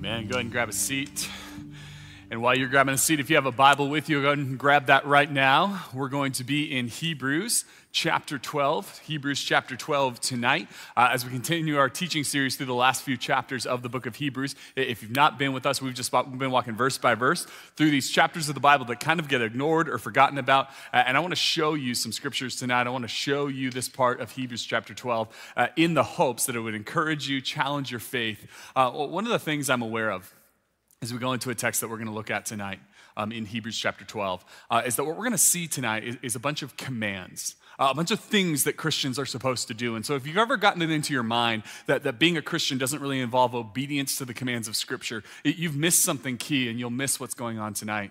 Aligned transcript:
Amen. 0.00 0.28
Go 0.28 0.36
ahead 0.36 0.46
and 0.46 0.50
grab 0.50 0.70
a 0.70 0.72
seat. 0.72 1.28
And 2.32 2.40
while 2.40 2.56
you're 2.56 2.68
grabbing 2.68 2.94
a 2.94 2.98
seat, 2.98 3.18
if 3.18 3.28
you 3.28 3.34
have 3.34 3.46
a 3.46 3.50
Bible 3.50 3.88
with 3.88 4.08
you, 4.08 4.22
go 4.22 4.30
and 4.30 4.56
grab 4.56 4.86
that 4.86 5.04
right 5.04 5.28
now. 5.28 5.86
We're 5.92 6.08
going 6.08 6.30
to 6.34 6.44
be 6.44 6.78
in 6.78 6.86
Hebrews 6.86 7.64
chapter 7.90 8.38
12, 8.38 9.00
Hebrews 9.00 9.42
chapter 9.42 9.74
12 9.74 10.20
tonight, 10.20 10.68
uh, 10.96 11.08
as 11.10 11.24
we 11.24 11.32
continue 11.32 11.76
our 11.76 11.88
teaching 11.88 12.22
series 12.22 12.54
through 12.54 12.66
the 12.66 12.72
last 12.72 13.02
few 13.02 13.16
chapters 13.16 13.66
of 13.66 13.82
the 13.82 13.88
book 13.88 14.06
of 14.06 14.14
Hebrews. 14.14 14.54
If 14.76 15.02
you've 15.02 15.10
not 15.10 15.40
been 15.40 15.52
with 15.52 15.66
us, 15.66 15.82
we've 15.82 15.92
just 15.92 16.12
been 16.12 16.52
walking 16.52 16.76
verse 16.76 16.98
by 16.98 17.16
verse 17.16 17.48
through 17.74 17.90
these 17.90 18.08
chapters 18.08 18.48
of 18.48 18.54
the 18.54 18.60
Bible 18.60 18.84
that 18.84 19.00
kind 19.00 19.18
of 19.18 19.26
get 19.26 19.42
ignored 19.42 19.88
or 19.88 19.98
forgotten 19.98 20.38
about. 20.38 20.68
Uh, 20.92 21.02
and 21.04 21.16
I 21.16 21.20
want 21.20 21.32
to 21.32 21.36
show 21.36 21.74
you 21.74 21.96
some 21.96 22.12
scriptures 22.12 22.54
tonight. 22.54 22.86
I 22.86 22.90
want 22.90 23.02
to 23.02 23.08
show 23.08 23.48
you 23.48 23.70
this 23.70 23.88
part 23.88 24.20
of 24.20 24.30
Hebrews 24.30 24.64
chapter 24.64 24.94
12 24.94 25.52
uh, 25.56 25.66
in 25.74 25.94
the 25.94 26.04
hopes 26.04 26.46
that 26.46 26.54
it 26.54 26.60
would 26.60 26.76
encourage 26.76 27.28
you, 27.28 27.40
challenge 27.40 27.90
your 27.90 27.98
faith. 27.98 28.46
Uh, 28.76 28.92
one 28.92 29.24
of 29.24 29.32
the 29.32 29.40
things 29.40 29.68
I'm 29.68 29.82
aware 29.82 30.12
of 30.12 30.32
as 31.02 31.14
we 31.14 31.18
go 31.18 31.32
into 31.32 31.48
a 31.48 31.54
text 31.54 31.80
that 31.80 31.88
we're 31.88 31.96
going 31.96 32.08
to 32.08 32.12
look 32.12 32.30
at 32.30 32.44
tonight 32.44 32.78
um, 33.16 33.32
in 33.32 33.46
Hebrews 33.46 33.78
chapter 33.78 34.04
12, 34.04 34.44
uh, 34.70 34.82
is 34.84 34.96
that 34.96 35.04
what 35.04 35.16
we're 35.16 35.22
going 35.22 35.32
to 35.32 35.38
see 35.38 35.66
tonight 35.66 36.04
is, 36.04 36.18
is 36.20 36.34
a 36.34 36.38
bunch 36.38 36.60
of 36.60 36.76
commands. 36.76 37.56
Uh, 37.78 37.88
a 37.90 37.94
bunch 37.94 38.10
of 38.10 38.20
things 38.20 38.64
that 38.64 38.76
Christians 38.76 39.18
are 39.18 39.24
supposed 39.24 39.68
to 39.68 39.74
do. 39.74 39.96
And 39.96 40.04
so, 40.04 40.14
if 40.14 40.26
you've 40.26 40.36
ever 40.36 40.58
gotten 40.58 40.82
it 40.82 40.90
into 40.90 41.14
your 41.14 41.22
mind 41.22 41.62
that, 41.86 42.02
that 42.02 42.18
being 42.18 42.36
a 42.36 42.42
Christian 42.42 42.76
doesn't 42.76 43.00
really 43.00 43.18
involve 43.18 43.54
obedience 43.54 44.18
to 44.18 44.26
the 44.26 44.34
commands 44.34 44.68
of 44.68 44.76
Scripture, 44.76 45.24
it, 45.42 45.56
you've 45.56 45.74
missed 45.74 46.04
something 46.04 46.36
key 46.36 46.68
and 46.68 46.78
you'll 46.78 46.90
miss 46.90 47.18
what's 47.18 47.32
going 47.32 47.58
on 47.58 47.72
tonight. 47.72 48.10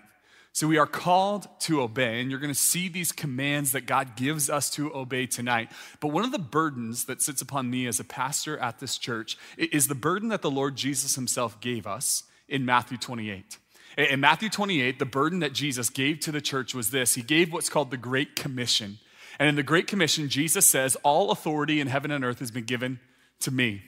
So, 0.52 0.66
we 0.66 0.76
are 0.76 0.86
called 0.88 1.46
to 1.60 1.82
obey, 1.82 2.20
and 2.20 2.28
you're 2.28 2.40
going 2.40 2.52
to 2.52 2.58
see 2.58 2.88
these 2.88 3.12
commands 3.12 3.70
that 3.70 3.82
God 3.82 4.16
gives 4.16 4.50
us 4.50 4.68
to 4.70 4.92
obey 4.92 5.26
tonight. 5.26 5.70
But 6.00 6.08
one 6.08 6.24
of 6.24 6.32
the 6.32 6.40
burdens 6.40 7.04
that 7.04 7.22
sits 7.22 7.40
upon 7.40 7.70
me 7.70 7.86
as 7.86 8.00
a 8.00 8.04
pastor 8.04 8.58
at 8.58 8.80
this 8.80 8.98
church 8.98 9.38
is 9.56 9.86
the 9.86 9.94
burden 9.94 10.30
that 10.30 10.42
the 10.42 10.50
Lord 10.50 10.74
Jesus 10.74 11.14
Himself 11.14 11.60
gave 11.60 11.86
us 11.86 12.24
in 12.50 12.64
Matthew 12.64 12.98
28. 12.98 13.58
In 13.96 14.20
Matthew 14.20 14.48
28, 14.48 14.98
the 14.98 15.04
burden 15.04 15.40
that 15.40 15.52
Jesus 15.52 15.90
gave 15.90 16.20
to 16.20 16.32
the 16.32 16.40
church 16.40 16.74
was 16.74 16.90
this 16.90 17.14
He 17.14 17.22
gave 17.22 17.52
what's 17.52 17.68
called 17.68 17.90
the 17.90 17.96
Great 17.96 18.36
Commission. 18.36 18.98
And 19.38 19.48
in 19.48 19.54
the 19.54 19.62
Great 19.62 19.86
Commission, 19.86 20.28
Jesus 20.28 20.66
says, 20.66 20.96
All 20.96 21.30
authority 21.30 21.80
in 21.80 21.86
heaven 21.86 22.10
and 22.10 22.24
earth 22.24 22.40
has 22.40 22.50
been 22.50 22.64
given 22.64 23.00
to 23.40 23.50
me. 23.50 23.82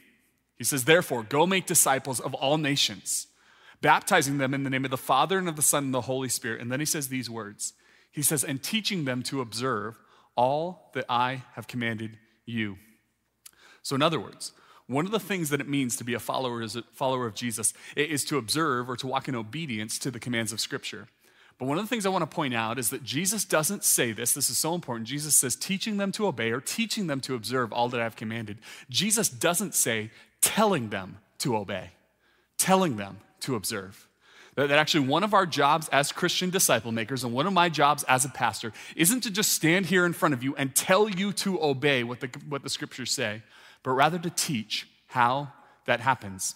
He 0.57 0.65
says, 0.65 0.85
Therefore, 0.85 1.23
go 1.23 1.47
make 1.47 1.67
disciples 1.67 2.21
of 2.21 2.35
all 2.35 2.57
nations, 2.57 3.27
baptizing 3.81 4.39
them 4.39 4.55
in 4.55 4.65
the 4.65 4.71
name 4.71 4.85
of 4.85 4.91
the 4.91 4.97
Father 4.97 5.39
and 5.39 5.49
of 5.49 5.57
the 5.57 5.63
Son 5.63 5.85
and 5.85 5.95
the 5.95 6.03
Holy 6.03 6.29
Spirit. 6.29 6.61
And 6.61 6.73
then 6.73 6.81
he 6.81 6.87
says 6.87 7.09
these 7.09 7.29
words 7.29 7.75
He 8.11 8.23
says, 8.23 8.45
And 8.45 8.63
teaching 8.63 9.05
them 9.05 9.23
to 9.25 9.41
observe 9.41 9.99
all 10.37 10.91
that 10.95 11.05
I 11.09 11.43
have 11.55 11.69
commanded 11.69 12.19
you. 12.47 12.77
So, 13.83 13.95
in 13.95 14.03
other 14.03 14.21
words, 14.21 14.53
one 14.93 15.07
of 15.07 15.13
the 15.13 15.21
things 15.21 15.51
that 15.51 15.61
it 15.61 15.69
means 15.69 15.97
to 15.97 16.05
be 16.05 16.15
a 16.15 16.21
follower, 16.21 16.63
as 16.63 16.77
a 16.77 16.83
follower 16.93 17.27
of 17.27 17.35
Jesus 17.35 17.75
is 17.97 18.25
to 18.27 18.39
observe 18.39 18.89
or 18.89 18.97
to 18.97 19.07
walk 19.07 19.29
in 19.29 19.35
obedience 19.35 19.99
to 20.01 20.11
the 20.11 20.21
commands 20.21 20.53
of 20.53 20.61
Scripture. 20.61 21.09
But 21.59 21.69
one 21.69 21.79
of 21.79 21.85
the 21.85 21.89
things 21.89 22.07
I 22.07 22.09
want 22.09 22.29
to 22.29 22.35
point 22.35 22.55
out 22.55 22.79
is 22.79 22.91
that 22.91 23.05
Jesus 23.05 23.45
doesn't 23.45 23.85
say 23.85 24.13
this. 24.13 24.33
This 24.33 24.51
is 24.51 24.59
so 24.59 24.75
important. 24.75 25.07
Jesus 25.07 25.37
says, 25.37 25.55
teaching 25.55 25.97
them 25.97 26.11
to 26.13 26.27
obey 26.27 26.51
or 26.51 26.61
teaching 26.61 27.07
them 27.07 27.21
to 27.21 27.35
observe 27.35 27.73
all 27.73 27.89
that 27.91 28.01
I've 28.01 28.17
commanded. 28.17 28.59
Jesus 28.91 29.29
doesn't 29.29 29.75
say, 29.75 30.11
telling 30.41 30.89
them 30.89 31.19
to 31.39 31.57
obey, 31.57 31.91
telling 32.59 32.97
them 32.97 33.19
to 33.41 33.55
observe. 33.55 34.09
That, 34.55 34.71
actually, 34.71 35.07
one 35.07 35.25
of 35.25 35.33
our 35.33 35.47
jobs 35.47 35.89
as 35.89 36.13
Christian 36.13 36.51
disciple 36.51 36.93
makers, 36.93 37.25
and 37.25 37.33
one 37.33 37.47
of 37.47 37.53
my 37.53 37.69
jobs 37.69 38.03
as 38.05 38.25
a 38.25 38.29
pastor, 38.29 38.73
isn't 38.97 39.23
to 39.23 39.31
just 39.31 39.53
stand 39.53 39.87
here 39.87 40.05
in 40.05 40.13
front 40.13 40.35
of 40.35 40.43
you 40.43 40.55
and 40.57 40.75
tell 40.75 41.09
you 41.09 41.33
to 41.35 41.63
obey 41.63 42.03
what 42.05 42.21
the, 42.21 42.29
what 42.49 42.63
the 42.63 42.69
scriptures 42.69 43.11
say, 43.13 43.43
but 43.83 43.93
rather 43.93 44.19
to 44.19 44.31
teach 44.31 44.89
how 45.09 45.53
that 45.87 46.01
happens. 46.01 46.55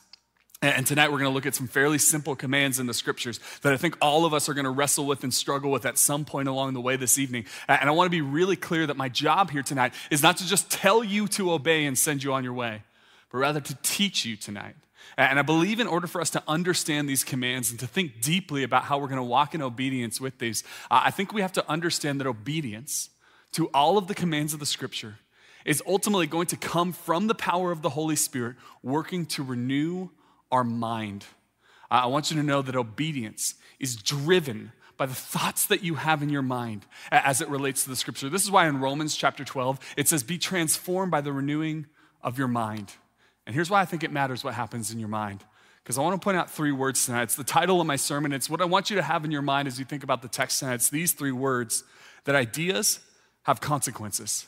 And 0.63 0.87
tonight 0.87 1.13
we're 1.13 1.19
going 1.19 1.31
to 1.31 1.35
look 1.35 1.45
at 1.45 1.55
some 1.55 1.69
fairly 1.69 1.99
simple 1.99 2.35
commands 2.35 2.79
in 2.79 2.87
the 2.87 2.95
scriptures 2.95 3.41
that 3.61 3.75
I 3.75 3.77
think 3.77 3.99
all 4.01 4.25
of 4.25 4.33
us 4.33 4.49
are 4.49 4.55
going 4.55 4.65
to 4.65 4.71
wrestle 4.71 5.05
with 5.05 5.23
and 5.23 5.33
struggle 5.33 5.71
with 5.71 5.85
at 5.85 5.99
some 5.99 6.25
point 6.25 6.49
along 6.49 6.73
the 6.73 6.81
way 6.81 6.97
this 6.97 7.19
evening. 7.19 7.45
And 7.69 7.91
I 7.91 7.93
want 7.93 8.07
to 8.07 8.11
be 8.11 8.23
really 8.23 8.57
clear 8.57 8.87
that 8.87 8.97
my 8.97 9.11
job 9.11 9.51
here 9.51 9.63
tonight 9.63 9.93
is 10.11 10.23
not 10.23 10.39
to 10.39 10.47
just 10.47 10.71
tell 10.71 11.05
you 11.05 11.29
to 11.29 11.53
obey 11.53 11.85
and 11.85 11.99
send 11.99 12.23
you 12.23 12.33
on 12.33 12.43
your 12.43 12.55
way, 12.55 12.83
but 13.31 13.39
rather 13.39 13.61
to 13.61 13.75
teach 13.83 14.25
you 14.25 14.35
tonight. 14.35 14.77
And 15.19 15.39
I 15.39 15.43
believe 15.43 15.79
in 15.79 15.87
order 15.87 16.07
for 16.07 16.23
us 16.23 16.31
to 16.31 16.43
understand 16.49 17.09
these 17.09 17.23
commands 17.23 17.71
and 17.71 17.79
to 17.81 17.87
think 17.87 18.23
deeply 18.23 18.63
about 18.63 18.85
how 18.85 18.99
we're 18.99 19.09
going 19.09 19.17
to 19.19 19.25
walk 19.25 19.55
in 19.55 19.61
obedience 19.61 20.21
with 20.21 20.39
these, 20.39 20.65
uh, 20.91 21.03
I 21.05 21.11
think 21.11 21.33
we 21.33 21.43
have 21.43 21.53
to 21.53 21.71
understand 21.71 22.19
that 22.21 22.27
obedience 22.27 23.11
to 23.53 23.69
all 23.69 23.99
of 23.99 24.09
the 24.09 24.15
commands 24.15 24.55
of 24.55 24.61
the 24.61 24.67
scripture 24.67 25.19
is 25.67 25.83
ultimately 25.87 26.27
going 26.27 26.47
to 26.47 26.57
come 26.57 26.93
from 26.93 27.27
the 27.27 27.35
power 27.35 27.73
of 27.73 27.83
the 27.83 27.91
Holy 27.91 28.17
Spirit 28.17 28.57
working 28.83 29.27
to 29.27 29.43
renew 29.43 30.09
our 30.51 30.65
mind. 30.65 31.27
I 31.91 32.07
want 32.07 32.31
you 32.31 32.37
to 32.39 32.43
know 32.43 32.63
that 32.63 32.77
obedience 32.77 33.55
is 33.79 33.97
driven 33.97 34.73
by 34.97 35.07
the 35.07 35.15
thoughts 35.15 35.67
that 35.67 35.83
you 35.83 35.97
have 35.97 36.23
in 36.23 36.31
your 36.31 36.43
mind 36.43 36.87
as 37.11 37.41
it 37.41 37.49
relates 37.49 37.83
to 37.85 37.91
the 37.91 37.97
scripture. 37.97 38.31
This 38.31 38.45
is 38.45 38.51
why 38.51 38.67
in 38.67 38.81
Romans 38.81 39.15
chapter 39.15 39.45
12, 39.45 39.79
it 39.97 40.09
says, 40.09 40.23
Be 40.23 40.39
transformed 40.39 41.11
by 41.11 41.21
the 41.21 41.33
renewing 41.33 41.87
of 42.23 42.39
your 42.39 42.49
mind. 42.49 42.93
And 43.45 43.55
here's 43.55 43.69
why 43.69 43.81
I 43.81 43.85
think 43.85 44.03
it 44.03 44.11
matters 44.11 44.43
what 44.43 44.55
happens 44.55 44.91
in 44.91 44.99
your 44.99 45.09
mind. 45.09 45.45
Because 45.83 45.99
I 45.99 46.03
want 46.03 46.21
to 46.21 46.25
point 46.25 46.37
out 46.37 46.51
three 46.51 46.73
words 46.73 47.05
tonight. 47.07 47.25
It's 47.25 47.37
the 47.37 47.45
title 47.45 47.81
of 47.81 47.87
my 47.87 47.97
sermon. 47.97 48.33
It's 48.33 48.51
what 48.51 48.61
I 48.61 48.65
want 48.65 48.91
you 48.91 48.97
to 48.97 49.03
have 49.03 49.25
in 49.25 49.31
your 49.31 49.43
mind 49.43 49.69
as 49.69 49.79
you 49.79 49.85
think 49.85 50.03
about 50.03 50.23
the 50.23 50.29
text 50.29 50.61
tonight. 50.61 50.75
It's 50.75 50.91
these 50.91 51.13
three 51.13 51.31
words 51.31 51.85
that 52.25 52.35
ideas 52.35 53.01
have 53.43 53.61
consequences. 53.61 54.47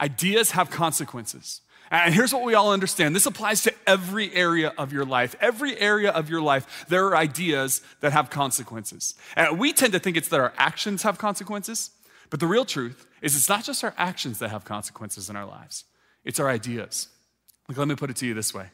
Ideas 0.00 0.52
have 0.52 0.70
consequences. 0.70 1.60
And 1.90 2.14
here's 2.14 2.34
what 2.34 2.44
we 2.44 2.54
all 2.54 2.72
understand 2.72 3.16
this 3.16 3.26
applies 3.26 3.62
to 3.62 3.74
every 3.86 4.32
area 4.34 4.72
of 4.76 4.92
your 4.92 5.04
life. 5.04 5.34
Every 5.40 5.78
area 5.78 6.10
of 6.10 6.28
your 6.28 6.42
life, 6.42 6.86
there 6.88 7.06
are 7.06 7.16
ideas 7.16 7.80
that 8.00 8.12
have 8.12 8.28
consequences. 8.30 9.14
And 9.36 9.58
we 9.58 9.72
tend 9.72 9.94
to 9.94 9.98
think 9.98 10.16
it's 10.16 10.28
that 10.28 10.40
our 10.40 10.52
actions 10.58 11.02
have 11.02 11.18
consequences, 11.18 11.90
but 12.30 12.40
the 12.40 12.46
real 12.46 12.66
truth 12.66 13.06
is 13.22 13.34
it's 13.34 13.48
not 13.48 13.64
just 13.64 13.82
our 13.82 13.94
actions 13.96 14.38
that 14.40 14.50
have 14.50 14.64
consequences 14.64 15.30
in 15.30 15.36
our 15.36 15.46
lives, 15.46 15.84
it's 16.24 16.38
our 16.38 16.50
ideas. 16.50 17.08
Like, 17.68 17.78
let 17.78 17.88
me 17.88 17.94
put 17.94 18.10
it 18.10 18.16
to 18.16 18.26
you 18.26 18.34
this 18.34 18.52
way 18.52 18.70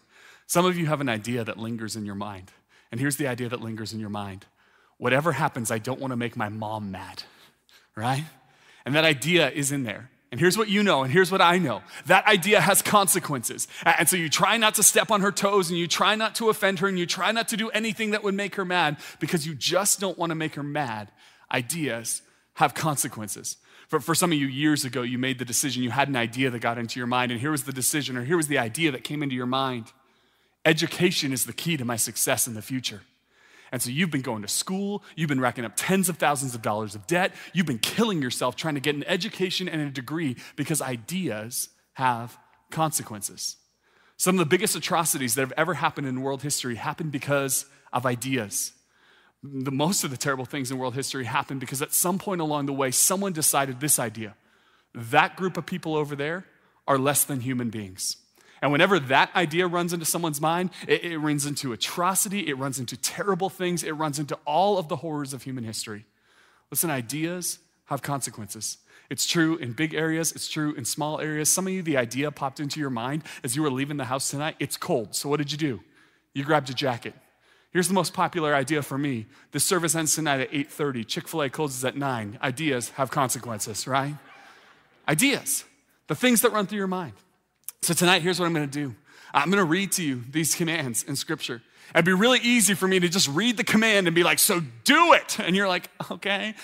some 0.46 0.66
of 0.66 0.76
you 0.76 0.86
have 0.86 1.00
an 1.00 1.08
idea 1.08 1.44
that 1.44 1.58
lingers 1.58 1.96
in 1.96 2.04
your 2.04 2.14
mind. 2.14 2.50
And 2.90 3.00
here's 3.00 3.16
the 3.16 3.26
idea 3.26 3.48
that 3.48 3.60
lingers 3.60 3.92
in 3.92 4.00
your 4.00 4.10
mind 4.10 4.46
whatever 4.96 5.32
happens, 5.32 5.70
I 5.70 5.78
don't 5.78 6.00
want 6.00 6.12
to 6.12 6.16
make 6.16 6.36
my 6.36 6.48
mom 6.48 6.92
mad, 6.92 7.24
right? 7.96 8.24
And 8.86 8.94
that 8.94 9.04
idea 9.04 9.50
is 9.50 9.72
in 9.72 9.82
there. 9.82 10.08
And 10.34 10.40
here's 10.40 10.58
what 10.58 10.68
you 10.68 10.82
know, 10.82 11.04
and 11.04 11.12
here's 11.12 11.30
what 11.30 11.40
I 11.40 11.58
know. 11.58 11.80
That 12.06 12.26
idea 12.26 12.60
has 12.60 12.82
consequences. 12.82 13.68
And 13.84 14.08
so 14.08 14.16
you 14.16 14.28
try 14.28 14.56
not 14.56 14.74
to 14.74 14.82
step 14.82 15.12
on 15.12 15.20
her 15.20 15.30
toes, 15.30 15.70
and 15.70 15.78
you 15.78 15.86
try 15.86 16.16
not 16.16 16.34
to 16.34 16.48
offend 16.48 16.80
her, 16.80 16.88
and 16.88 16.98
you 16.98 17.06
try 17.06 17.30
not 17.30 17.46
to 17.50 17.56
do 17.56 17.70
anything 17.70 18.10
that 18.10 18.24
would 18.24 18.34
make 18.34 18.56
her 18.56 18.64
mad 18.64 18.96
because 19.20 19.46
you 19.46 19.54
just 19.54 20.00
don't 20.00 20.18
want 20.18 20.30
to 20.30 20.34
make 20.34 20.56
her 20.56 20.64
mad. 20.64 21.12
Ideas 21.52 22.20
have 22.54 22.74
consequences. 22.74 23.58
For, 23.86 24.00
for 24.00 24.12
some 24.16 24.32
of 24.32 24.36
you, 24.36 24.48
years 24.48 24.84
ago, 24.84 25.02
you 25.02 25.18
made 25.18 25.38
the 25.38 25.44
decision, 25.44 25.84
you 25.84 25.92
had 25.92 26.08
an 26.08 26.16
idea 26.16 26.50
that 26.50 26.58
got 26.58 26.78
into 26.78 26.98
your 26.98 27.06
mind, 27.06 27.30
and 27.30 27.40
here 27.40 27.52
was 27.52 27.62
the 27.62 27.72
decision, 27.72 28.16
or 28.16 28.24
here 28.24 28.36
was 28.36 28.48
the 28.48 28.58
idea 28.58 28.90
that 28.90 29.04
came 29.04 29.22
into 29.22 29.36
your 29.36 29.46
mind. 29.46 29.92
Education 30.64 31.32
is 31.32 31.46
the 31.46 31.52
key 31.52 31.76
to 31.76 31.84
my 31.84 31.94
success 31.94 32.48
in 32.48 32.54
the 32.54 32.62
future. 32.62 33.02
And 33.74 33.82
so 33.82 33.90
you've 33.90 34.12
been 34.12 34.22
going 34.22 34.42
to 34.42 34.46
school, 34.48 35.02
you've 35.16 35.28
been 35.28 35.40
racking 35.40 35.64
up 35.64 35.72
tens 35.74 36.08
of 36.08 36.16
thousands 36.16 36.54
of 36.54 36.62
dollars 36.62 36.94
of 36.94 37.08
debt, 37.08 37.34
you've 37.52 37.66
been 37.66 37.80
killing 37.80 38.22
yourself 38.22 38.54
trying 38.54 38.74
to 38.74 38.80
get 38.80 38.94
an 38.94 39.02
education 39.08 39.68
and 39.68 39.82
a 39.82 39.90
degree 39.90 40.36
because 40.54 40.80
ideas 40.80 41.70
have 41.94 42.38
consequences. 42.70 43.56
Some 44.16 44.36
of 44.36 44.38
the 44.38 44.46
biggest 44.46 44.76
atrocities 44.76 45.34
that 45.34 45.40
have 45.40 45.52
ever 45.56 45.74
happened 45.74 46.06
in 46.06 46.22
world 46.22 46.40
history 46.40 46.76
happened 46.76 47.10
because 47.10 47.66
of 47.92 48.06
ideas. 48.06 48.70
The 49.42 49.72
most 49.72 50.04
of 50.04 50.12
the 50.12 50.16
terrible 50.16 50.44
things 50.44 50.70
in 50.70 50.78
world 50.78 50.94
history 50.94 51.24
happened 51.24 51.58
because 51.58 51.82
at 51.82 51.92
some 51.92 52.20
point 52.20 52.40
along 52.40 52.66
the 52.66 52.72
way, 52.72 52.92
someone 52.92 53.32
decided 53.32 53.80
this 53.80 53.98
idea 53.98 54.36
that 54.94 55.34
group 55.34 55.56
of 55.56 55.66
people 55.66 55.96
over 55.96 56.14
there 56.14 56.46
are 56.86 56.96
less 56.96 57.24
than 57.24 57.40
human 57.40 57.70
beings. 57.70 58.18
And 58.62 58.72
whenever 58.72 58.98
that 58.98 59.34
idea 59.34 59.66
runs 59.66 59.92
into 59.92 60.06
someone's 60.06 60.40
mind, 60.40 60.70
it, 60.88 61.04
it, 61.04 61.18
runs 61.18 61.44
into 61.44 61.72
atrocity, 61.72 62.48
it 62.48 62.56
runs 62.56 62.78
into 62.78 62.96
terrible 62.96 63.50
things, 63.50 63.82
it 63.82 63.92
runs 63.92 64.18
into 64.18 64.38
all 64.46 64.78
of 64.78 64.88
the 64.88 64.96
horrors 64.96 65.34
of 65.34 65.42
human 65.42 65.64
history. 65.64 66.06
Listen, 66.70 66.90
ideas 66.90 67.58
have 67.86 68.00
consequences. 68.00 68.78
It's 69.10 69.26
true 69.26 69.56
in 69.56 69.72
big 69.72 69.92
areas, 69.92 70.32
it's 70.32 70.48
true 70.48 70.74
in 70.74 70.84
small 70.84 71.20
areas. 71.20 71.48
Some 71.48 71.66
of 71.66 71.72
you, 71.72 71.82
the 71.82 71.96
idea 71.96 72.30
popped 72.30 72.58
into 72.58 72.80
your 72.80 72.90
mind 72.90 73.22
as 73.42 73.54
you 73.54 73.62
were 73.62 73.70
leaving 73.70 73.98
the 73.98 74.06
house 74.06 74.30
tonight. 74.30 74.56
It's 74.58 74.76
cold. 74.76 75.14
So 75.14 75.28
what 75.28 75.36
did 75.36 75.52
you 75.52 75.58
do? 75.58 75.80
You 76.32 76.44
grabbed 76.44 76.70
a 76.70 76.74
jacket. 76.74 77.14
Here's 77.70 77.88
the 77.88 77.94
most 77.94 78.14
popular 78.14 78.54
idea 78.54 78.82
for 78.82 78.96
me. 78.96 79.26
The 79.50 79.60
service 79.60 79.94
ends 79.96 80.14
tonight 80.14 80.40
at 80.40 80.52
8:30. 80.52 81.04
Chick-fil-A 81.04 81.50
closes 81.50 81.84
at 81.84 81.96
9. 81.96 82.38
Ideas 82.40 82.90
have 82.90 83.10
consequences, 83.10 83.86
right? 83.86 84.14
Ideas. 85.08 85.64
The 86.06 86.14
things 86.14 86.40
that 86.42 86.52
run 86.52 86.66
through 86.66 86.78
your 86.78 86.86
mind. 86.86 87.14
So 87.84 87.92
tonight, 87.92 88.22
here's 88.22 88.40
what 88.40 88.46
I'm 88.46 88.54
going 88.54 88.68
to 88.68 88.78
do 88.78 88.94
I'm 89.34 89.50
going 89.50 89.58
to 89.58 89.68
read 89.68 89.92
to 89.92 90.02
you 90.02 90.22
these 90.30 90.54
commands 90.54 91.02
in 91.02 91.16
Scripture. 91.16 91.60
It'd 91.94 92.06
be 92.06 92.14
really 92.14 92.38
easy 92.38 92.72
for 92.72 92.88
me 92.88 92.98
to 92.98 93.10
just 93.10 93.28
read 93.28 93.58
the 93.58 93.64
command 93.64 94.06
and 94.06 94.14
be 94.14 94.22
like, 94.22 94.38
so 94.38 94.62
do 94.84 95.12
it. 95.12 95.38
And 95.44 95.54
you're 95.54 95.68
like, 95.68 95.90
okay. 96.10 96.54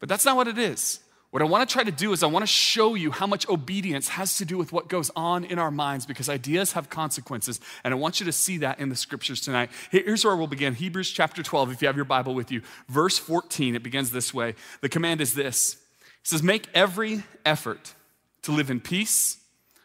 But 0.00 0.08
that's 0.08 0.24
not 0.24 0.34
what 0.34 0.48
it 0.48 0.58
is. 0.58 0.98
What 1.30 1.42
I 1.42 1.46
want 1.46 1.68
to 1.68 1.72
try 1.72 1.84
to 1.84 1.92
do 1.92 2.12
is, 2.12 2.24
I 2.24 2.26
want 2.26 2.42
to 2.42 2.48
show 2.48 2.96
you 2.96 3.12
how 3.12 3.26
much 3.26 3.48
obedience 3.48 4.08
has 4.08 4.36
to 4.38 4.44
do 4.44 4.58
with 4.58 4.72
what 4.72 4.88
goes 4.88 5.12
on 5.14 5.44
in 5.44 5.60
our 5.60 5.70
minds 5.70 6.06
because 6.06 6.28
ideas 6.28 6.72
have 6.72 6.90
consequences. 6.90 7.60
And 7.84 7.94
I 7.94 7.96
want 7.96 8.18
you 8.18 8.26
to 8.26 8.32
see 8.32 8.58
that 8.58 8.80
in 8.80 8.88
the 8.88 8.96
scriptures 8.96 9.40
tonight. 9.40 9.70
Here's 9.90 10.24
where 10.24 10.36
we'll 10.36 10.48
begin 10.48 10.74
Hebrews 10.74 11.10
chapter 11.10 11.44
12, 11.44 11.70
if 11.70 11.82
you 11.82 11.86
have 11.86 11.96
your 11.96 12.04
Bible 12.04 12.34
with 12.34 12.50
you. 12.50 12.62
Verse 12.88 13.16
14, 13.16 13.76
it 13.76 13.84
begins 13.84 14.10
this 14.10 14.34
way. 14.34 14.56
The 14.80 14.88
command 14.88 15.20
is 15.20 15.34
this 15.34 15.74
It 15.74 16.28
says, 16.28 16.42
Make 16.42 16.68
every 16.74 17.22
effort 17.46 17.94
to 18.42 18.50
live 18.50 18.70
in 18.70 18.80
peace 18.80 19.38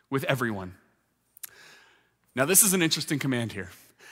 with 0.09 0.23
everyone. 0.23 0.75
Now, 2.39 2.45
this 2.45 2.63
is 2.63 2.73
an 2.73 2.81
interesting 2.81 3.19
command 3.19 3.51
here. 3.51 3.69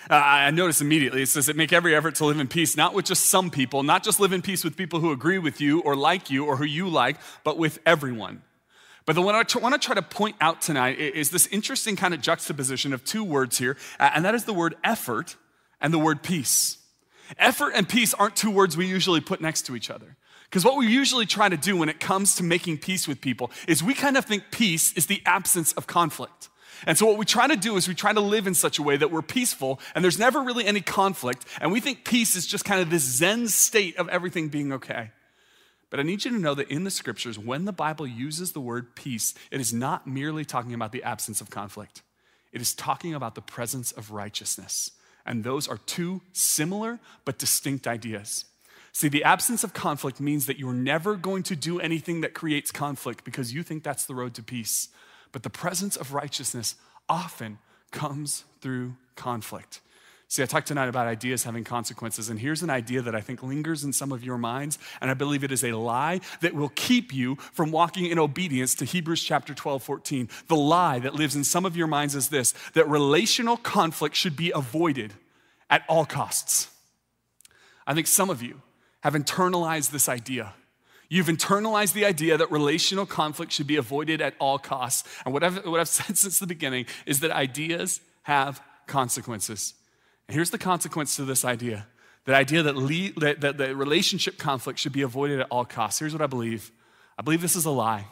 Uh, 0.10 0.16
I 0.16 0.52
notice 0.52 0.82
immediately 0.82 1.22
it 1.22 1.30
says 1.30 1.46
that 1.46 1.56
make 1.56 1.72
every 1.72 1.96
effort 1.96 2.16
to 2.16 2.26
live 2.26 2.42
in 2.42 2.50
peace, 2.50 2.76
not 2.76 2.94
with 2.94 3.06
just 3.06 3.28
some 3.28 3.50
people, 3.50 3.84
not 3.84 4.04
just 4.04 4.20
live 4.20 4.34
in 4.34 4.42
peace 4.42 4.66
with 4.66 4.76
people 4.76 5.00
who 5.00 5.14
agree 5.14 5.38
with 5.38 5.62
you 5.62 5.80
or 5.80 5.96
like 5.96 6.30
you 6.30 6.44
or 6.44 6.58
who 6.58 6.66
you 6.66 6.90
like, 6.90 7.16
but 7.46 7.58
with 7.58 7.80
everyone. 7.86 8.42
But 9.06 9.14
the 9.14 9.22
one 9.22 9.34
I 9.34 9.46
want 9.60 9.82
to 9.82 9.86
try 9.86 9.96
to 9.96 10.02
point 10.02 10.36
out 10.42 10.62
tonight 10.62 11.00
is 11.00 11.30
this 11.30 11.48
interesting 11.48 11.96
kind 11.96 12.14
of 12.14 12.20
juxtaposition 12.20 12.92
of 12.92 13.06
two 13.06 13.24
words 13.24 13.60
here, 13.60 13.78
and 13.98 14.26
that 14.26 14.36
is 14.36 14.44
the 14.44 14.54
word 14.54 14.76
effort 14.84 15.38
and 15.80 15.94
the 15.94 15.98
word 15.98 16.22
peace. 16.22 16.80
Effort 17.40 17.72
and 17.76 17.88
peace 17.88 18.14
aren't 18.14 18.36
two 18.36 18.52
words 18.52 18.76
we 18.76 18.88
usually 18.88 19.22
put 19.22 19.40
next 19.40 19.68
to 19.68 19.76
each 19.78 19.90
other. 19.90 20.18
Because 20.50 20.66
what 20.66 20.76
we 20.76 20.88
usually 20.88 21.28
try 21.28 21.48
to 21.48 21.56
do 21.56 21.78
when 21.78 21.88
it 21.88 22.02
comes 22.02 22.36
to 22.36 22.44
making 22.44 22.80
peace 22.80 23.08
with 23.08 23.22
people 23.22 23.52
is 23.70 23.82
we 23.82 23.94
kind 23.94 24.18
of 24.18 24.26
think 24.26 24.52
peace 24.52 24.92
is 24.98 25.06
the 25.06 25.22
absence 25.26 25.72
of 25.72 25.88
conflict. 25.88 26.50
And 26.86 26.98
so, 26.98 27.06
what 27.06 27.18
we 27.18 27.26
try 27.26 27.48
to 27.48 27.56
do 27.56 27.76
is 27.76 27.88
we 27.88 27.96
try 27.96 28.14
to 28.14 28.22
live 28.22 28.48
in 28.48 28.54
such 28.54 28.80
a 28.80 28.84
way 28.84 28.98
that 28.98 29.12
we're 29.12 29.22
peaceful 29.22 29.80
and 29.96 30.04
there's 30.04 30.20
never 30.20 30.42
really 30.42 30.66
any 30.66 30.82
conflict. 30.82 31.46
And 31.60 31.72
we 31.72 31.80
think 31.80 32.06
peace 32.06 32.36
is 32.36 32.46
just 32.46 32.66
kind 32.66 32.82
of 32.82 32.90
this 32.90 33.04
Zen 33.04 33.48
state 33.48 33.98
of 33.98 34.10
everything 34.10 34.50
being 34.50 34.72
okay. 34.74 35.12
But 35.90 36.00
I 36.00 36.04
need 36.04 36.26
you 36.26 36.32
to 36.32 36.38
know 36.38 36.54
that 36.54 36.70
in 36.70 36.84
the 36.84 36.92
scriptures, 36.92 37.40
when 37.40 37.66
the 37.66 37.72
Bible 37.72 38.06
uses 38.06 38.52
the 38.52 38.60
word 38.60 38.96
peace, 38.96 39.34
it 39.52 39.62
is 39.62 39.74
not 39.74 40.06
merely 40.06 40.44
talking 40.44 40.74
about 40.74 40.92
the 40.92 41.04
absence 41.04 41.40
of 41.42 41.50
conflict, 41.50 42.02
it 42.52 42.62
is 42.62 42.74
talking 42.74 43.14
about 43.14 43.36
the 43.36 43.42
presence 43.42 43.92
of 43.92 44.12
righteousness. 44.12 44.92
And 45.26 45.44
those 45.44 45.68
are 45.68 45.78
two 45.78 46.22
similar 46.32 47.00
but 47.26 47.38
distinct 47.38 47.86
ideas. 47.86 48.46
See, 48.94 49.10
the 49.10 49.26
absence 49.26 49.64
of 49.64 49.74
conflict 49.74 50.20
means 50.20 50.48
that 50.48 50.58
you're 50.58 50.74
never 50.74 51.16
going 51.16 51.44
to 51.44 51.56
do 51.56 51.80
anything 51.80 52.22
that 52.22 52.34
creates 52.34 52.72
conflict 52.72 53.24
because 53.24 53.54
you 53.54 53.62
think 53.62 53.84
that's 53.84 54.06
the 54.06 54.16
road 54.16 54.34
to 54.36 54.42
peace. 54.42 54.88
But 55.32 55.44
the 55.44 55.50
presence 55.50 55.96
of 55.96 56.14
righteousness 56.14 56.76
often 57.10 57.60
comes 57.92 58.44
through 58.62 58.96
conflict. 59.16 59.82
See, 60.30 60.44
I 60.44 60.46
talked 60.46 60.68
tonight 60.68 60.90
about 60.90 61.08
ideas 61.08 61.46
having 61.46 61.64
consequences, 61.64 62.30
and 62.30 62.38
here's 62.38 62.62
an 62.62 62.70
idea 62.70 63.02
that 63.02 63.16
I 63.16 63.22
think 63.22 63.42
lingers 63.42 63.86
in 63.86 63.94
some 63.94 64.12
of 64.12 64.26
your 64.26 64.38
minds, 64.38 64.78
and 65.00 65.10
I 65.10 65.14
believe 65.14 65.42
it 65.42 65.54
is 65.54 65.64
a 65.64 65.72
lie 65.72 66.20
that 66.42 66.54
will 66.54 66.72
keep 66.76 67.14
you 67.14 67.38
from 67.54 67.72
walking 67.72 68.08
in 68.08 68.20
obedience 68.20 68.76
to 68.76 68.86
Hebrews 68.86 69.24
chapter 69.24 69.54
12, 69.54 69.82
14. 69.82 70.30
The 70.48 70.56
lie 70.56 71.00
that 71.00 71.16
lives 71.16 71.38
in 71.38 71.46
some 71.46 71.66
of 71.66 71.78
your 71.78 71.88
minds 71.88 72.14
is 72.14 72.28
this 72.28 72.54
that 72.74 72.90
relational 72.90 73.56
conflict 73.56 74.18
should 74.18 74.36
be 74.36 74.52
avoided 74.52 75.14
at 75.70 75.84
all 75.88 76.06
costs. 76.06 76.70
I 77.86 77.94
think 77.94 78.08
some 78.08 78.30
of 78.30 78.42
you 78.42 78.62
have 79.04 79.14
internalized 79.14 79.92
this 79.92 80.10
idea 80.10 80.56
You've 81.10 81.28
internalized 81.28 81.94
the 81.94 82.06
idea 82.06 82.38
that 82.38 82.52
relational 82.52 83.06
conflict 83.06 83.52
should 83.52 83.68
be 83.68 83.78
avoided 83.78 84.22
at 84.22 84.34
all 84.40 84.60
costs. 84.60 85.08
And 85.26 85.34
what 85.34 85.44
I've, 85.44 85.66
what 85.66 85.80
I've 85.80 85.88
said 85.88 86.18
since 86.18 86.40
the 86.40 86.48
beginning 86.48 86.86
is 87.06 87.22
that 87.22 87.32
ideas 87.32 88.02
have 88.24 88.62
consequences. 88.88 89.74
And 90.28 90.36
here's 90.36 90.52
the 90.52 90.58
consequence 90.58 91.16
to 91.16 91.26
this 91.26 91.46
idea 91.46 91.88
the 92.26 92.36
idea 92.36 92.62
that, 92.62 92.76
lead, 92.76 93.16
that, 93.22 93.40
that 93.40 93.58
the 93.58 93.74
relationship 93.74 94.38
conflict 94.38 94.80
should 94.80 94.92
be 94.92 95.02
avoided 95.02 95.40
at 95.40 95.48
all 95.50 95.64
costs. 95.64 96.00
Here's 96.00 96.12
what 96.12 96.22
I 96.22 96.28
believe 96.28 96.72
I 97.18 97.22
believe 97.22 97.42
this 97.42 97.56
is 97.56 97.66
a 97.66 97.72
lie. 97.72 98.06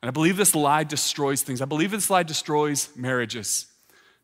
And 0.00 0.08
I 0.08 0.12
believe 0.12 0.36
this 0.36 0.54
lie 0.54 0.84
destroys 0.84 1.42
things. 1.42 1.60
I 1.60 1.64
believe 1.64 1.90
this 1.90 2.08
lie 2.08 2.22
destroys 2.22 2.88
marriages. 2.96 3.66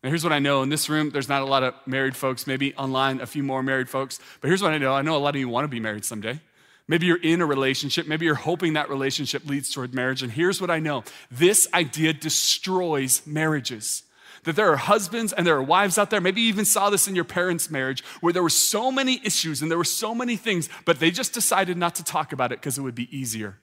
Now, 0.03 0.11
here's 0.11 0.23
what 0.23 0.33
I 0.33 0.39
know 0.39 0.63
in 0.63 0.69
this 0.69 0.89
room, 0.89 1.11
there's 1.11 1.29
not 1.29 1.43
a 1.43 1.47
lot 1.47 1.63
of 1.63 1.75
married 1.87 2.15
folks, 2.15 2.47
maybe 2.47 2.75
online, 2.77 3.21
a 3.21 3.27
few 3.27 3.43
more 3.43 3.63
married 3.63 3.89
folks. 3.89 4.21
But 4.41 4.49
here's 4.49 4.63
what 4.63 4.73
I 4.73 4.79
know 4.79 4.95
I 4.95 5.03
know 5.03 5.17
a 5.17 5.19
lot 5.19 5.35
of 5.35 5.41
you 5.41 5.49
want 5.49 5.65
to 5.65 5.69
be 5.69 5.81
married 5.81 6.05
someday. 6.05 6.41
Maybe 6.87 7.07
you're 7.07 7.17
in 7.17 7.41
a 7.41 7.47
relationship. 7.47 8.07
Maybe 8.07 8.27
you're 8.27 8.35
hoping 8.35 8.75
that 8.75 8.91
relationship 8.91 9.47
leads 9.47 9.73
toward 9.73 9.95
marriage. 9.95 10.23
And 10.23 10.31
here's 10.31 10.61
what 10.61 10.71
I 10.71 10.81
know 10.81 11.05
this 11.31 11.67
idea 11.73 12.13
destroys 12.13 13.27
marriages. 13.27 14.03
That 14.45 14.57
there 14.57 14.71
are 14.71 14.77
husbands 14.77 15.33
and 15.33 15.47
there 15.47 15.57
are 15.57 15.63
wives 15.63 15.97
out 15.97 16.11
there. 16.11 16.21
Maybe 16.21 16.43
you 16.43 16.49
even 16.49 16.67
saw 16.67 16.91
this 16.91 17.09
in 17.09 17.15
your 17.15 17.25
parents' 17.25 17.71
marriage 17.71 18.05
where 18.21 18.33
there 18.33 18.43
were 18.43 18.51
so 18.51 18.93
many 18.93 19.19
issues 19.25 19.63
and 19.63 19.71
there 19.71 19.79
were 19.79 19.85
so 19.85 20.15
many 20.15 20.37
things, 20.37 20.69
but 20.85 21.01
they 21.01 21.11
just 21.11 21.33
decided 21.33 21.79
not 21.79 21.95
to 21.95 22.05
talk 22.05 22.31
about 22.33 22.53
it 22.53 22.61
because 22.61 22.77
it 22.77 22.83
would 22.83 22.95
be 22.95 23.17
easier, 23.17 23.59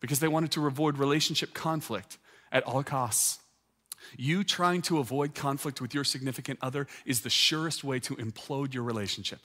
because 0.00 0.20
they 0.20 0.28
wanted 0.28 0.50
to 0.50 0.66
avoid 0.66 0.98
relationship 0.98 1.54
conflict 1.54 2.18
at 2.52 2.62
all 2.64 2.82
costs. 2.82 3.38
You 4.18 4.44
trying 4.44 4.82
to 4.82 4.98
avoid 4.98 5.34
conflict 5.34 5.80
with 5.80 5.94
your 5.94 6.04
significant 6.04 6.58
other 6.60 6.86
is 7.06 7.22
the 7.22 7.30
surest 7.30 7.82
way 7.82 7.98
to 8.00 8.14
implode 8.16 8.74
your 8.74 8.82
relationship. 8.82 9.40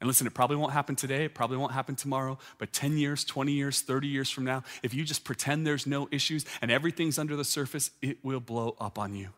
And 0.00 0.06
listen, 0.08 0.26
it 0.26 0.34
probably 0.34 0.56
won't 0.56 0.72
happen 0.72 0.94
today, 0.94 1.24
it 1.24 1.34
probably 1.34 1.56
won't 1.56 1.72
happen 1.72 1.96
tomorrow, 1.96 2.38
but 2.58 2.72
10 2.72 2.98
years, 2.98 3.24
20 3.24 3.52
years, 3.52 3.80
30 3.80 4.08
years 4.08 4.28
from 4.28 4.44
now, 4.44 4.62
if 4.82 4.92
you 4.92 5.04
just 5.04 5.24
pretend 5.24 5.66
there's 5.66 5.86
no 5.86 6.06
issues 6.10 6.44
and 6.60 6.70
everything's 6.70 7.18
under 7.18 7.34
the 7.34 7.44
surface, 7.44 7.90
it 8.02 8.18
will 8.22 8.40
blow 8.40 8.76
up 8.78 8.98
on 8.98 9.14
you. 9.14 9.30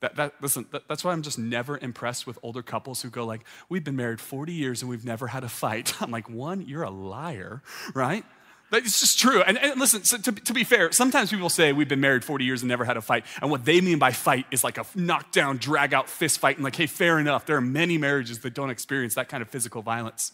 That, 0.00 0.16
that, 0.16 0.34
listen, 0.40 0.66
that, 0.70 0.88
that's 0.88 1.04
why 1.04 1.12
I'm 1.12 1.22
just 1.22 1.38
never 1.38 1.76
impressed 1.76 2.26
with 2.26 2.38
older 2.42 2.62
couples 2.62 3.02
who 3.02 3.10
go 3.10 3.26
like, 3.26 3.42
we've 3.68 3.84
been 3.84 3.96
married 3.96 4.20
40 4.20 4.52
years 4.52 4.80
and 4.80 4.88
we've 4.88 5.04
never 5.04 5.26
had 5.26 5.44
a 5.44 5.48
fight. 5.48 5.94
I'm 6.00 6.10
like, 6.10 6.30
one, 6.30 6.62
you're 6.62 6.84
a 6.84 6.90
liar, 6.90 7.62
right? 7.94 8.24
It's 8.70 9.00
just 9.00 9.18
true. 9.18 9.42
And, 9.42 9.56
and 9.58 9.80
listen, 9.80 10.04
so 10.04 10.18
to, 10.18 10.32
to, 10.32 10.52
be 10.52 10.62
fair, 10.62 10.92
sometimes 10.92 11.30
people 11.30 11.48
say 11.48 11.72
we've 11.72 11.88
been 11.88 12.00
married 12.00 12.22
40 12.22 12.44
years 12.44 12.62
and 12.62 12.68
never 12.68 12.84
had 12.84 12.98
a 12.98 13.00
fight. 13.00 13.24
And 13.40 13.50
what 13.50 13.64
they 13.64 13.80
mean 13.80 13.98
by 13.98 14.12
fight 14.12 14.44
is 14.50 14.62
like 14.62 14.76
a 14.76 14.84
knockdown, 14.94 15.56
drag 15.56 15.94
out 15.94 16.08
fist 16.10 16.38
fight. 16.38 16.56
And 16.56 16.64
like, 16.64 16.76
hey, 16.76 16.86
fair 16.86 17.18
enough. 17.18 17.46
There 17.46 17.56
are 17.56 17.62
many 17.62 17.96
marriages 17.96 18.40
that 18.40 18.52
don't 18.52 18.68
experience 18.68 19.14
that 19.14 19.28
kind 19.28 19.42
of 19.42 19.48
physical 19.48 19.80
violence. 19.80 20.32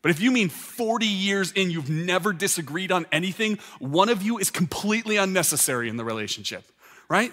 But 0.00 0.10
if 0.10 0.20
you 0.20 0.30
mean 0.30 0.48
40 0.48 1.06
years 1.06 1.52
in, 1.52 1.70
you've 1.70 1.90
never 1.90 2.32
disagreed 2.32 2.92
on 2.92 3.06
anything, 3.12 3.58
one 3.78 4.08
of 4.08 4.22
you 4.22 4.38
is 4.38 4.50
completely 4.50 5.16
unnecessary 5.16 5.88
in 5.88 5.96
the 5.96 6.04
relationship, 6.04 6.64
right? 7.08 7.32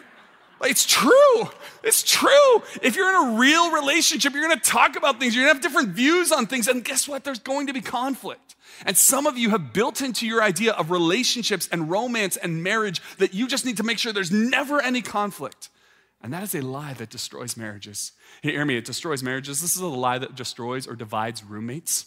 It's 0.62 0.86
true. 0.86 1.50
It's 1.84 2.04
true. 2.04 2.64
If 2.82 2.96
you're 2.96 3.10
in 3.10 3.36
a 3.36 3.40
real 3.40 3.72
relationship, 3.72 4.34
you're 4.34 4.48
gonna 4.48 4.60
talk 4.60 4.96
about 4.96 5.20
things, 5.20 5.36
you're 5.36 5.46
gonna 5.46 5.54
have 5.54 5.64
different 5.64 5.90
views 5.90 6.32
on 6.32 6.48
things, 6.48 6.68
and 6.68 6.84
guess 6.84 7.08
what? 7.08 7.24
There's 7.24 7.40
going 7.40 7.68
to 7.68 7.74
be 7.74 7.82
conflict. 7.82 8.56
And 8.86 8.98
some 8.98 9.26
of 9.26 9.38
you 9.38 9.50
have 9.50 9.74
built 9.74 10.02
into 10.02 10.26
your 10.26 10.42
idea 10.42 10.74
of 10.74 10.92
relationships 10.92 11.68
and 11.72 11.90
romance 11.90 12.38
and 12.38 12.64
marriage 12.64 13.02
that 13.18 13.34
you 13.34 13.48
just 13.48 13.66
need 13.66 13.78
to 13.78 13.84
make 13.84 14.00
sure 14.00 14.14
there's 14.14 14.32
never 14.32 14.82
any 14.82 15.02
conflict. 15.02 15.70
And 16.22 16.34
that 16.34 16.44
is 16.44 16.54
a 16.54 16.62
lie 16.62 16.94
that 16.94 17.10
destroys 17.10 17.56
marriages. 17.56 18.12
Hey, 18.42 18.52
hear 18.52 18.66
me, 18.66 18.78
it 18.78 18.86
destroys 18.86 19.24
marriages. 19.24 19.62
This 19.62 19.76
is 19.76 19.82
a 19.82 19.88
lie 19.88 20.18
that 20.18 20.36
destroys 20.36 20.88
or 20.88 20.96
divides 20.96 21.44
roommates. 21.44 22.06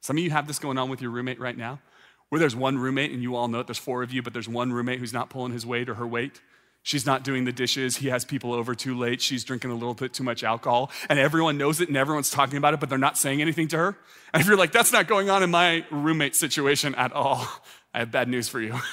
Some 0.00 0.18
of 0.18 0.24
you 0.24 0.30
have 0.30 0.46
this 0.46 0.58
going 0.58 0.78
on 0.78 0.88
with 0.88 1.00
your 1.00 1.10
roommate 1.10 1.40
right 1.40 1.56
now, 1.56 1.80
where 2.28 2.38
there's 2.38 2.56
one 2.56 2.78
roommate, 2.78 3.10
and 3.10 3.22
you 3.22 3.36
all 3.36 3.48
know 3.48 3.60
it, 3.60 3.66
there's 3.66 3.78
four 3.78 4.02
of 4.02 4.12
you, 4.12 4.22
but 4.22 4.32
there's 4.32 4.48
one 4.48 4.72
roommate 4.72 4.98
who's 4.98 5.12
not 5.12 5.30
pulling 5.30 5.52
his 5.52 5.64
weight 5.66 5.88
or 5.88 5.94
her 5.94 6.06
weight. 6.06 6.40
She's 6.84 7.06
not 7.06 7.24
doing 7.24 7.46
the 7.46 7.52
dishes. 7.52 7.96
He 7.96 8.08
has 8.08 8.26
people 8.26 8.52
over 8.52 8.74
too 8.74 8.94
late. 8.96 9.22
She's 9.22 9.42
drinking 9.42 9.70
a 9.70 9.74
little 9.74 9.94
bit 9.94 10.12
too 10.12 10.22
much 10.22 10.44
alcohol. 10.44 10.90
And 11.08 11.18
everyone 11.18 11.56
knows 11.56 11.80
it 11.80 11.88
and 11.88 11.96
everyone's 11.96 12.30
talking 12.30 12.58
about 12.58 12.74
it, 12.74 12.80
but 12.80 12.90
they're 12.90 12.98
not 12.98 13.16
saying 13.16 13.40
anything 13.40 13.68
to 13.68 13.78
her. 13.78 13.96
And 14.34 14.42
if 14.42 14.46
you're 14.46 14.58
like, 14.58 14.70
that's 14.70 14.92
not 14.92 15.08
going 15.08 15.30
on 15.30 15.42
in 15.42 15.50
my 15.50 15.86
roommate 15.90 16.36
situation 16.36 16.94
at 16.94 17.12
all, 17.14 17.48
I 17.94 18.00
have 18.00 18.12
bad 18.12 18.28
news 18.28 18.48
for 18.48 18.60
you. 18.60 18.78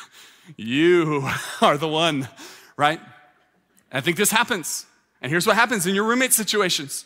You 0.58 1.30
are 1.62 1.78
the 1.78 1.88
one, 1.88 2.28
right? 2.76 3.00
And 3.00 3.98
I 3.98 4.02
think 4.02 4.18
this 4.18 4.32
happens. 4.32 4.88
And 5.22 5.32
here's 5.32 5.46
what 5.46 5.56
happens 5.56 5.86
in 5.86 5.94
your 5.94 6.04
roommate 6.04 6.34
situations. 6.34 7.06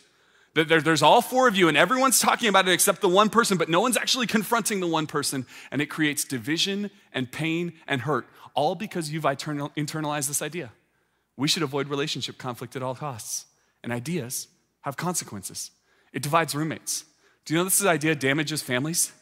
There's 0.54 1.02
all 1.02 1.20
four 1.20 1.46
of 1.46 1.54
you, 1.54 1.68
and 1.68 1.76
everyone's 1.76 2.18
talking 2.18 2.48
about 2.48 2.66
it 2.66 2.72
except 2.72 3.02
the 3.02 3.10
one 3.10 3.28
person, 3.28 3.58
but 3.58 3.68
no 3.68 3.82
one's 3.82 3.98
actually 3.98 4.26
confronting 4.26 4.80
the 4.80 4.86
one 4.86 5.06
person. 5.06 5.44
And 5.70 5.82
it 5.82 5.86
creates 5.86 6.24
division 6.24 6.90
and 7.12 7.30
pain 7.30 7.74
and 7.86 8.00
hurt, 8.00 8.26
all 8.56 8.74
because 8.74 9.12
you've 9.12 9.22
internalized 9.22 10.26
this 10.26 10.42
idea. 10.42 10.72
We 11.36 11.46
should 11.46 11.62
avoid 11.62 11.88
relationship 11.88 12.38
conflict 12.38 12.74
at 12.74 12.82
all 12.82 12.96
costs. 12.96 13.46
And 13.84 13.92
ideas 13.92 14.48
have 14.80 14.96
consequences. 14.96 15.70
It 16.12 16.22
divides 16.22 16.54
roommates. 16.54 17.04
Do 17.44 17.54
you 17.54 17.60
know 17.60 17.64
this 17.64 17.84
idea 17.84 18.16
damages 18.16 18.62
families? 18.62 19.12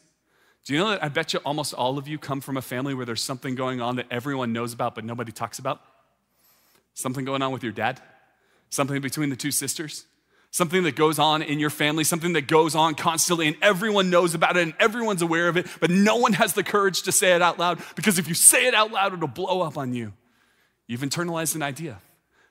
Do 0.63 0.73
you 0.73 0.79
know 0.79 0.89
that 0.89 1.03
I 1.03 1.09
bet 1.09 1.33
you 1.33 1.39
almost 1.45 1.75
all 1.75 1.99
of 1.99 2.07
you 2.07 2.17
come 2.17 2.41
from 2.41 2.57
a 2.57 2.61
family 2.61 2.95
where 2.95 3.05
there's 3.05 3.21
something 3.21 3.53
going 3.53 3.81
on 3.81 3.97
that 3.97 4.07
everyone 4.09 4.51
knows 4.51 4.73
about 4.73 4.95
but 4.95 5.03
nobody 5.05 5.31
talks 5.31 5.59
about? 5.59 5.81
Something 6.95 7.25
going 7.25 7.43
on 7.43 7.51
with 7.51 7.61
your 7.61 7.73
dad? 7.73 8.01
Something 8.69 9.01
between 9.01 9.29
the 9.29 9.35
two 9.35 9.51
sisters? 9.51 10.05
Something 10.55 10.83
that 10.83 10.95
goes 10.95 11.19
on 11.19 11.41
in 11.41 11.59
your 11.59 11.69
family, 11.69 12.05
something 12.05 12.31
that 12.31 12.47
goes 12.47 12.75
on 12.75 12.95
constantly, 12.95 13.45
and 13.45 13.57
everyone 13.61 14.09
knows 14.09 14.33
about 14.33 14.55
it 14.55 14.63
and 14.63 14.73
everyone's 14.79 15.21
aware 15.21 15.49
of 15.49 15.57
it, 15.57 15.67
but 15.81 15.91
no 15.91 16.15
one 16.15 16.31
has 16.31 16.53
the 16.53 16.63
courage 16.63 17.01
to 17.01 17.11
say 17.11 17.35
it 17.35 17.41
out 17.41 17.59
loud 17.59 17.77
because 17.97 18.17
if 18.17 18.29
you 18.29 18.33
say 18.33 18.65
it 18.65 18.73
out 18.73 18.89
loud, 18.89 19.11
it'll 19.11 19.27
blow 19.27 19.63
up 19.63 19.77
on 19.77 19.93
you. 19.93 20.13
You've 20.87 21.01
internalized 21.01 21.55
an 21.55 21.61
idea. 21.61 21.99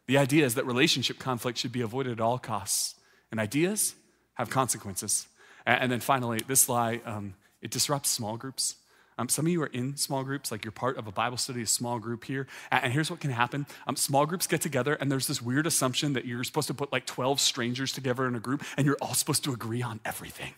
The 0.07 0.19
idea 0.19 0.45
is 0.45 0.55
that 0.57 0.67
relationship 0.67 1.19
conflict 1.19 1.57
should 1.57 1.73
be 1.73 1.81
avoided 1.81 2.13
at 2.13 2.21
all 2.21 2.39
costs, 2.39 2.95
and 3.31 3.41
ideas 3.41 3.95
have 4.35 4.51
consequences. 4.51 5.27
And 5.65 5.91
then 5.91 6.01
finally, 6.01 6.43
this 6.47 6.69
lie, 6.69 7.01
um, 7.07 7.33
it 7.63 7.71
disrupts 7.71 8.11
small 8.11 8.37
groups. 8.37 8.75
Um, 9.17 9.29
some 9.29 9.47
of 9.47 9.53
you 9.53 9.63
are 9.63 9.67
in 9.67 9.97
small 9.97 10.25
groups, 10.25 10.51
like 10.51 10.65
you're 10.65 10.73
part 10.73 10.99
of 10.99 11.07
a 11.07 11.13
Bible 11.13 11.37
study, 11.37 11.63
a 11.63 11.67
small 11.67 11.99
group 11.99 12.25
here. 12.25 12.47
And 12.71 12.93
here's 12.93 13.11
what 13.11 13.21
can 13.21 13.31
happen 13.31 13.67
um, 13.87 13.97
small 13.97 14.27
groups 14.27 14.47
get 14.47 14.61
together, 14.61 14.95
and 14.95 15.11
there's 15.11 15.27
this 15.27 15.41
weird 15.41 15.67
assumption 15.67 16.15
that 16.15 16.25
you're 16.25 16.45
supposed 16.45 16.69
to 16.69 16.75
put 16.75 16.93
like 16.93 17.07
12 17.07 17.41
strangers 17.41 17.93
together 17.93 18.27
in 18.27 18.35
a 18.35 18.41
group, 18.41 18.65
and 18.77 18.87
you're 18.87 18.99
all 19.01 19.15
supposed 19.15 19.45
to 19.45 19.53
agree 19.53 19.83
on 19.83 20.01
everything 20.05 20.55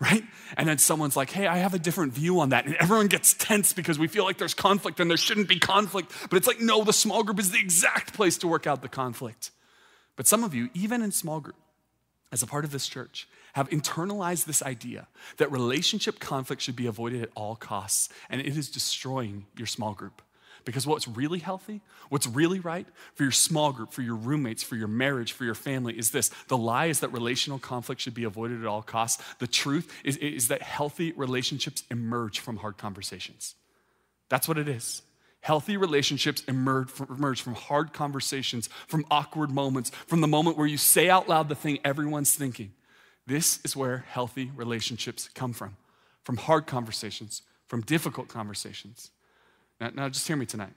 right? 0.00 0.24
And 0.56 0.68
then 0.68 0.78
someone's 0.78 1.16
like, 1.16 1.30
hey, 1.30 1.46
I 1.46 1.58
have 1.58 1.74
a 1.74 1.78
different 1.78 2.12
view 2.12 2.40
on 2.40 2.50
that. 2.50 2.66
And 2.66 2.74
everyone 2.76 3.06
gets 3.06 3.34
tense 3.34 3.72
because 3.72 3.98
we 3.98 4.08
feel 4.08 4.24
like 4.24 4.38
there's 4.38 4.54
conflict 4.54 5.00
and 5.00 5.10
there 5.10 5.16
shouldn't 5.16 5.48
be 5.48 5.58
conflict. 5.58 6.12
But 6.30 6.36
it's 6.36 6.46
like, 6.46 6.60
no, 6.60 6.84
the 6.84 6.92
small 6.92 7.22
group 7.22 7.38
is 7.38 7.50
the 7.50 7.60
exact 7.60 8.14
place 8.14 8.38
to 8.38 8.48
work 8.48 8.66
out 8.66 8.82
the 8.82 8.88
conflict. 8.88 9.50
But 10.16 10.26
some 10.26 10.44
of 10.44 10.54
you, 10.54 10.70
even 10.74 11.02
in 11.02 11.12
small 11.12 11.40
group, 11.40 11.56
as 12.32 12.42
a 12.42 12.46
part 12.46 12.64
of 12.64 12.72
this 12.72 12.88
church, 12.88 13.28
have 13.54 13.70
internalized 13.70 14.44
this 14.44 14.62
idea 14.62 15.08
that 15.38 15.50
relationship 15.50 16.18
conflict 16.20 16.60
should 16.60 16.76
be 16.76 16.86
avoided 16.86 17.22
at 17.22 17.30
all 17.34 17.56
costs, 17.56 18.08
and 18.28 18.40
it 18.40 18.56
is 18.56 18.68
destroying 18.68 19.46
your 19.56 19.66
small 19.66 19.94
group. 19.94 20.22
Because 20.64 20.86
what's 20.86 21.06
really 21.06 21.40
healthy, 21.40 21.82
what's 22.08 22.26
really 22.26 22.58
right 22.58 22.86
for 23.14 23.22
your 23.22 23.32
small 23.32 23.70
group, 23.72 23.92
for 23.92 24.00
your 24.02 24.14
roommates, 24.14 24.62
for 24.62 24.76
your 24.76 24.88
marriage, 24.88 25.32
for 25.32 25.44
your 25.44 25.54
family 25.54 25.96
is 25.98 26.10
this. 26.10 26.30
The 26.48 26.56
lie 26.56 26.86
is 26.86 27.00
that 27.00 27.12
relational 27.12 27.58
conflict 27.58 28.00
should 28.00 28.14
be 28.14 28.24
avoided 28.24 28.60
at 28.60 28.66
all 28.66 28.82
costs. 28.82 29.22
The 29.38 29.46
truth 29.46 29.92
is, 30.04 30.16
is 30.16 30.48
that 30.48 30.62
healthy 30.62 31.12
relationships 31.12 31.84
emerge 31.90 32.40
from 32.40 32.56
hard 32.56 32.78
conversations. 32.78 33.56
That's 34.30 34.48
what 34.48 34.58
it 34.58 34.68
is. 34.68 35.02
Healthy 35.42 35.76
relationships 35.76 36.42
emerge 36.48 36.88
from, 36.88 37.14
emerge 37.14 37.42
from 37.42 37.54
hard 37.54 37.92
conversations, 37.92 38.70
from 38.88 39.04
awkward 39.10 39.50
moments, 39.50 39.90
from 40.06 40.22
the 40.22 40.26
moment 40.26 40.56
where 40.56 40.66
you 40.66 40.78
say 40.78 41.10
out 41.10 41.28
loud 41.28 41.50
the 41.50 41.54
thing 41.54 41.78
everyone's 41.84 42.34
thinking. 42.34 42.72
This 43.26 43.58
is 43.64 43.76
where 43.76 44.04
healthy 44.08 44.50
relationships 44.54 45.28
come 45.34 45.52
from 45.52 45.76
from 46.24 46.38
hard 46.38 46.66
conversations, 46.66 47.42
from 47.68 47.82
difficult 47.82 48.28
conversations. 48.28 49.10
Now, 49.80 49.90
now, 49.94 50.08
just 50.08 50.26
hear 50.26 50.36
me 50.36 50.46
tonight. 50.46 50.72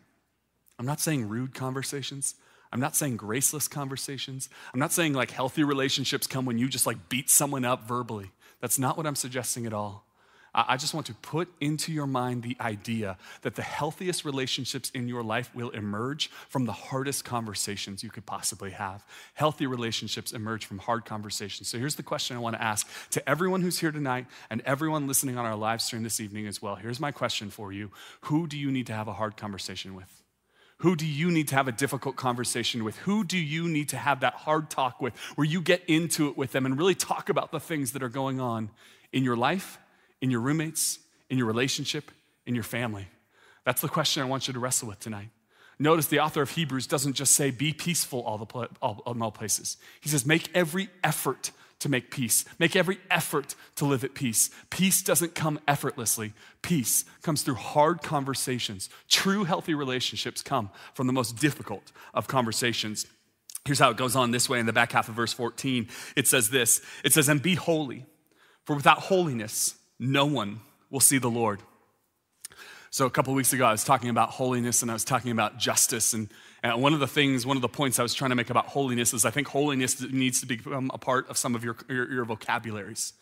I'm 0.78 0.86
not 0.86 1.00
saying 1.00 1.30
rude 1.30 1.56
conversations. 1.56 2.36
I'm 2.72 2.80
not 2.80 2.96
saying 2.96 3.18
graceless 3.18 3.68
conversations. 3.68 4.50
I'm 4.74 4.80
not 4.80 4.92
saying 4.92 5.14
like 5.14 5.32
healthy 5.32 5.64
relationships 5.64 6.28
come 6.28 6.46
when 6.46 6.58
you 6.58 6.68
just 6.68 6.86
like 6.86 7.10
beat 7.10 7.30
someone 7.30 7.66
up 7.66 7.88
verbally. 7.88 8.32
That's 8.60 8.78
not 8.78 8.98
what 8.98 9.08
I'm 9.08 9.16
suggesting 9.16 9.66
at 9.66 9.74
all. 9.74 10.07
I 10.58 10.76
just 10.76 10.96
want 10.96 11.06
to 11.06 11.14
put 11.14 11.50
into 11.62 11.92
your 11.92 12.08
mind 12.08 12.42
the 12.42 12.58
idea 12.60 13.18
that 13.44 13.54
the 13.54 13.62
healthiest 13.62 14.26
relationships 14.26 14.90
in 14.90 15.08
your 15.08 15.22
life 15.22 15.52
will 15.54 15.70
emerge 15.70 16.32
from 16.50 16.66
the 16.66 16.72
hardest 16.72 17.24
conversations 17.24 18.04
you 18.04 18.10
could 18.10 18.26
possibly 18.26 18.72
have. 18.72 19.06
Healthy 19.36 19.68
relationships 19.68 20.34
emerge 20.34 20.66
from 20.66 20.80
hard 20.80 21.06
conversations. 21.06 21.68
So 21.68 21.78
here's 21.78 21.94
the 21.94 22.02
question 22.02 22.36
I 22.36 22.40
want 22.40 22.56
to 22.56 22.62
ask 22.62 22.90
to 23.12 23.30
everyone 23.30 23.62
who's 23.62 23.78
here 23.78 23.92
tonight 23.92 24.26
and 24.50 24.62
everyone 24.62 25.08
listening 25.08 25.38
on 25.38 25.46
our 25.46 25.56
live 25.56 25.80
stream 25.80 26.02
this 26.02 26.20
evening 26.20 26.48
as 26.48 26.60
well. 26.60 26.74
Here's 26.74 27.00
my 27.00 27.12
question 27.12 27.52
for 27.52 27.72
you 27.72 27.92
Who 28.22 28.48
do 28.48 28.58
you 28.58 28.72
need 28.72 28.88
to 28.88 28.94
have 28.94 29.08
a 29.08 29.14
hard 29.14 29.38
conversation 29.38 29.94
with? 29.94 30.24
Who 30.78 30.96
do 30.96 31.06
you 31.06 31.30
need 31.30 31.50
to 31.50 31.56
have 31.56 31.68
a 31.68 31.72
difficult 31.72 32.16
conversation 32.16 32.84
with? 32.84 32.98
Who 32.98 33.24
do 33.24 33.38
you 33.38 33.68
need 33.68 33.90
to 33.90 33.98
have 33.98 34.22
that 34.22 34.34
hard 34.34 34.72
talk 34.72 35.02
with 35.02 35.16
where 35.36 35.46
you 35.46 35.62
get 35.62 35.84
into 35.88 36.30
it 36.30 36.38
with 36.38 36.52
them 36.52 36.66
and 36.66 36.80
really 36.80 36.96
talk 36.96 37.30
about 37.30 37.52
the 37.52 37.60
things 37.60 37.92
that 37.92 38.02
are 38.02 38.10
going 38.10 38.40
on 38.40 38.72
in 39.12 39.24
your 39.24 39.36
life 39.36 39.78
in 40.22 40.32
your 40.32 40.40
roommates, 40.40 41.00
in 41.30 41.38
your 41.38 41.48
relationship, 41.48 42.12
in 42.46 42.56
your 42.56 42.64
family? 42.64 43.08
That's 43.66 43.82
the 43.82 43.90
question 43.90 44.24
I 44.24 44.26
want 44.26 44.48
you 44.48 44.54
to 44.54 44.60
wrestle 44.60 44.88
with 44.88 45.00
tonight. 45.00 45.30
Notice 45.80 46.08
the 46.08 46.20
author 46.20 46.42
of 46.42 46.52
Hebrews 46.52 46.88
doesn't 46.88 47.14
just 47.14 47.34
say, 47.34 47.52
be 47.52 47.72
peaceful 47.72 48.22
all 48.22 48.38
the 48.38 48.70
all, 48.82 49.04
in 49.06 49.22
all 49.22 49.32
places. 49.32 49.78
He 50.02 50.10
says, 50.10 50.26
make 50.26 50.50
every 50.56 50.90
effort 51.04 51.52
to 51.80 51.90
make 51.90 52.10
peace. 52.10 52.46
Make 52.58 52.76
every 52.76 52.98
effort 53.12 53.56
to 53.76 53.86
live 53.86 54.04
at 54.04 54.16
peace. 54.16 54.50
Peace 54.70 55.04
doesn't 55.04 55.36
come 55.36 55.60
effortlessly. 55.68 56.34
Peace 56.62 57.06
comes 57.22 57.44
through 57.44 57.56
hard 57.56 58.02
conversations. 58.02 58.90
True 59.08 59.44
healthy 59.44 59.76
relationships 59.76 60.42
come 60.42 60.72
from 60.94 61.06
the 61.06 61.14
most 61.14 61.36
difficult 61.38 61.92
of 62.14 62.28
conversations. 62.28 63.06
Here's 63.66 63.80
how 63.80 63.92
it 63.92 63.98
goes 63.98 64.16
on 64.16 64.32
this 64.32 64.50
way 64.50 64.60
in 64.60 64.66
the 64.66 64.74
back 64.74 64.94
half 64.94 65.10
of 65.10 65.16
verse 65.16 65.34
14. 65.34 65.88
It 66.16 66.28
says 66.28 66.50
this 66.50 66.82
It 67.04 67.14
says, 67.14 67.30
And 67.30 67.42
be 67.42 67.56
holy, 67.56 68.06
for 68.66 68.76
without 68.76 69.00
holiness, 69.00 69.76
no 70.00 70.26
one 70.26 70.62
will 70.90 71.00
see 71.00 71.18
the 71.18 71.30
Lord. 71.30 71.62
So, 72.90 73.06
a 73.06 73.10
couple 73.10 73.34
weeks 73.34 73.54
ago, 73.54 73.66
I 73.66 73.72
was 73.72 73.84
talking 73.84 74.10
about 74.10 74.30
holiness 74.30 74.82
and 74.82 74.90
I 74.90 74.94
was 74.94 75.04
talking 75.04 75.32
about 75.32 75.58
justice. 75.58 76.14
And, 76.14 76.30
and, 76.64 76.82
one 76.82 76.94
of 76.94 77.00
the 77.00 77.08
things, 77.08 77.46
one 77.46 77.58
of 77.58 77.62
the 77.62 77.68
points 77.68 78.00
I 78.00 78.04
was 78.04 78.14
trying 78.14 78.30
to 78.30 78.36
make 78.36 78.50
about 78.50 78.68
holiness 78.68 79.14
is 79.14 79.26
I 79.26 79.30
think 79.30 79.48
holiness 79.48 80.02
needs 80.02 80.40
to 80.40 80.46
become 80.46 80.90
a 80.94 80.98
part 80.98 81.30
of 81.30 81.38
some 81.38 81.54
of 81.54 81.64
your, 81.64 81.76
your, 81.90 82.12
your 82.12 82.26
vocabularies. 82.26 83.14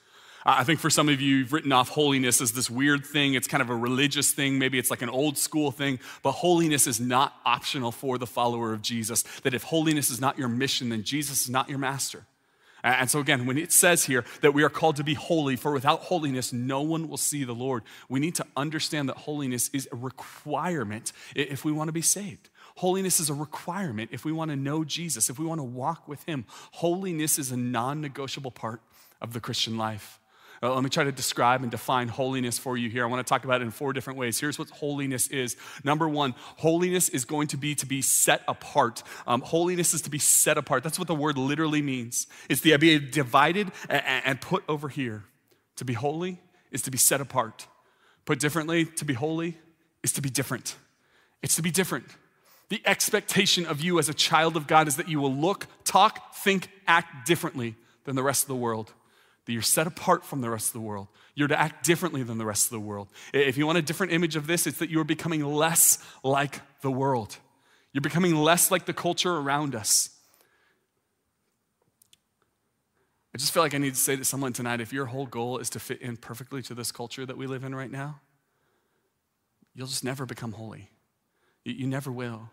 I 0.48 0.64
think 0.64 0.80
for 0.80 0.92
some 0.92 1.10
of 1.10 1.20
you, 1.20 1.38
you've 1.38 1.54
written 1.54 1.72
off 1.72 1.90
holiness 1.90 2.40
as 2.40 2.52
this 2.52 2.70
weird 2.70 3.04
thing. 3.04 3.34
It's 3.34 3.48
kind 3.48 3.64
of 3.64 3.72
a 3.72 3.76
religious 3.76 4.32
thing. 4.32 4.60
Maybe 4.60 4.78
it's 4.78 4.92
like 4.92 5.02
an 5.02 5.10
old 5.10 5.40
school 5.40 5.72
thing. 5.72 6.00
But 6.22 6.34
holiness 6.34 6.86
is 6.86 7.00
not 7.00 7.34
optional 7.46 7.92
for 7.92 8.20
the 8.20 8.28
follower 8.28 8.72
of 8.72 8.84
Jesus. 8.84 9.24
That 9.42 9.56
if 9.56 9.64
holiness 9.64 10.12
is 10.12 10.22
not 10.22 10.38
your 10.38 10.48
mission, 10.48 10.90
then 10.90 11.04
Jesus 11.04 11.42
is 11.42 11.50
not 11.50 11.68
your 11.68 11.80
master. 11.80 12.28
And 12.86 13.10
so, 13.10 13.20
again, 13.20 13.48
when 13.48 13.58
it 13.58 13.72
says 13.72 14.06
here 14.06 14.24
that 14.42 14.54
we 14.54 14.62
are 14.62 14.70
called 14.70 14.98
to 14.98 15.04
be 15.04 15.16
holy, 15.16 15.56
for 15.56 15.72
without 15.72 16.02
holiness, 16.02 16.54
no 16.54 16.82
one 16.82 17.10
will 17.10 17.18
see 17.18 17.44
the 17.44 17.56
Lord, 17.56 17.82
we 18.10 18.20
need 18.20 18.36
to 18.36 18.46
understand 18.56 19.10
that 19.10 19.18
holiness 19.18 19.72
is 19.74 19.90
a 19.92 19.96
requirement 19.96 21.12
if 21.36 21.66
we 21.66 21.72
want 21.72 21.88
to 21.88 21.92
be 21.92 22.04
saved. 22.04 22.50
Holiness 22.76 23.20
is 23.20 23.28
a 23.28 23.34
requirement 23.34 24.12
if 24.14 24.24
we 24.24 24.32
want 24.32 24.52
to 24.52 24.56
know 24.56 24.84
Jesus, 24.84 25.32
if 25.32 25.40
we 25.40 25.46
want 25.46 25.58
to 25.58 25.64
walk 25.64 26.08
with 26.08 26.24
Him. 26.26 26.46
Holiness 26.74 27.40
is 27.40 27.52
a 27.52 27.58
non 27.58 28.02
negotiable 28.02 28.52
part 28.52 28.82
of 29.20 29.34
the 29.34 29.40
Christian 29.40 29.78
life. 29.78 30.20
Uh, 30.64 30.74
let 30.74 30.84
me 30.84 30.90
try 30.90 31.04
to 31.04 31.12
describe 31.12 31.62
and 31.62 31.72
define 31.72 32.08
holiness 32.08 32.58
for 32.58 32.78
you 32.78 32.90
here. 32.90 33.04
I 33.04 33.08
want 33.08 33.26
to 33.26 33.30
talk 33.30 33.44
about 33.44 33.62
it 33.62 33.66
in 33.66 33.72
four 33.72 33.94
different 33.94 34.18
ways. 34.18 34.40
Here's 34.40 34.58
what 34.58 34.70
holiness 34.70 35.28
is. 35.28 35.58
Number 35.84 36.08
one, 36.08 36.34
holiness 36.58 37.10
is 37.10 37.26
going 37.26 37.48
to 37.48 37.58
be 37.58 37.76
to 37.76 37.86
be 37.86 38.02
set 38.02 38.42
apart. 38.48 39.04
Um, 39.28 39.42
holiness 39.42 39.94
is 39.94 40.02
to 40.04 40.10
be 40.10 40.20
set 40.20 40.58
apart. 40.58 40.84
That's 40.84 40.98
what 40.98 41.08
the 41.08 41.16
word 41.16 41.38
literally 41.38 41.82
means. 41.82 42.28
It's 42.50 42.62
the 42.62 42.74
idea 42.74 43.00
divided 43.00 43.72
and, 43.90 44.04
and 44.26 44.42
put 44.42 44.64
over 44.68 44.90
here. 44.90 45.24
To 45.78 45.86
be 45.86 45.94
holy 45.94 46.40
is 46.72 46.82
to 46.84 46.92
be 46.92 46.98
set 46.98 47.20
apart. 47.20 47.68
Put 48.26 48.40
differently, 48.40 48.86
to 48.86 49.06
be 49.06 49.14
holy 49.14 49.58
is 50.04 50.14
to 50.14 50.22
be 50.22 50.30
different. 50.30 50.76
It's 51.42 51.56
to 51.58 51.62
be 51.62 51.72
different. 51.72 52.06
The 52.70 52.82
expectation 52.86 53.66
of 53.66 53.82
you 53.82 54.00
as 54.00 54.10
a 54.10 54.14
child 54.14 54.58
of 54.58 54.68
God 54.68 54.88
is 54.88 54.96
that 54.96 55.08
you 55.08 55.20
will 55.20 55.34
look, 55.34 55.68
talk, 55.84 56.34
think, 56.34 56.70
act 56.88 57.28
differently 57.28 57.76
than 58.06 58.16
the 58.16 58.24
rest 58.24 58.44
of 58.44 58.48
the 58.48 58.56
world 58.56 58.94
that 59.46 59.54
you're 59.54 59.62
set 59.62 59.88
apart 59.88 60.26
from 60.26 60.42
the 60.42 60.50
rest 60.50 60.70
of 60.70 60.74
the 60.74 60.82
world. 60.82 61.08
You're 61.36 61.48
to 61.48 61.60
act 61.60 61.86
differently 61.86 62.24
than 62.24 62.38
the 62.38 62.46
rest 62.46 62.68
of 62.68 62.72
the 62.72 62.80
world. 62.80 63.10
If 63.34 63.58
you 63.58 63.66
want 63.66 63.78
a 63.78 63.82
different 63.82 64.14
image 64.14 64.36
of 64.36 64.48
this, 64.48 64.66
it's 64.68 64.80
that 64.80 64.90
you 64.90 65.00
are 65.00 65.06
becoming 65.06 65.44
less 65.44 66.00
like 66.24 66.62
the 66.82 66.92
world. 66.92 67.38
You're 67.94 68.02
becoming 68.02 68.36
less 68.36 68.72
like 68.72 68.86
the 68.86 68.94
culture 68.94 69.36
around 69.36 69.76
us. 69.76 70.10
I 73.36 73.38
just 73.38 73.54
feel 73.54 73.64
like 73.64 73.74
I 73.74 73.80
need 73.80 73.94
to 73.94 74.00
say 74.00 74.16
to 74.16 74.24
someone 74.24 74.54
tonight 74.54 74.80
if 74.80 74.94
your 74.94 75.08
whole 75.08 75.26
goal 75.26 75.58
is 75.58 75.70
to 75.72 75.80
fit 75.80 76.02
in 76.02 76.16
perfectly 76.16 76.62
to 76.64 76.74
this 76.74 76.92
culture 76.92 77.26
that 77.26 77.38
we 77.38 77.48
live 77.48 77.66
in 77.66 77.76
right 77.76 77.92
now, 77.92 78.22
you'll 79.74 79.88
just 79.88 80.06
never 80.06 80.26
become 80.26 80.54
holy. 80.54 80.90
You, 81.66 81.86
never 81.86 82.12
will. 82.12 82.50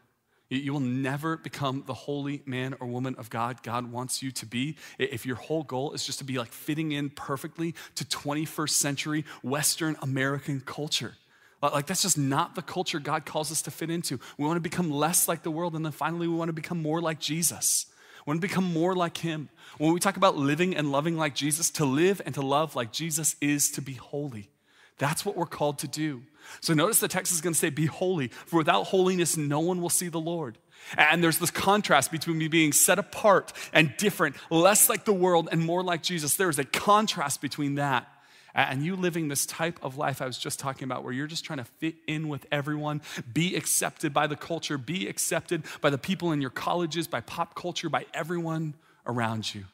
You 0.60 0.74
will 0.74 0.80
never 0.80 1.38
become 1.38 1.84
the 1.86 1.94
holy 1.94 2.42
man 2.44 2.74
or 2.78 2.86
woman 2.86 3.14
of 3.16 3.30
God 3.30 3.62
God 3.62 3.90
wants 3.90 4.22
you 4.22 4.30
to 4.32 4.44
be 4.44 4.76
if 4.98 5.24
your 5.24 5.36
whole 5.36 5.62
goal 5.62 5.92
is 5.92 6.04
just 6.04 6.18
to 6.18 6.24
be 6.24 6.38
like 6.38 6.52
fitting 6.52 6.92
in 6.92 7.08
perfectly 7.08 7.74
to 7.94 8.04
21st 8.04 8.70
century 8.70 9.24
Western 9.42 9.96
American 10.02 10.60
culture. 10.60 11.14
Like, 11.62 11.86
that's 11.86 12.02
just 12.02 12.18
not 12.18 12.56
the 12.56 12.62
culture 12.62 12.98
God 12.98 13.24
calls 13.24 13.52
us 13.52 13.62
to 13.62 13.70
fit 13.70 13.88
into. 13.88 14.18
We 14.36 14.44
want 14.44 14.56
to 14.56 14.60
become 14.60 14.90
less 14.90 15.28
like 15.28 15.44
the 15.44 15.50
world, 15.50 15.76
and 15.76 15.84
then 15.84 15.92
finally, 15.92 16.26
we 16.26 16.34
want 16.34 16.48
to 16.48 16.52
become 16.52 16.82
more 16.82 17.00
like 17.00 17.20
Jesus. 17.20 17.86
We 18.26 18.32
want 18.32 18.42
to 18.42 18.48
become 18.48 18.72
more 18.72 18.96
like 18.96 19.18
Him. 19.18 19.48
When 19.78 19.92
we 19.92 20.00
talk 20.00 20.16
about 20.16 20.36
living 20.36 20.76
and 20.76 20.90
loving 20.90 21.16
like 21.16 21.36
Jesus, 21.36 21.70
to 21.70 21.84
live 21.84 22.20
and 22.26 22.34
to 22.34 22.42
love 22.42 22.74
like 22.74 22.90
Jesus 22.90 23.36
is 23.40 23.70
to 23.70 23.80
be 23.80 23.92
holy. 23.92 24.50
That's 24.98 25.24
what 25.24 25.36
we're 25.36 25.46
called 25.46 25.78
to 25.78 25.88
do. 25.88 26.22
So 26.60 26.74
notice 26.74 27.00
the 27.00 27.08
text 27.08 27.32
is 27.32 27.40
going 27.40 27.54
to 27.54 27.58
say, 27.58 27.70
Be 27.70 27.86
holy, 27.86 28.28
for 28.28 28.58
without 28.58 28.84
holiness, 28.84 29.36
no 29.36 29.60
one 29.60 29.80
will 29.80 29.90
see 29.90 30.08
the 30.08 30.20
Lord. 30.20 30.58
And 30.98 31.22
there's 31.22 31.38
this 31.38 31.50
contrast 31.50 32.10
between 32.10 32.38
me 32.38 32.48
being 32.48 32.72
set 32.72 32.98
apart 32.98 33.52
and 33.72 33.94
different, 33.96 34.36
less 34.50 34.88
like 34.88 35.04
the 35.04 35.12
world 35.12 35.48
and 35.52 35.64
more 35.64 35.82
like 35.82 36.02
Jesus. 36.02 36.34
There 36.36 36.50
is 36.50 36.58
a 36.58 36.64
contrast 36.64 37.40
between 37.40 37.76
that 37.76 38.08
and 38.54 38.84
you 38.84 38.96
living 38.96 39.28
this 39.28 39.46
type 39.46 39.78
of 39.82 39.96
life 39.96 40.20
I 40.20 40.26
was 40.26 40.38
just 40.38 40.58
talking 40.58 40.84
about, 40.84 41.04
where 41.04 41.12
you're 41.12 41.26
just 41.26 41.44
trying 41.44 41.58
to 41.58 41.64
fit 41.64 41.94
in 42.06 42.28
with 42.28 42.46
everyone, 42.52 43.02
be 43.32 43.56
accepted 43.56 44.12
by 44.12 44.26
the 44.26 44.36
culture, 44.36 44.78
be 44.78 45.08
accepted 45.08 45.62
by 45.80 45.90
the 45.90 45.98
people 45.98 46.32
in 46.32 46.40
your 46.40 46.50
colleges, 46.50 47.06
by 47.06 47.20
pop 47.20 47.54
culture, 47.54 47.88
by 47.88 48.06
everyone 48.12 48.74
around 49.06 49.54
you. 49.54 49.64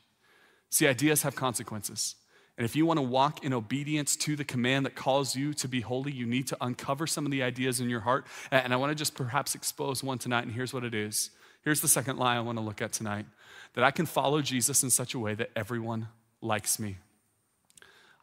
See, 0.71 0.87
ideas 0.87 1.23
have 1.23 1.35
consequences. 1.35 2.15
And 2.59 2.65
if 2.65 2.75
you 2.75 2.85
want 2.85 2.99
to 2.99 3.03
walk 3.03 3.45
in 3.45 3.53
obedience 3.53 4.17
to 4.17 4.35
the 4.35 4.45
command 4.45 4.85
that 4.85 4.97
calls 4.97 5.37
you 5.37 5.55
to 5.55 5.69
be 5.69 5.81
holy, 5.81 6.11
you 6.11 6.27
need 6.27 6.49
to 6.49 6.57
uncover 6.61 7.07
some 7.07 7.25
of 7.25 7.31
the 7.31 7.41
ideas 7.41 7.79
in 7.79 7.89
your 7.89 8.01
heart. 8.01 8.27
And 8.51 8.73
I 8.73 8.77
want 8.77 8.91
to 8.91 8.97
just 8.97 9.15
perhaps 9.15 9.55
expose 9.55 10.03
one 10.03 10.19
tonight, 10.19 10.43
and 10.43 10.53
here's 10.53 10.75
what 10.75 10.83
it 10.83 10.93
is. 10.93 11.31
Here's 11.63 11.81
the 11.81 11.89
second 11.89 12.19
lie 12.19 12.37
I 12.37 12.41
want 12.41 12.59
to 12.59 12.65
look 12.65 12.83
at 12.83 12.93
tonight 12.93 13.27
that 13.75 13.85
I 13.85 13.93
can 13.93 14.07
follow 14.07 14.43
Jesus 14.43 14.83
in 14.83 14.91
such 14.91 15.15
a 15.15 15.21
way 15.21 15.35
that 15.35 15.51
everyone 15.55 16.09
likes 16.41 16.81
me. 16.81 16.99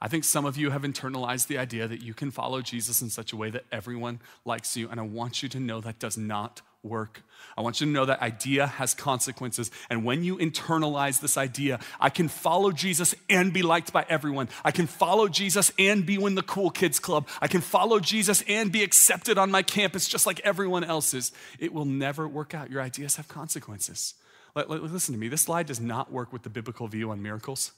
I 0.02 0.10
think 0.10 0.26
some 0.26 0.46
of 0.46 0.58
you 0.58 0.72
have 0.72 0.82
internalized 0.82 1.48
the 1.48 1.58
idea 1.58 1.88
that 1.88 2.02
you 2.02 2.14
can 2.14 2.30
follow 2.30 2.62
Jesus 2.62 3.02
in 3.02 3.10
such 3.10 3.32
a 3.32 3.38
way 3.38 3.50
that 3.52 3.64
everyone 3.72 4.20
likes 4.44 4.76
you, 4.76 4.90
and 4.90 5.00
I 5.00 5.04
want 5.04 5.44
you 5.44 5.50
to 5.50 5.60
know 5.62 5.80
that 5.80 6.00
does 6.00 6.18
not 6.18 6.62
work. 6.86 7.24
I 7.58 7.62
want 7.62 7.82
you 7.82 7.88
to 7.88 7.92
know 7.92 8.06
that 8.06 8.22
idea 8.22 8.68
has 8.68 8.94
consequences. 8.94 9.72
And 9.90 10.06
when 10.06 10.24
you 10.24 10.38
internalize 10.38 11.22
this 11.22 11.38
idea, 11.38 11.80
I 12.00 12.10
can 12.10 12.28
follow 12.28 12.72
Jesus 12.72 13.16
and 13.30 13.52
be 13.52 13.62
liked 13.62 13.92
by 13.92 14.06
everyone. 14.10 14.50
I 14.64 14.72
can 14.72 14.88
follow 14.88 15.28
Jesus 15.28 15.72
and 15.80 16.06
be 16.06 16.16
in 16.16 16.36
the 16.36 16.44
cool 16.44 16.70
kids 16.70 17.00
club. 17.00 17.28
I 17.42 17.48
can 17.48 17.62
follow 17.62 18.00
Jesus 18.00 18.44
and 18.48 18.72
be 18.72 18.84
accepted 18.84 19.38
on 19.38 19.52
my 19.52 19.64
campus 19.64 20.08
just 20.08 20.26
like 20.26 20.40
everyone 20.42 20.84
else's. 20.84 21.32
It 21.60 21.74
will 21.74 21.86
never 21.86 22.28
work 22.28 22.54
out. 22.54 22.70
Your 22.70 22.82
ideas 22.82 23.16
have 23.16 23.28
consequences. 23.28 24.16
Listen 24.56 25.14
to 25.14 25.20
me, 25.20 25.28
this 25.28 25.42
slide 25.42 25.68
does 25.68 25.82
not 25.82 26.12
work 26.12 26.32
with 26.32 26.44
the 26.44 26.50
biblical 26.50 26.88
view 26.88 27.12
on 27.12 27.22
miracles. 27.22 27.72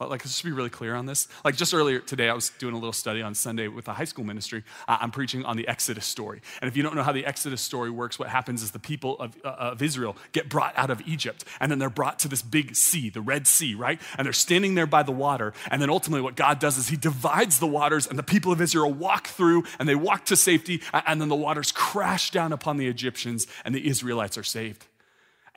Like, 0.00 0.22
let's 0.24 0.34
just 0.34 0.44
be 0.44 0.52
really 0.52 0.70
clear 0.70 0.94
on 0.94 1.06
this. 1.06 1.26
Like, 1.44 1.56
just 1.56 1.74
earlier 1.74 1.98
today, 1.98 2.28
I 2.28 2.32
was 2.32 2.50
doing 2.60 2.72
a 2.72 2.76
little 2.76 2.92
study 2.92 3.20
on 3.20 3.34
Sunday 3.34 3.66
with 3.66 3.88
a 3.88 3.92
high 3.92 4.04
school 4.04 4.24
ministry. 4.24 4.62
Uh, 4.86 4.98
I'm 5.00 5.10
preaching 5.10 5.44
on 5.44 5.56
the 5.56 5.66
Exodus 5.66 6.06
story. 6.06 6.40
And 6.62 6.68
if 6.68 6.76
you 6.76 6.84
don't 6.84 6.94
know 6.94 7.02
how 7.02 7.10
the 7.10 7.26
Exodus 7.26 7.60
story 7.60 7.90
works, 7.90 8.16
what 8.16 8.28
happens 8.28 8.62
is 8.62 8.70
the 8.70 8.78
people 8.78 9.18
of, 9.18 9.36
uh, 9.44 9.48
of 9.48 9.82
Israel 9.82 10.16
get 10.30 10.48
brought 10.48 10.72
out 10.78 10.90
of 10.90 11.02
Egypt, 11.04 11.44
and 11.58 11.68
then 11.68 11.80
they're 11.80 11.90
brought 11.90 12.20
to 12.20 12.28
this 12.28 12.42
big 12.42 12.76
sea, 12.76 13.10
the 13.10 13.20
Red 13.20 13.48
Sea, 13.48 13.74
right? 13.74 14.00
And 14.16 14.24
they're 14.24 14.32
standing 14.32 14.76
there 14.76 14.86
by 14.86 15.02
the 15.02 15.10
water. 15.10 15.52
And 15.68 15.82
then 15.82 15.90
ultimately, 15.90 16.22
what 16.22 16.36
God 16.36 16.60
does 16.60 16.78
is 16.78 16.86
He 16.86 16.96
divides 16.96 17.58
the 17.58 17.66
waters, 17.66 18.06
and 18.06 18.16
the 18.16 18.22
people 18.22 18.52
of 18.52 18.60
Israel 18.60 18.92
walk 18.92 19.26
through, 19.26 19.64
and 19.80 19.88
they 19.88 19.96
walk 19.96 20.26
to 20.26 20.36
safety, 20.36 20.80
and 20.92 21.20
then 21.20 21.28
the 21.28 21.34
waters 21.34 21.72
crash 21.72 22.30
down 22.30 22.52
upon 22.52 22.76
the 22.76 22.86
Egyptians, 22.86 23.48
and 23.64 23.74
the 23.74 23.88
Israelites 23.88 24.38
are 24.38 24.44
saved. 24.44 24.86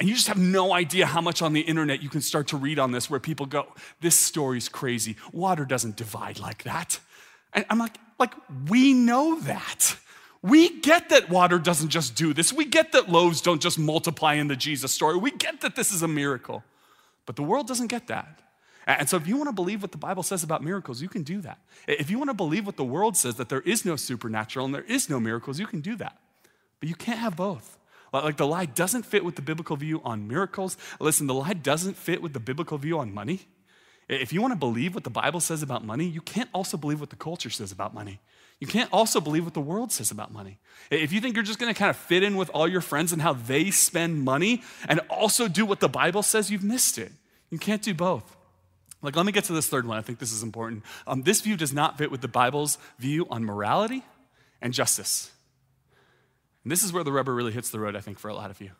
And 0.01 0.09
you 0.09 0.15
just 0.15 0.29
have 0.29 0.39
no 0.39 0.73
idea 0.73 1.05
how 1.05 1.21
much 1.21 1.43
on 1.43 1.53
the 1.53 1.61
internet 1.61 2.01
you 2.01 2.09
can 2.09 2.21
start 2.21 2.47
to 2.47 2.57
read 2.57 2.79
on 2.79 2.91
this 2.91 3.07
where 3.07 3.19
people 3.19 3.45
go, 3.45 3.67
this 3.99 4.17
story's 4.19 4.67
crazy. 4.67 5.15
Water 5.31 5.63
doesn't 5.63 5.95
divide 5.95 6.39
like 6.39 6.63
that. 6.63 6.99
And 7.53 7.67
I'm 7.69 7.77
like, 7.77 7.97
like, 8.17 8.33
we 8.67 8.95
know 8.95 9.39
that. 9.41 9.95
We 10.41 10.79
get 10.79 11.09
that 11.09 11.29
water 11.29 11.59
doesn't 11.59 11.89
just 11.89 12.15
do 12.15 12.33
this. 12.33 12.51
We 12.51 12.65
get 12.65 12.93
that 12.93 13.11
loaves 13.11 13.41
don't 13.41 13.61
just 13.61 13.77
multiply 13.77 14.33
in 14.33 14.47
the 14.47 14.55
Jesus 14.55 14.91
story. 14.91 15.17
We 15.17 15.29
get 15.29 15.61
that 15.61 15.75
this 15.75 15.91
is 15.91 16.01
a 16.01 16.07
miracle. 16.07 16.63
But 17.27 17.35
the 17.35 17.43
world 17.43 17.67
doesn't 17.67 17.85
get 17.85 18.07
that. 18.07 18.41
And 18.87 19.07
so, 19.07 19.17
if 19.17 19.27
you 19.27 19.37
want 19.37 19.49
to 19.49 19.53
believe 19.53 19.83
what 19.83 19.91
the 19.91 19.99
Bible 19.99 20.23
says 20.23 20.41
about 20.41 20.63
miracles, 20.63 20.99
you 20.99 21.09
can 21.09 21.21
do 21.21 21.41
that. 21.41 21.59
If 21.87 22.09
you 22.09 22.17
want 22.17 22.31
to 22.31 22.33
believe 22.33 22.65
what 22.65 22.75
the 22.75 22.83
world 22.83 23.15
says, 23.15 23.35
that 23.35 23.49
there 23.49 23.61
is 23.61 23.85
no 23.85 23.95
supernatural 23.97 24.65
and 24.65 24.73
there 24.73 24.81
is 24.81 25.11
no 25.11 25.19
miracles, 25.19 25.59
you 25.59 25.67
can 25.67 25.81
do 25.81 25.95
that. 25.97 26.17
But 26.79 26.89
you 26.89 26.95
can't 26.95 27.19
have 27.19 27.35
both. 27.35 27.77
Like 28.13 28.37
the 28.37 28.47
lie 28.47 28.65
doesn't 28.65 29.03
fit 29.03 29.23
with 29.23 29.35
the 29.35 29.41
biblical 29.41 29.77
view 29.77 30.01
on 30.03 30.27
miracles. 30.27 30.77
Listen, 30.99 31.27
the 31.27 31.33
lie 31.33 31.53
doesn't 31.53 31.95
fit 31.95 32.21
with 32.21 32.33
the 32.33 32.39
biblical 32.39 32.77
view 32.77 32.99
on 32.99 33.13
money. 33.13 33.41
If 34.09 34.33
you 34.33 34.41
want 34.41 34.51
to 34.51 34.57
believe 34.59 34.93
what 34.93 35.05
the 35.05 35.09
Bible 35.09 35.39
says 35.39 35.63
about 35.63 35.85
money, 35.85 36.05
you 36.05 36.19
can't 36.19 36.49
also 36.53 36.75
believe 36.75 36.99
what 36.99 37.09
the 37.09 37.15
culture 37.15 37.49
says 37.49 37.71
about 37.71 37.93
money. 37.93 38.19
You 38.59 38.67
can't 38.67 38.89
also 38.91 39.21
believe 39.21 39.45
what 39.45 39.53
the 39.53 39.61
world 39.61 39.91
says 39.91 40.11
about 40.11 40.33
money. 40.33 40.59
If 40.89 41.13
you 41.13 41.21
think 41.21 41.35
you're 41.35 41.43
just 41.43 41.59
going 41.59 41.73
to 41.73 41.77
kind 41.77 41.89
of 41.89 41.95
fit 41.95 42.21
in 42.21 42.35
with 42.35 42.49
all 42.49 42.67
your 42.67 42.81
friends 42.81 43.13
and 43.13 43.21
how 43.21 43.33
they 43.33 43.71
spend 43.71 44.23
money 44.23 44.63
and 44.87 44.99
also 45.09 45.47
do 45.47 45.65
what 45.65 45.79
the 45.79 45.87
Bible 45.89 46.21
says, 46.21 46.51
you've 46.51 46.63
missed 46.63 46.97
it. 46.97 47.11
You 47.49 47.57
can't 47.57 47.81
do 47.81 47.93
both. 47.93 48.35
Like, 49.01 49.15
let 49.15 49.25
me 49.25 49.31
get 49.31 49.45
to 49.45 49.53
this 49.53 49.67
third 49.67 49.87
one. 49.87 49.97
I 49.97 50.01
think 50.01 50.19
this 50.19 50.31
is 50.31 50.43
important. 50.43 50.83
Um, 51.07 51.23
this 51.23 51.41
view 51.41 51.57
does 51.57 51.73
not 51.73 51.97
fit 51.97 52.11
with 52.11 52.21
the 52.21 52.27
Bible's 52.27 52.77
view 52.99 53.25
on 53.31 53.43
morality 53.43 54.03
and 54.61 54.73
justice. 54.73 55.31
And 56.63 56.71
this 56.71 56.83
is 56.83 56.93
where 56.93 57.03
the 57.03 57.11
rubber 57.11 57.33
really 57.33 57.51
hits 57.51 57.69
the 57.69 57.79
road, 57.79 57.95
I 57.95 58.01
think, 58.01 58.19
for 58.19 58.29
a 58.29 58.35
lot 58.35 58.51
of 58.51 58.61
you. 58.61 58.71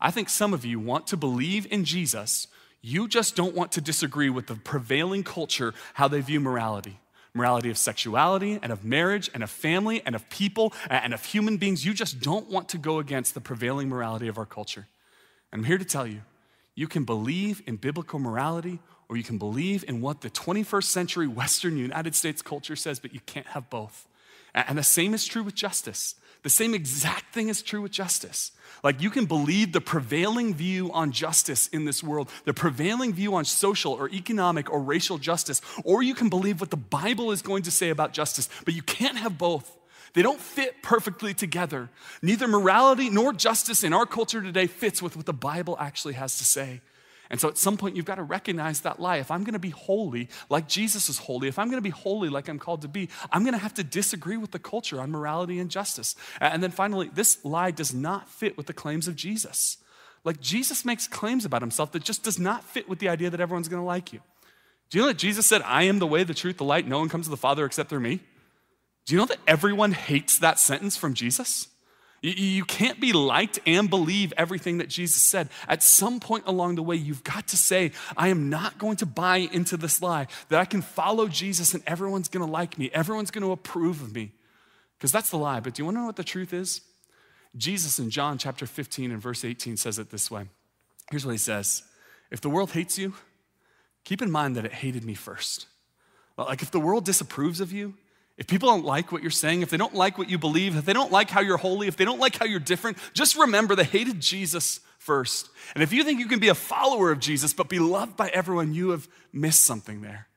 I 0.00 0.10
think 0.10 0.28
some 0.28 0.52
of 0.52 0.64
you 0.64 0.78
want 0.78 1.06
to 1.08 1.16
believe 1.16 1.66
in 1.72 1.84
Jesus, 1.84 2.48
you 2.82 3.08
just 3.08 3.34
don't 3.34 3.54
want 3.54 3.72
to 3.72 3.80
disagree 3.80 4.30
with 4.30 4.46
the 4.46 4.54
prevailing 4.54 5.24
culture, 5.24 5.72
how 5.94 6.08
they 6.08 6.20
view 6.20 6.40
morality. 6.40 7.00
Morality 7.32 7.68
of 7.70 7.76
sexuality 7.76 8.58
and 8.62 8.72
of 8.72 8.84
marriage 8.84 9.30
and 9.34 9.42
of 9.42 9.50
family 9.50 10.02
and 10.06 10.14
of 10.14 10.28
people 10.30 10.72
and 10.88 11.12
of 11.12 11.24
human 11.24 11.58
beings. 11.58 11.84
You 11.84 11.92
just 11.92 12.20
don't 12.20 12.50
want 12.50 12.70
to 12.70 12.78
go 12.78 12.98
against 12.98 13.34
the 13.34 13.40
prevailing 13.40 13.88
morality 13.88 14.28
of 14.28 14.38
our 14.38 14.46
culture. 14.46 14.86
And 15.52 15.60
I'm 15.60 15.66
here 15.66 15.78
to 15.78 15.84
tell 15.84 16.06
you 16.06 16.22
you 16.74 16.88
can 16.88 17.04
believe 17.04 17.62
in 17.66 17.76
biblical 17.76 18.18
morality 18.18 18.78
or 19.08 19.16
you 19.16 19.22
can 19.22 19.38
believe 19.38 19.84
in 19.86 20.00
what 20.00 20.20
the 20.20 20.30
21st 20.30 20.84
century 20.84 21.26
Western 21.26 21.76
United 21.76 22.14
States 22.14 22.42
culture 22.42 22.76
says, 22.76 22.98
but 22.98 23.14
you 23.14 23.20
can't 23.20 23.46
have 23.48 23.70
both. 23.70 24.06
And 24.54 24.78
the 24.78 24.82
same 24.82 25.12
is 25.12 25.26
true 25.26 25.42
with 25.42 25.54
justice. 25.54 26.14
The 26.46 26.50
same 26.50 26.74
exact 26.74 27.34
thing 27.34 27.48
is 27.48 27.60
true 27.60 27.82
with 27.82 27.90
justice. 27.90 28.52
Like 28.84 29.02
you 29.02 29.10
can 29.10 29.26
believe 29.26 29.72
the 29.72 29.80
prevailing 29.80 30.54
view 30.54 30.92
on 30.92 31.10
justice 31.10 31.66
in 31.66 31.86
this 31.86 32.04
world, 32.04 32.30
the 32.44 32.54
prevailing 32.54 33.12
view 33.12 33.34
on 33.34 33.44
social 33.44 33.94
or 33.94 34.08
economic 34.10 34.70
or 34.70 34.80
racial 34.80 35.18
justice, 35.18 35.60
or 35.82 36.04
you 36.04 36.14
can 36.14 36.28
believe 36.28 36.60
what 36.60 36.70
the 36.70 36.76
Bible 36.76 37.32
is 37.32 37.42
going 37.42 37.64
to 37.64 37.72
say 37.72 37.88
about 37.88 38.12
justice, 38.12 38.48
but 38.64 38.74
you 38.74 38.82
can't 38.82 39.18
have 39.18 39.36
both. 39.36 39.76
They 40.12 40.22
don't 40.22 40.38
fit 40.38 40.84
perfectly 40.84 41.34
together. 41.34 41.88
Neither 42.22 42.46
morality 42.46 43.10
nor 43.10 43.32
justice 43.32 43.82
in 43.82 43.92
our 43.92 44.06
culture 44.06 44.40
today 44.40 44.68
fits 44.68 45.02
with 45.02 45.16
what 45.16 45.26
the 45.26 45.32
Bible 45.32 45.76
actually 45.80 46.14
has 46.14 46.38
to 46.38 46.44
say. 46.44 46.80
And 47.30 47.40
so 47.40 47.48
at 47.48 47.58
some 47.58 47.76
point, 47.76 47.96
you've 47.96 48.04
got 48.04 48.16
to 48.16 48.22
recognize 48.22 48.80
that 48.80 49.00
lie. 49.00 49.16
If 49.16 49.30
I'm 49.30 49.44
going 49.44 49.54
to 49.54 49.58
be 49.58 49.70
holy 49.70 50.28
like 50.48 50.68
Jesus 50.68 51.08
is 51.08 51.18
holy, 51.18 51.48
if 51.48 51.58
I'm 51.58 51.68
going 51.68 51.78
to 51.78 51.82
be 51.82 51.90
holy 51.90 52.28
like 52.28 52.48
I'm 52.48 52.58
called 52.58 52.82
to 52.82 52.88
be, 52.88 53.08
I'm 53.32 53.42
going 53.42 53.54
to 53.54 53.58
have 53.58 53.74
to 53.74 53.84
disagree 53.84 54.36
with 54.36 54.52
the 54.52 54.58
culture 54.58 55.00
on 55.00 55.10
morality 55.10 55.58
and 55.58 55.70
justice. 55.70 56.14
And 56.40 56.62
then 56.62 56.70
finally, 56.70 57.10
this 57.12 57.44
lie 57.44 57.70
does 57.70 57.92
not 57.92 58.28
fit 58.28 58.56
with 58.56 58.66
the 58.66 58.72
claims 58.72 59.08
of 59.08 59.16
Jesus. 59.16 59.78
Like 60.24 60.40
Jesus 60.40 60.84
makes 60.84 61.06
claims 61.06 61.44
about 61.44 61.62
himself 61.62 61.92
that 61.92 62.02
just 62.02 62.22
does 62.22 62.38
not 62.38 62.64
fit 62.64 62.88
with 62.88 62.98
the 62.98 63.08
idea 63.08 63.30
that 63.30 63.40
everyone's 63.40 63.68
going 63.68 63.82
to 63.82 63.86
like 63.86 64.12
you. 64.12 64.20
Do 64.90 64.98
you 64.98 65.02
know 65.02 65.08
that 65.08 65.18
Jesus 65.18 65.46
said, 65.46 65.62
I 65.62 65.84
am 65.84 65.98
the 65.98 66.06
way, 66.06 66.24
the 66.24 66.34
truth, 66.34 66.58
the 66.58 66.64
light? 66.64 66.86
No 66.86 66.98
one 66.98 67.08
comes 67.08 67.26
to 67.26 67.30
the 67.30 67.36
Father 67.36 67.64
except 67.64 67.90
through 67.90 68.00
me? 68.00 68.20
Do 69.04 69.14
you 69.14 69.20
know 69.20 69.26
that 69.26 69.38
everyone 69.46 69.92
hates 69.92 70.38
that 70.38 70.58
sentence 70.58 70.96
from 70.96 71.14
Jesus? 71.14 71.68
You 72.26 72.64
can't 72.64 72.98
be 72.98 73.12
liked 73.12 73.60
and 73.66 73.88
believe 73.88 74.32
everything 74.36 74.78
that 74.78 74.88
Jesus 74.88 75.22
said. 75.22 75.48
At 75.68 75.84
some 75.84 76.18
point 76.18 76.42
along 76.46 76.74
the 76.74 76.82
way, 76.82 76.96
you've 76.96 77.22
got 77.22 77.46
to 77.48 77.56
say, 77.56 77.92
I 78.16 78.28
am 78.28 78.50
not 78.50 78.78
going 78.78 78.96
to 78.96 79.06
buy 79.06 79.36
into 79.36 79.76
this 79.76 80.02
lie 80.02 80.26
that 80.48 80.58
I 80.58 80.64
can 80.64 80.82
follow 80.82 81.28
Jesus 81.28 81.72
and 81.72 81.84
everyone's 81.86 82.28
going 82.28 82.44
to 82.44 82.50
like 82.50 82.78
me, 82.78 82.90
everyone's 82.92 83.30
going 83.30 83.44
to 83.44 83.52
approve 83.52 84.02
of 84.02 84.12
me. 84.12 84.32
Because 84.98 85.12
that's 85.12 85.30
the 85.30 85.38
lie. 85.38 85.60
But 85.60 85.74
do 85.74 85.82
you 85.82 85.84
want 85.84 85.96
to 85.98 86.00
know 86.00 86.06
what 86.06 86.16
the 86.16 86.24
truth 86.24 86.52
is? 86.52 86.80
Jesus 87.56 88.00
in 88.00 88.10
John 88.10 88.38
chapter 88.38 88.66
15 88.66 89.12
and 89.12 89.22
verse 89.22 89.44
18 89.44 89.76
says 89.76 89.98
it 90.00 90.10
this 90.10 90.28
way. 90.28 90.46
Here's 91.10 91.24
what 91.24 91.32
he 91.32 91.38
says 91.38 91.84
If 92.32 92.40
the 92.40 92.50
world 92.50 92.72
hates 92.72 92.98
you, 92.98 93.14
keep 94.04 94.20
in 94.20 94.32
mind 94.32 94.56
that 94.56 94.64
it 94.64 94.72
hated 94.72 95.04
me 95.04 95.14
first. 95.14 95.66
Like 96.36 96.60
if 96.60 96.72
the 96.72 96.80
world 96.80 97.04
disapproves 97.04 97.60
of 97.60 97.72
you, 97.72 97.94
if 98.38 98.46
people 98.46 98.68
don't 98.68 98.84
like 98.84 99.12
what 99.12 99.22
you're 99.22 99.30
saying, 99.30 99.62
if 99.62 99.70
they 99.70 99.76
don't 99.76 99.94
like 99.94 100.18
what 100.18 100.28
you 100.28 100.38
believe, 100.38 100.76
if 100.76 100.84
they 100.84 100.92
don't 100.92 101.10
like 101.10 101.30
how 101.30 101.40
you're 101.40 101.56
holy, 101.56 101.88
if 101.88 101.96
they 101.96 102.04
don't 102.04 102.20
like 102.20 102.36
how 102.36 102.44
you're 102.44 102.60
different, 102.60 102.98
just 103.14 103.36
remember 103.36 103.74
they 103.74 103.84
hated 103.84 104.20
Jesus 104.20 104.80
first. 104.98 105.48
And 105.74 105.82
if 105.82 105.92
you 105.92 106.04
think 106.04 106.20
you 106.20 106.26
can 106.26 106.38
be 106.38 106.48
a 106.48 106.54
follower 106.54 107.10
of 107.10 107.18
Jesus 107.18 107.54
but 107.54 107.68
be 107.68 107.78
loved 107.78 108.16
by 108.16 108.28
everyone, 108.28 108.74
you 108.74 108.90
have 108.90 109.08
missed 109.32 109.64
something 109.64 110.02
there. 110.02 110.28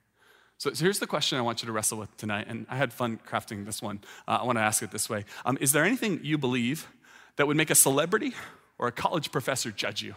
So, 0.57 0.71
so 0.73 0.83
here's 0.83 0.99
the 0.99 1.07
question 1.07 1.37
I 1.37 1.41
want 1.41 1.61
you 1.61 1.67
to 1.67 1.71
wrestle 1.71 1.97
with 1.97 2.15
tonight. 2.17 2.45
And 2.47 2.65
I 2.69 2.77
had 2.77 2.93
fun 2.93 3.19
crafting 3.27 3.65
this 3.65 3.81
one. 3.81 3.99
Uh, 4.27 4.39
I 4.41 4.45
want 4.45 4.57
to 4.57 4.61
ask 4.61 4.81
it 4.81 4.91
this 4.91 5.09
way 5.09 5.25
um, 5.45 5.57
Is 5.59 5.71
there 5.71 5.83
anything 5.83 6.19
you 6.23 6.37
believe 6.37 6.87
that 7.35 7.47
would 7.47 7.57
make 7.57 7.69
a 7.69 7.75
celebrity 7.75 8.33
or 8.77 8.87
a 8.87 8.91
college 8.91 9.31
professor 9.31 9.71
judge 9.71 10.01
you? 10.01 10.15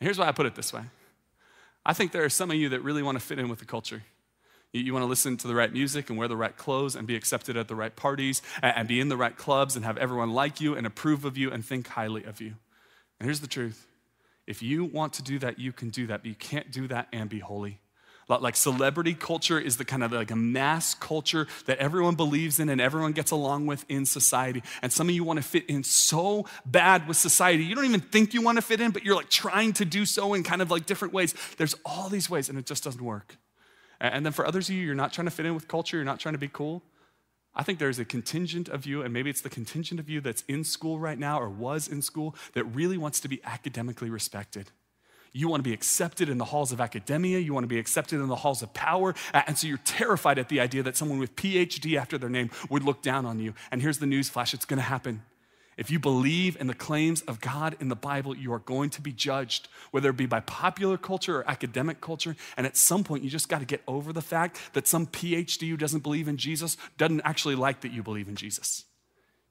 And 0.00 0.06
here's 0.06 0.18
why 0.18 0.28
I 0.28 0.32
put 0.32 0.46
it 0.46 0.54
this 0.54 0.72
way 0.72 0.82
I 1.84 1.92
think 1.92 2.12
there 2.12 2.24
are 2.24 2.30
some 2.30 2.50
of 2.50 2.56
you 2.56 2.70
that 2.70 2.82
really 2.82 3.02
want 3.02 3.18
to 3.18 3.24
fit 3.24 3.38
in 3.38 3.48
with 3.48 3.58
the 3.58 3.66
culture. 3.66 4.02
You, 4.76 4.92
want 4.92 5.04
to 5.04 5.08
listen 5.08 5.36
to 5.36 5.46
the 5.46 5.54
right 5.54 5.72
music 5.72 6.10
and 6.10 6.18
wear 6.18 6.26
the 6.26 6.36
right 6.36 6.56
clothes 6.56 6.96
and 6.96 7.06
be 7.06 7.14
accepted 7.14 7.56
at 7.56 7.68
the 7.68 7.76
right 7.76 7.94
parties 7.94 8.42
and, 8.60 8.88
be 8.88 8.98
in 8.98 9.08
the 9.08 9.16
right 9.16 9.36
clubs 9.36 9.76
and 9.76 9.84
have 9.84 9.96
everyone 9.98 10.32
like 10.32 10.60
you 10.60 10.74
and 10.74 10.84
approve 10.84 11.24
of 11.24 11.38
you 11.38 11.52
and 11.52 11.64
think 11.64 11.86
highly 11.86 12.24
of 12.24 12.40
you. 12.40 12.54
And 13.20 13.26
here's 13.26 13.40
the 13.40 13.46
truth 13.46 13.86
if 14.48 14.62
you 14.62 14.84
want 14.84 15.12
to 15.14 15.22
do 15.22 15.38
that, 15.38 15.60
you 15.60 15.72
can 15.72 15.90
do 15.90 16.08
that, 16.08 16.22
but 16.22 16.26
you 16.26 16.34
can't 16.34 16.72
do 16.72 16.88
that 16.88 17.06
and 17.12 17.30
be 17.30 17.38
holy. 17.38 17.80
Like 18.28 18.56
celebrity 18.56 19.14
culture 19.14 19.60
is 19.60 19.76
the 19.76 19.84
kind 19.84 20.02
of 20.02 20.10
like 20.10 20.30
a 20.30 20.36
mass 20.36 20.94
culture 20.94 21.46
that 21.66 21.78
everyone 21.78 22.14
believes 22.14 22.58
in 22.58 22.68
and 22.68 22.80
everyone 22.80 23.12
gets 23.12 23.30
along 23.30 23.66
with 23.66 23.84
in 23.88 24.06
society. 24.06 24.62
And 24.82 24.90
some 24.90 25.08
of 25.08 25.14
you 25.14 25.24
want 25.24 25.38
to 25.38 25.42
fit 25.42 25.66
in 25.66 25.84
so 25.84 26.46
bad 26.64 27.06
with 27.06 27.16
society. 27.16 27.64
You 27.64 27.74
don't 27.74 27.84
even 27.84 28.00
think 28.00 28.34
you 28.34 28.42
want 28.42 28.56
to 28.56 28.62
fit 28.62 28.80
in, 28.80 28.90
but 28.90 29.04
you're 29.04 29.14
like 29.14 29.30
trying 29.30 29.74
to 29.74 29.84
do 29.84 30.06
so 30.06 30.34
in 30.34 30.42
kind 30.42 30.62
of 30.62 30.70
like 30.70 30.86
different 30.86 31.12
ways. 31.12 31.34
There's 31.58 31.76
all 31.84 32.08
these 32.08 32.30
ways, 32.30 32.48
and 32.48 32.58
it 32.58 32.66
just 32.66 32.82
doesn't 32.82 33.02
work. 33.02 33.36
And 34.00 34.24
then 34.24 34.32
for 34.32 34.46
others 34.46 34.68
of 34.68 34.74
you, 34.74 34.84
you're 34.84 34.94
not 34.94 35.12
trying 35.12 35.26
to 35.26 35.30
fit 35.30 35.46
in 35.46 35.54
with 35.54 35.68
culture, 35.68 35.96
you're 35.96 36.04
not 36.04 36.20
trying 36.20 36.34
to 36.34 36.38
be 36.38 36.48
cool. 36.48 36.82
I 37.54 37.62
think 37.62 37.78
there's 37.78 38.00
a 38.00 38.04
contingent 38.04 38.68
of 38.68 38.84
you, 38.84 39.02
and 39.02 39.14
maybe 39.14 39.30
it's 39.30 39.40
the 39.40 39.50
contingent 39.50 40.00
of 40.00 40.10
you 40.10 40.20
that's 40.20 40.42
in 40.48 40.64
school 40.64 40.98
right 40.98 41.18
now 41.18 41.40
or 41.40 41.48
was 41.48 41.86
in 41.86 42.02
school 42.02 42.34
that 42.54 42.64
really 42.64 42.98
wants 42.98 43.20
to 43.20 43.28
be 43.28 43.40
academically 43.44 44.10
respected. 44.10 44.70
You 45.36 45.48
want 45.48 45.62
to 45.64 45.68
be 45.68 45.72
accepted 45.72 46.28
in 46.28 46.38
the 46.38 46.44
halls 46.44 46.70
of 46.70 46.80
academia. 46.80 47.40
You 47.40 47.52
want 47.52 47.64
to 47.64 47.68
be 47.68 47.78
accepted 47.78 48.20
in 48.20 48.28
the 48.28 48.36
halls 48.36 48.62
of 48.62 48.72
power. 48.72 49.16
And 49.32 49.58
so 49.58 49.66
you're 49.66 49.78
terrified 49.78 50.38
at 50.38 50.48
the 50.48 50.60
idea 50.60 50.84
that 50.84 50.96
someone 50.96 51.18
with 51.18 51.34
PhD 51.34 51.98
after 51.98 52.18
their 52.18 52.28
name 52.30 52.50
would 52.70 52.84
look 52.84 53.02
down 53.02 53.26
on 53.26 53.40
you. 53.40 53.52
And 53.72 53.82
here's 53.82 53.98
the 53.98 54.06
news 54.06 54.28
flash 54.28 54.54
it's 54.54 54.64
going 54.64 54.78
to 54.78 54.84
happen. 54.84 55.22
If 55.76 55.90
you 55.90 55.98
believe 55.98 56.56
in 56.60 56.66
the 56.66 56.74
claims 56.74 57.22
of 57.22 57.40
God 57.40 57.76
in 57.80 57.88
the 57.88 57.96
Bible, 57.96 58.36
you 58.36 58.52
are 58.52 58.60
going 58.60 58.90
to 58.90 59.00
be 59.00 59.12
judged, 59.12 59.68
whether 59.90 60.10
it 60.10 60.16
be 60.16 60.26
by 60.26 60.40
popular 60.40 60.96
culture 60.96 61.38
or 61.38 61.50
academic 61.50 62.00
culture. 62.00 62.36
And 62.56 62.66
at 62.66 62.76
some 62.76 63.02
point, 63.02 63.24
you 63.24 63.30
just 63.30 63.48
got 63.48 63.58
to 63.58 63.64
get 63.64 63.82
over 63.88 64.12
the 64.12 64.22
fact 64.22 64.58
that 64.74 64.86
some 64.86 65.06
PhD 65.06 65.68
who 65.68 65.76
doesn't 65.76 66.02
believe 66.02 66.28
in 66.28 66.36
Jesus 66.36 66.76
doesn't 66.96 67.22
actually 67.24 67.56
like 67.56 67.80
that 67.80 67.92
you 67.92 68.02
believe 68.02 68.28
in 68.28 68.36
Jesus. 68.36 68.84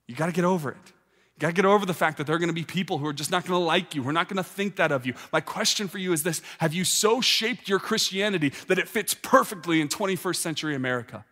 You 0.08 0.16
got 0.16 0.28
to 0.28 0.32
get 0.32 0.46
over 0.46 0.72
it. 0.72 0.94
You 1.36 1.40
got 1.40 1.48
to 1.48 1.54
get 1.54 1.66
over 1.66 1.86
the 1.86 1.94
fact 1.94 2.18
that 2.18 2.28
there 2.28 2.36
are 2.36 2.40
going 2.40 2.50
to 2.50 2.54
be 2.54 2.64
people 2.64 3.00
who 3.00 3.08
are 3.08 3.14
just 3.14 3.32
not 3.32 3.46
going 3.46 3.60
to 3.60 3.66
like 3.66 3.96
you, 3.96 4.04
who 4.04 4.10
are 4.10 4.14
not 4.14 4.30
going 4.30 4.38
to 4.38 4.44
think 4.44 4.76
that 4.76 4.92
of 4.92 5.06
you. 5.06 5.16
My 5.32 5.42
question 5.42 5.88
for 5.88 5.98
you 5.98 6.14
is 6.14 6.24
this 6.24 6.42
Have 6.60 6.74
you 6.74 6.84
so 6.84 7.22
shaped 7.22 7.68
your 7.68 7.80
Christianity 7.80 8.54
that 8.68 8.78
it 8.78 8.88
fits 8.88 9.14
perfectly 9.14 9.82
in 9.82 9.88
21st 9.90 10.36
century 10.36 10.76
America? 10.76 11.26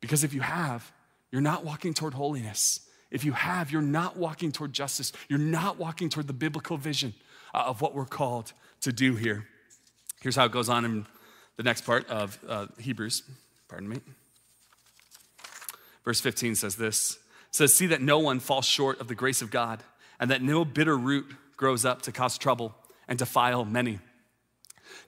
Because 0.00 0.24
if 0.24 0.32
you 0.32 0.40
have, 0.40 0.90
you're 1.30 1.42
not 1.42 1.64
walking 1.64 1.92
toward 1.92 2.14
holiness. 2.14 2.80
If 3.10 3.24
you 3.24 3.32
have, 3.32 3.72
you're 3.72 3.82
not 3.82 4.16
walking 4.16 4.52
toward 4.52 4.72
justice. 4.72 5.12
You're 5.28 5.38
not 5.38 5.78
walking 5.78 6.08
toward 6.08 6.26
the 6.26 6.32
biblical 6.32 6.76
vision 6.76 7.14
uh, 7.54 7.64
of 7.66 7.80
what 7.80 7.94
we're 7.94 8.04
called 8.04 8.52
to 8.82 8.92
do 8.92 9.16
here. 9.16 9.46
Here's 10.20 10.36
how 10.36 10.44
it 10.44 10.52
goes 10.52 10.68
on 10.68 10.84
in 10.84 11.06
the 11.56 11.62
next 11.62 11.82
part 11.82 12.08
of 12.08 12.38
uh, 12.48 12.66
Hebrews. 12.78 13.22
Pardon 13.68 13.88
me. 13.88 14.00
Verse 16.04 16.20
15 16.20 16.54
says 16.54 16.76
this 16.76 17.18
says, 17.50 17.74
See 17.74 17.86
that 17.86 18.00
no 18.00 18.18
one 18.18 18.40
falls 18.40 18.66
short 18.66 19.00
of 19.00 19.08
the 19.08 19.14
grace 19.14 19.42
of 19.42 19.50
God, 19.50 19.82
and 20.18 20.30
that 20.30 20.42
no 20.42 20.64
bitter 20.64 20.96
root 20.96 21.26
grows 21.56 21.84
up 21.84 22.02
to 22.02 22.12
cause 22.12 22.38
trouble 22.38 22.74
and 23.08 23.18
defile 23.18 23.64
many. 23.64 23.98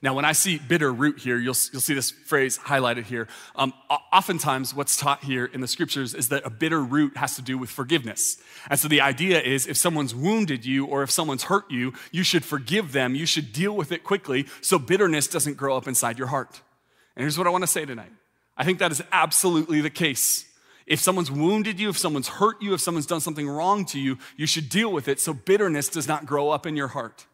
Now, 0.01 0.13
when 0.13 0.25
I 0.25 0.33
see 0.33 0.57
bitter 0.59 0.91
root 0.91 1.19
here, 1.19 1.37
you'll, 1.37 1.55
you'll 1.71 1.81
see 1.81 1.93
this 1.93 2.11
phrase 2.11 2.57
highlighted 2.57 3.05
here. 3.05 3.27
Um, 3.55 3.73
oftentimes, 4.11 4.73
what's 4.73 4.97
taught 4.97 5.23
here 5.23 5.45
in 5.45 5.61
the 5.61 5.67
scriptures 5.67 6.13
is 6.13 6.29
that 6.29 6.45
a 6.45 6.49
bitter 6.49 6.83
root 6.83 7.17
has 7.17 7.35
to 7.37 7.41
do 7.41 7.57
with 7.57 7.69
forgiveness. 7.69 8.37
And 8.69 8.79
so 8.79 8.87
the 8.87 9.01
idea 9.01 9.41
is 9.41 9.65
if 9.67 9.77
someone's 9.77 10.13
wounded 10.13 10.65
you 10.65 10.85
or 10.85 11.03
if 11.03 11.11
someone's 11.11 11.43
hurt 11.43 11.71
you, 11.71 11.93
you 12.11 12.23
should 12.23 12.43
forgive 12.43 12.91
them, 12.91 13.15
you 13.15 13.25
should 13.25 13.53
deal 13.53 13.75
with 13.75 13.91
it 13.91 14.03
quickly 14.03 14.47
so 14.61 14.77
bitterness 14.77 15.27
doesn't 15.27 15.57
grow 15.57 15.77
up 15.77 15.87
inside 15.87 16.17
your 16.17 16.27
heart. 16.27 16.61
And 17.15 17.23
here's 17.23 17.37
what 17.37 17.47
I 17.47 17.51
want 17.51 17.63
to 17.63 17.67
say 17.67 17.85
tonight 17.85 18.11
I 18.57 18.63
think 18.63 18.79
that 18.79 18.91
is 18.91 19.01
absolutely 19.11 19.81
the 19.81 19.89
case. 19.89 20.45
If 20.85 20.99
someone's 20.99 21.31
wounded 21.31 21.79
you, 21.79 21.89
if 21.89 21.97
someone's 21.97 22.27
hurt 22.27 22.61
you, 22.61 22.73
if 22.73 22.81
someone's 22.81 23.05
done 23.05 23.21
something 23.21 23.47
wrong 23.47 23.85
to 23.85 23.99
you, 23.99 24.17
you 24.35 24.45
should 24.45 24.67
deal 24.67 24.91
with 24.91 25.07
it 25.07 25.19
so 25.19 25.33
bitterness 25.33 25.87
does 25.87 26.07
not 26.07 26.25
grow 26.25 26.49
up 26.49 26.65
in 26.65 26.75
your 26.75 26.89
heart. 26.89 27.25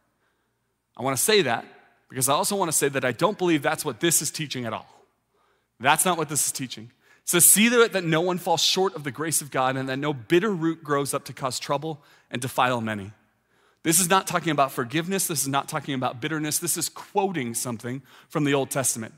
I 0.96 1.02
want 1.02 1.18
to 1.18 1.24
say 1.24 1.42
that 1.44 1.66
because 2.10 2.28
I 2.28 2.34
also 2.34 2.56
want 2.56 2.72
to 2.72 2.78
say 2.78 2.90
that 2.90 3.06
I 3.06 3.12
don't 3.12 3.38
believe 3.38 3.62
that's 3.62 3.86
what 3.86 4.00
this 4.00 4.22
is 4.22 4.32
teaching 4.32 4.66
at 4.66 4.74
all. 4.74 4.88
That's 5.80 6.06
not 6.06 6.18
what 6.18 6.28
this 6.28 6.46
is 6.46 6.52
teaching. 6.52 6.92
So 7.24 7.40
see 7.40 7.70
to 7.70 7.82
it 7.84 7.94
that 7.94 8.04
no 8.04 8.22
one 8.22 8.40
falls 8.40 8.64
short 8.64 8.96
of 8.96 9.04
the 9.04 9.12
grace 9.12 9.42
of 9.42 9.52
God 9.52 9.78
and 9.78 9.88
that 9.88 9.98
no 9.98 10.14
bitter 10.14 10.50
root 10.50 10.84
grows 10.84 11.14
up 11.14 11.26
to 11.26 11.34
cause 11.34 11.60
trouble 11.60 12.02
and 12.32 12.42
defile 12.42 12.82
many. 12.82 13.12
This 13.84 14.00
is 14.00 14.10
not 14.10 14.28
talking 14.28 14.52
about 14.52 14.72
forgiveness. 14.72 15.28
This 15.28 15.44
is 15.44 15.48
not 15.48 15.70
talking 15.70 15.94
about 15.94 16.20
bitterness. 16.20 16.58
This 16.58 16.76
is 16.76 16.90
quoting 16.90 17.54
something 17.54 18.02
from 18.28 18.44
the 18.44 18.54
Old 18.54 18.72
Testament. 18.72 19.14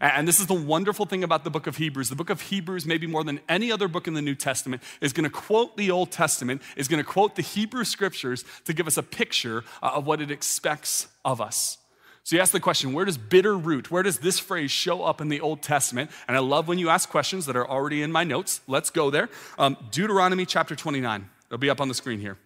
And 0.00 0.28
this 0.28 0.40
is 0.40 0.46
the 0.46 0.54
wonderful 0.54 1.06
thing 1.06 1.24
about 1.24 1.44
the 1.44 1.50
book 1.50 1.66
of 1.66 1.76
Hebrews. 1.76 2.08
The 2.08 2.16
book 2.16 2.30
of 2.30 2.42
Hebrews, 2.42 2.86
maybe 2.86 3.06
more 3.06 3.24
than 3.24 3.40
any 3.48 3.72
other 3.72 3.88
book 3.88 4.06
in 4.06 4.14
the 4.14 4.22
New 4.22 4.34
Testament, 4.34 4.82
is 5.00 5.12
going 5.12 5.24
to 5.24 5.30
quote 5.30 5.76
the 5.76 5.90
Old 5.90 6.10
Testament, 6.10 6.62
is 6.76 6.86
going 6.86 7.02
to 7.02 7.08
quote 7.08 7.34
the 7.34 7.42
Hebrew 7.42 7.84
scriptures 7.84 8.44
to 8.66 8.72
give 8.72 8.86
us 8.86 8.96
a 8.96 9.02
picture 9.02 9.64
uh, 9.82 9.92
of 9.94 10.06
what 10.06 10.20
it 10.20 10.30
expects 10.30 11.08
of 11.24 11.40
us. 11.40 11.78
So 12.26 12.34
you 12.34 12.42
ask 12.42 12.50
the 12.50 12.58
question, 12.58 12.92
where 12.92 13.04
does 13.04 13.16
bitter 13.16 13.56
root, 13.56 13.88
where 13.88 14.02
does 14.02 14.18
this 14.18 14.40
phrase 14.40 14.72
show 14.72 15.04
up 15.04 15.20
in 15.20 15.28
the 15.28 15.40
Old 15.40 15.62
Testament? 15.62 16.10
And 16.26 16.36
I 16.36 16.40
love 16.40 16.66
when 16.66 16.76
you 16.76 16.88
ask 16.88 17.08
questions 17.08 17.46
that 17.46 17.54
are 17.54 17.70
already 17.70 18.02
in 18.02 18.10
my 18.10 18.24
notes. 18.24 18.62
Let's 18.66 18.90
go 18.90 19.10
there. 19.10 19.28
Um, 19.60 19.76
Deuteronomy 19.92 20.44
chapter 20.44 20.74
29. 20.74 21.30
It'll 21.46 21.58
be 21.58 21.70
up 21.70 21.80
on 21.80 21.86
the 21.86 21.94
screen 21.94 22.18
here. 22.18 22.36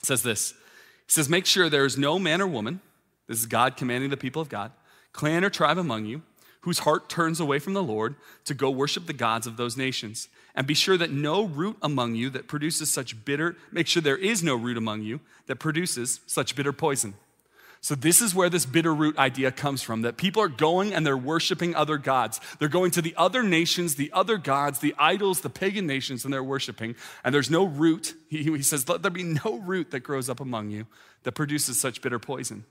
It 0.00 0.06
says 0.06 0.24
this. 0.24 0.50
It 0.50 1.12
says, 1.12 1.28
Make 1.28 1.46
sure 1.46 1.68
there 1.68 1.84
is 1.84 1.96
no 1.96 2.18
man 2.18 2.40
or 2.40 2.48
woman, 2.48 2.80
this 3.28 3.38
is 3.38 3.46
God 3.46 3.76
commanding 3.76 4.10
the 4.10 4.16
people 4.16 4.42
of 4.42 4.48
God, 4.48 4.72
clan 5.12 5.44
or 5.44 5.50
tribe 5.50 5.78
among 5.78 6.06
you, 6.06 6.22
whose 6.62 6.80
heart 6.80 7.08
turns 7.08 7.38
away 7.38 7.60
from 7.60 7.74
the 7.74 7.84
Lord 7.84 8.16
to 8.46 8.52
go 8.52 8.68
worship 8.68 9.06
the 9.06 9.12
gods 9.12 9.46
of 9.46 9.56
those 9.56 9.76
nations. 9.76 10.26
And 10.56 10.66
be 10.66 10.74
sure 10.74 10.96
that 10.96 11.12
no 11.12 11.44
root 11.44 11.76
among 11.82 12.16
you 12.16 12.30
that 12.30 12.48
produces 12.48 12.90
such 12.90 13.24
bitter, 13.24 13.54
make 13.70 13.86
sure 13.86 14.02
there 14.02 14.16
is 14.16 14.42
no 14.42 14.56
root 14.56 14.76
among 14.76 15.02
you 15.02 15.20
that 15.46 15.60
produces 15.60 16.18
such 16.26 16.56
bitter 16.56 16.72
poison. 16.72 17.14
So, 17.84 17.94
this 17.94 18.22
is 18.22 18.34
where 18.34 18.48
this 18.48 18.64
bitter 18.64 18.94
root 18.94 19.18
idea 19.18 19.52
comes 19.52 19.82
from 19.82 20.00
that 20.02 20.16
people 20.16 20.40
are 20.40 20.48
going 20.48 20.94
and 20.94 21.04
they're 21.04 21.18
worshiping 21.18 21.74
other 21.74 21.98
gods. 21.98 22.40
They're 22.58 22.66
going 22.66 22.92
to 22.92 23.02
the 23.02 23.14
other 23.14 23.42
nations, 23.42 23.96
the 23.96 24.10
other 24.14 24.38
gods, 24.38 24.78
the 24.78 24.94
idols, 24.98 25.42
the 25.42 25.50
pagan 25.50 25.86
nations, 25.86 26.24
and 26.24 26.32
they're 26.32 26.42
worshiping. 26.42 26.94
And 27.22 27.34
there's 27.34 27.50
no 27.50 27.64
root. 27.64 28.14
He, 28.30 28.44
he 28.44 28.62
says, 28.62 28.88
Let 28.88 29.02
there 29.02 29.10
be 29.10 29.22
no 29.22 29.60
root 29.62 29.90
that 29.90 30.00
grows 30.00 30.30
up 30.30 30.40
among 30.40 30.70
you 30.70 30.86
that 31.24 31.32
produces 31.32 31.78
such 31.78 32.00
bitter 32.00 32.18
poison. 32.18 32.64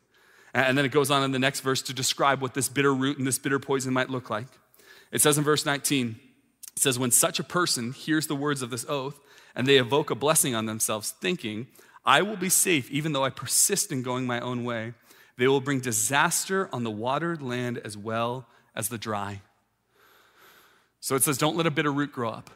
And 0.51 0.75
then 0.75 0.83
it 0.83 0.89
goes 0.89 1.11
on 1.11 1.21
in 1.21 1.29
the 1.29 1.37
next 1.37 1.59
verse 1.59 1.83
to 1.83 1.93
describe 1.93 2.41
what 2.41 2.55
this 2.55 2.67
bitter 2.67 2.91
root 2.91 3.19
and 3.19 3.27
this 3.27 3.37
bitter 3.37 3.59
poison 3.59 3.93
might 3.93 4.09
look 4.09 4.31
like. 4.31 4.47
It 5.11 5.21
says 5.21 5.37
in 5.37 5.43
verse 5.43 5.63
19, 5.63 6.19
it 6.75 6.79
says, 6.79 6.97
When 6.97 7.11
such 7.11 7.39
a 7.39 7.43
person 7.43 7.91
hears 7.91 8.25
the 8.25 8.35
words 8.35 8.63
of 8.63 8.71
this 8.71 8.85
oath 8.89 9.19
and 9.53 9.67
they 9.67 9.77
evoke 9.77 10.09
a 10.09 10.15
blessing 10.15 10.55
on 10.55 10.65
themselves, 10.65 11.11
thinking, 11.11 11.67
I 12.05 12.21
will 12.21 12.35
be 12.35 12.49
safe 12.49 12.89
even 12.91 13.13
though 13.13 13.23
I 13.23 13.29
persist 13.29 13.91
in 13.91 14.01
going 14.01 14.25
my 14.25 14.39
own 14.39 14.63
way. 14.63 14.93
They 15.37 15.47
will 15.47 15.61
bring 15.61 15.79
disaster 15.79 16.69
on 16.71 16.83
the 16.83 16.91
watered 16.91 17.41
land 17.41 17.79
as 17.83 17.97
well 17.97 18.47
as 18.75 18.89
the 18.89 18.97
dry. 18.97 19.41
So 20.99 21.15
it 21.15 21.23
says, 21.23 21.37
don't 21.37 21.57
let 21.57 21.65
a 21.65 21.71
bitter 21.71 21.91
root 21.91 22.11
grow 22.11 22.29
up. 22.29 22.49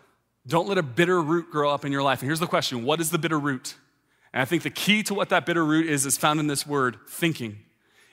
Don't 0.47 0.69
let 0.69 0.77
a 0.77 0.83
bitter 0.83 1.21
root 1.21 1.51
grow 1.51 1.69
up 1.69 1.83
in 1.83 1.91
your 1.91 2.03
life. 2.03 2.21
And 2.21 2.27
here's 2.29 2.39
the 2.39 2.47
question 2.47 2.85
what 2.85 3.01
is 3.01 3.09
the 3.09 3.17
bitter 3.17 3.39
root? 3.39 3.75
And 4.31 4.41
I 4.41 4.45
think 4.45 4.63
the 4.63 4.69
key 4.69 5.03
to 5.03 5.13
what 5.13 5.29
that 5.29 5.45
bitter 5.45 5.65
root 5.65 5.87
is 5.87 6.05
is 6.05 6.17
found 6.17 6.39
in 6.39 6.47
this 6.47 6.65
word 6.65 6.97
thinking. 7.09 7.59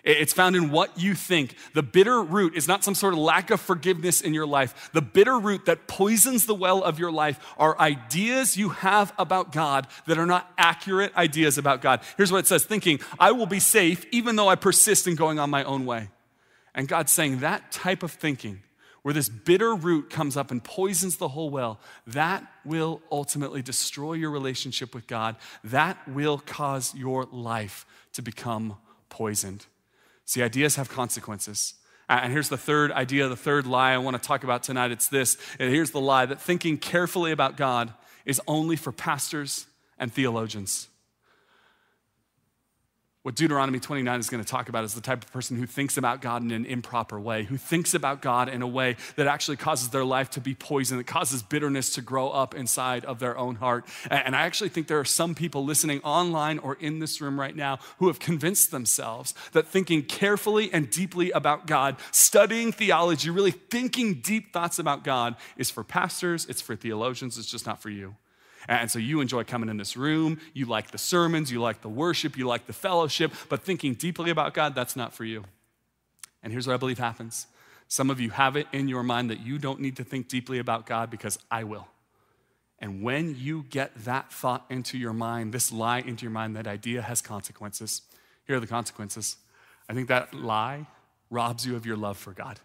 It's 0.05 0.35
found 0.35 0.55
in 0.55 0.71
what 0.71 0.99
you 0.99 1.15
think. 1.15 1.57
The 1.73 1.83
bitter 1.83 2.23
root 2.23 2.55
is 2.55 2.69
not 2.69 2.85
some 2.85 2.95
sort 2.95 3.15
of 3.15 3.19
lack 3.19 3.51
of 3.51 3.59
forgiveness 3.59 4.21
in 4.21 4.35
your 4.35 4.47
life. 4.47 4.91
The 4.93 5.01
bitter 5.01 5.39
root 5.39 5.65
that 5.65 5.89
poisons 5.89 6.45
the 6.45 6.55
well 6.55 6.83
of 6.83 6.99
your 6.99 7.11
life 7.11 7.41
are 7.57 7.79
ideas 7.81 8.55
you 8.55 8.69
have 8.69 9.15
about 9.19 9.51
God 9.51 9.87
that 10.07 10.19
are 10.19 10.27
not 10.27 10.53
accurate 10.59 11.17
ideas 11.17 11.57
about 11.57 11.81
God. 11.81 12.01
Here's 12.19 12.31
what 12.31 12.41
it 12.41 12.47
says 12.47 12.65
thinking, 12.65 13.01
I 13.19 13.33
will 13.33 13.47
be 13.47 13.61
safe 13.61 14.05
even 14.13 14.37
though 14.37 14.49
I 14.49 14.57
persist 14.57 15.07
in 15.07 15.15
going 15.15 15.39
on 15.39 15.49
my 15.49 15.65
own 15.65 15.87
way. 15.87 16.11
And 16.75 16.87
God's 16.87 17.13
saying 17.13 17.41
that 17.41 17.73
type 17.73 18.03
of 18.03 18.13
thinking, 18.13 18.63
where 19.01 19.15
this 19.15 19.29
bitter 19.29 19.75
root 19.75 20.11
comes 20.11 20.37
up 20.37 20.51
and 20.51 20.63
poisons 20.63 21.17
the 21.17 21.29
whole 21.29 21.51
well, 21.51 21.79
that 22.07 22.43
will 22.65 23.01
ultimately 23.11 23.63
destroy 23.63 24.15
your 24.15 24.31
relationship 24.31 24.95
with 24.95 25.07
God. 25.07 25.37
That 25.63 25.97
will 26.09 26.39
cause 26.39 26.95
your 26.95 27.25
life 27.25 27.87
to 28.15 28.23
become 28.23 28.77
poisoned. 29.09 29.67
See, 30.25 30.43
ideas 30.43 30.77
have 30.77 30.89
consequences. 30.89 31.75
And 32.09 32.33
here's 32.33 32.49
the 32.49 32.59
third 32.59 32.93
idea, 32.93 33.29
the 33.29 33.37
third 33.37 33.67
lie 33.67 33.93
I 33.93 33.99
want 33.99 34.21
to 34.21 34.27
talk 34.27 34.45
about 34.45 34.63
tonight. 34.63 34.91
It's 34.91 35.09
this. 35.09 35.37
And 35.59 35.73
here's 35.73 35.91
the 35.91 36.01
lie 36.01 36.27
that 36.27 36.41
thinking 36.41 36.77
carefully 36.77 37.33
about 37.33 37.57
God 37.57 37.93
is 38.25 38.41
only 38.47 38.77
for 38.77 38.93
pastors 38.93 39.67
and 39.99 40.13
theologians. 40.13 40.89
What 43.25 43.37
Deuteronomy 43.37 43.81
29 43.81 44.21
is 44.21 44.29
going 44.29 44.45
to 44.45 44.49
talk 44.49 44.69
about 44.69 44.85
is 44.85 44.93
the 44.93 45.01
type 45.01 45.25
of 45.25 45.33
person 45.33 45.57
who 45.57 45.65
thinks 45.65 45.97
about 45.97 46.21
God 46.21 46.43
in 46.43 46.51
an 46.51 46.67
improper 46.67 47.19
way, 47.19 47.45
who 47.45 47.57
thinks 47.57 47.95
about 47.95 48.21
God 48.21 48.51
in 48.51 48.61
a 48.61 48.67
way 48.67 48.97
that 49.17 49.27
actually 49.27 49.57
causes 49.57 49.89
their 49.89 50.05
life 50.05 50.29
to 50.33 50.43
be 50.43 50.55
poisoned, 50.55 51.01
that 51.01 51.07
causes 51.07 51.43
bitterness 51.43 51.95
to 51.95 52.03
grow 52.03 52.29
up 52.29 52.55
inside 52.55 53.03
of 53.07 53.21
their 53.21 53.39
own 53.39 53.55
heart. 53.55 53.87
And 54.11 54.37
I 54.37 54.43
actually 54.43 54.69
think 54.69 54.89
there 54.89 55.01
are 55.01 55.07
some 55.07 55.35
people 55.35 55.65
listening 55.65 56.03
online 56.03 56.59
or 56.59 56.75
in 56.75 56.99
this 56.99 57.19
room 57.23 57.41
right 57.41 57.57
now 57.57 57.79
who 57.97 58.09
have 58.09 58.19
convinced 58.19 58.71
themselves 58.71 59.33
that 59.53 59.69
thinking 59.69 60.03
carefully 60.03 60.71
and 60.71 60.91
deeply 60.91 61.31
about 61.31 61.67
God, 61.67 61.97
studying 62.11 62.73
theology, 62.73 63.31
really 63.31 63.53
thinking 63.53 64.21
deep 64.21 64.53
thoughts 64.53 64.79
about 64.79 65.03
God 65.03 65.37
is 65.57 65.71
for 65.71 65.83
pastors, 65.83 66.45
it's 66.45 66.61
for 66.61 66.77
theologians, 66.77 67.39
it's 67.39 67.51
just 67.51 67.65
not 67.65 67.81
for 67.81 67.89
you. 67.89 68.17
And 68.69 68.91
so 68.91 68.99
you 68.99 69.21
enjoy 69.21 69.45
coming 69.45 69.69
in 69.69 69.77
this 69.77 69.97
room, 69.97 70.41
you 70.55 70.67
like 70.67 70.91
the 70.91 70.99
sermons, 70.99 71.53
you 71.53 71.61
like 71.61 71.83
the 71.83 71.89
worship, 71.89 72.37
you 72.37 72.47
like 72.47 72.67
the 72.67 72.73
fellowship, 72.73 73.33
but 73.49 73.63
thinking 73.63 73.95
deeply 73.95 74.31
about 74.31 74.55
God, 74.55 74.75
that's 74.75 74.97
not 74.97 75.13
for 75.13 75.25
you. 75.25 75.45
And 76.43 76.53
here's 76.53 76.67
what 76.67 76.75
I 76.75 76.79
believe 76.79 76.99
happens 76.99 77.47
some 77.87 78.11
of 78.11 78.19
you 78.19 78.31
have 78.31 78.57
it 78.57 78.67
in 78.73 78.89
your 78.89 79.03
mind 79.03 79.31
that 79.31 79.41
you 79.41 79.59
don't 79.59 79.79
need 79.79 79.97
to 79.97 80.05
think 80.05 80.29
deeply 80.29 80.59
about 80.59 80.87
God 80.87 81.11
because 81.11 81.39
I 81.51 81.65
will. 81.65 81.87
And 82.79 83.03
when 83.03 83.37
you 83.39 83.65
get 83.71 83.93
that 84.05 84.33
thought 84.33 84.65
into 84.69 84.99
your 84.99 85.13
mind, 85.13 85.53
this 85.53 85.71
lie 85.71 86.01
into 86.01 86.25
your 86.25 86.33
mind, 86.33 86.57
that 86.57 86.67
idea 86.67 87.03
has 87.03 87.23
consequences. 87.23 88.03
Here 88.47 88.57
are 88.57 88.61
the 88.61 88.67
consequences. 88.67 89.37
I 89.89 89.95
think 89.95 90.09
that 90.09 90.35
lie 90.35 90.87
robs 91.31 91.67
you 91.67 91.77
of 91.77 91.87
your 91.87 91.97
love 91.97 92.17
for 92.17 92.33
God. 92.33 92.59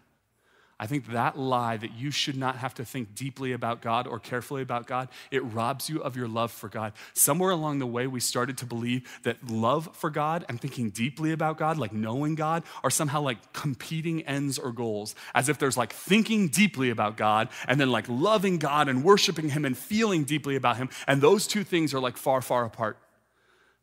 I 0.80 0.86
think 0.86 1.08
that 1.08 1.38
lie 1.38 1.76
that 1.76 1.92
you 1.92 2.10
should 2.10 2.38
not 2.38 2.56
have 2.56 2.72
to 2.76 2.86
think 2.86 3.14
deeply 3.14 3.52
about 3.52 3.82
God 3.82 4.06
or 4.06 4.18
carefully 4.18 4.62
about 4.62 4.86
God, 4.86 5.10
it 5.30 5.40
robs 5.40 5.90
you 5.90 6.02
of 6.02 6.16
your 6.16 6.26
love 6.26 6.50
for 6.50 6.70
God. 6.70 6.94
Somewhere 7.12 7.50
along 7.50 7.80
the 7.80 7.86
way, 7.86 8.06
we 8.06 8.18
started 8.18 8.56
to 8.58 8.66
believe 8.66 9.06
that 9.24 9.50
love 9.50 9.94
for 9.94 10.08
God 10.08 10.46
and 10.48 10.58
thinking 10.58 10.88
deeply 10.88 11.32
about 11.32 11.58
God, 11.58 11.76
like 11.76 11.92
knowing 11.92 12.34
God, 12.34 12.62
are 12.82 12.88
somehow 12.88 13.20
like 13.20 13.52
competing 13.52 14.22
ends 14.22 14.58
or 14.58 14.72
goals. 14.72 15.14
As 15.34 15.50
if 15.50 15.58
there's 15.58 15.76
like 15.76 15.92
thinking 15.92 16.48
deeply 16.48 16.88
about 16.88 17.18
God 17.18 17.50
and 17.68 17.78
then 17.78 17.92
like 17.92 18.06
loving 18.08 18.56
God 18.56 18.88
and 18.88 19.04
worshiping 19.04 19.50
Him 19.50 19.66
and 19.66 19.76
feeling 19.76 20.24
deeply 20.24 20.56
about 20.56 20.78
Him. 20.78 20.88
And 21.06 21.20
those 21.20 21.46
two 21.46 21.62
things 21.62 21.92
are 21.92 22.00
like 22.00 22.16
far, 22.16 22.40
far 22.40 22.64
apart. 22.64 22.96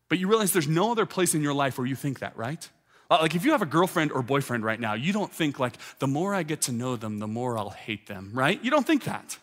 But 0.10 0.18
you 0.18 0.28
realize 0.28 0.52
there's 0.52 0.68
no 0.68 0.94
other 0.94 1.06
place 1.06 1.36
in 1.36 1.44
your 1.44 1.54
life 1.54 1.78
where 1.78 1.86
you 1.86 1.96
think 1.96 2.20
that, 2.20 2.36
right? 2.36 2.68
Uh, 3.10 3.20
like 3.22 3.36
if 3.36 3.46
you 3.46 3.52
have 3.52 3.62
a 3.62 3.66
girlfriend 3.68 4.12
or 4.12 4.22
boyfriend 4.22 4.64
right 4.64 4.80
now, 4.80 4.94
you 4.94 5.14
don't 5.14 5.32
think 5.32 5.60
like 5.60 5.78
the 6.00 6.08
more 6.08 6.34
I 6.34 6.44
get 6.44 6.64
to 6.64 6.72
know 6.72 6.96
them, 6.96 7.20
the 7.20 7.28
more 7.28 7.58
I'll 7.58 7.70
hate 7.70 8.08
them, 8.08 8.32
right? 8.34 8.62
You 8.64 8.72
don't 8.72 8.86
think 8.86 9.06
that. 9.06 9.38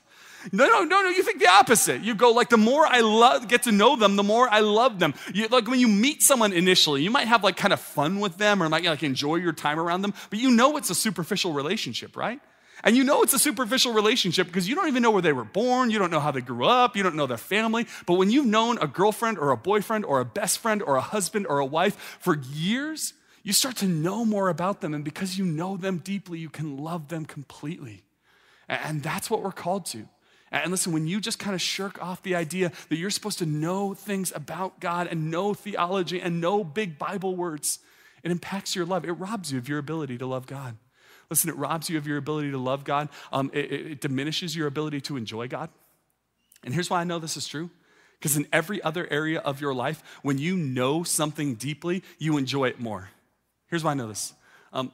No, 0.52 0.66
no, 0.66 0.84
no, 0.84 1.02
no. 1.02 1.08
You 1.08 1.22
think 1.22 1.40
the 1.40 1.48
opposite. 1.48 2.02
You 2.02 2.14
go 2.14 2.32
like 2.32 2.50
the 2.50 2.58
more 2.58 2.86
I 2.86 3.00
get 3.46 3.62
to 3.62 3.72
know 3.72 3.96
them, 3.96 4.16
the 4.16 4.22
more 4.22 4.48
I 4.48 4.60
love 4.60 4.98
them. 4.98 5.14
You, 5.32 5.48
like 5.48 5.68
when 5.68 5.80
you 5.80 5.88
meet 5.88 6.22
someone 6.22 6.52
initially, 6.52 7.02
you 7.02 7.10
might 7.10 7.28
have 7.28 7.42
like 7.42 7.56
kind 7.56 7.72
of 7.72 7.80
fun 7.80 8.20
with 8.20 8.36
them 8.36 8.62
or 8.62 8.68
might 8.68 8.84
like 8.84 9.02
enjoy 9.02 9.36
your 9.36 9.52
time 9.52 9.78
around 9.78 10.02
them, 10.02 10.12
but 10.30 10.38
you 10.38 10.50
know 10.50 10.76
it's 10.76 10.90
a 10.90 10.94
superficial 10.94 11.52
relationship, 11.52 12.16
right? 12.16 12.40
And 12.82 12.94
you 12.96 13.04
know 13.04 13.22
it's 13.22 13.32
a 13.32 13.38
superficial 13.38 13.94
relationship 13.94 14.46
because 14.46 14.68
you 14.68 14.74
don't 14.74 14.88
even 14.88 15.02
know 15.02 15.10
where 15.10 15.22
they 15.22 15.32
were 15.32 15.44
born, 15.44 15.90
you 15.90 15.98
don't 15.98 16.10
know 16.10 16.20
how 16.20 16.30
they 16.30 16.42
grew 16.42 16.66
up, 16.66 16.96
you 16.96 17.02
don't 17.02 17.16
know 17.16 17.26
their 17.26 17.38
family. 17.38 17.86
But 18.04 18.14
when 18.14 18.30
you've 18.30 18.46
known 18.46 18.76
a 18.78 18.86
girlfriend 18.86 19.38
or 19.38 19.50
a 19.52 19.56
boyfriend 19.56 20.04
or 20.04 20.20
a 20.20 20.24
best 20.26 20.58
friend 20.58 20.82
or 20.82 20.96
a 20.96 21.00
husband 21.00 21.46
or 21.46 21.60
a 21.60 21.64
wife 21.64 22.18
for 22.20 22.36
years, 22.36 23.14
you 23.44 23.52
start 23.52 23.76
to 23.76 23.86
know 23.86 24.24
more 24.24 24.48
about 24.48 24.80
them. 24.80 24.94
And 24.94 25.04
because 25.04 25.38
you 25.38 25.44
know 25.44 25.76
them 25.76 25.98
deeply, 25.98 26.40
you 26.40 26.48
can 26.48 26.78
love 26.78 27.08
them 27.08 27.26
completely. 27.26 28.02
And 28.68 29.02
that's 29.02 29.30
what 29.30 29.42
we're 29.42 29.52
called 29.52 29.86
to. 29.86 30.08
And 30.50 30.70
listen, 30.70 30.92
when 30.92 31.06
you 31.06 31.20
just 31.20 31.38
kind 31.38 31.54
of 31.54 31.60
shirk 31.60 32.02
off 32.02 32.22
the 32.22 32.34
idea 32.34 32.72
that 32.88 32.96
you're 32.96 33.10
supposed 33.10 33.38
to 33.40 33.46
know 33.46 33.92
things 33.92 34.32
about 34.34 34.80
God 34.80 35.08
and 35.08 35.30
know 35.30 35.52
theology 35.52 36.20
and 36.20 36.40
know 36.40 36.64
big 36.64 36.98
Bible 36.98 37.36
words, 37.36 37.80
it 38.22 38.30
impacts 38.30 38.74
your 38.74 38.86
love. 38.86 39.04
It 39.04 39.12
robs 39.12 39.52
you 39.52 39.58
of 39.58 39.68
your 39.68 39.78
ability 39.78 40.16
to 40.18 40.26
love 40.26 40.46
God. 40.46 40.76
Listen, 41.28 41.50
it 41.50 41.56
robs 41.56 41.90
you 41.90 41.98
of 41.98 42.06
your 42.06 42.16
ability 42.16 42.52
to 42.52 42.58
love 42.58 42.84
God. 42.84 43.08
Um, 43.32 43.50
it, 43.52 43.72
it 43.72 44.00
diminishes 44.00 44.56
your 44.56 44.68
ability 44.68 45.00
to 45.02 45.16
enjoy 45.16 45.48
God. 45.48 45.68
And 46.64 46.72
here's 46.72 46.88
why 46.88 47.00
I 47.00 47.04
know 47.04 47.18
this 47.18 47.36
is 47.36 47.46
true. 47.46 47.68
Because 48.18 48.36
in 48.36 48.46
every 48.52 48.80
other 48.80 49.06
area 49.10 49.40
of 49.40 49.60
your 49.60 49.74
life, 49.74 50.02
when 50.22 50.38
you 50.38 50.56
know 50.56 51.02
something 51.02 51.56
deeply, 51.56 52.02
you 52.18 52.38
enjoy 52.38 52.68
it 52.68 52.80
more. 52.80 53.10
Here's 53.74 53.82
why 53.82 53.90
I 53.90 53.94
know 53.94 54.06
this. 54.06 54.34
Um, 54.72 54.92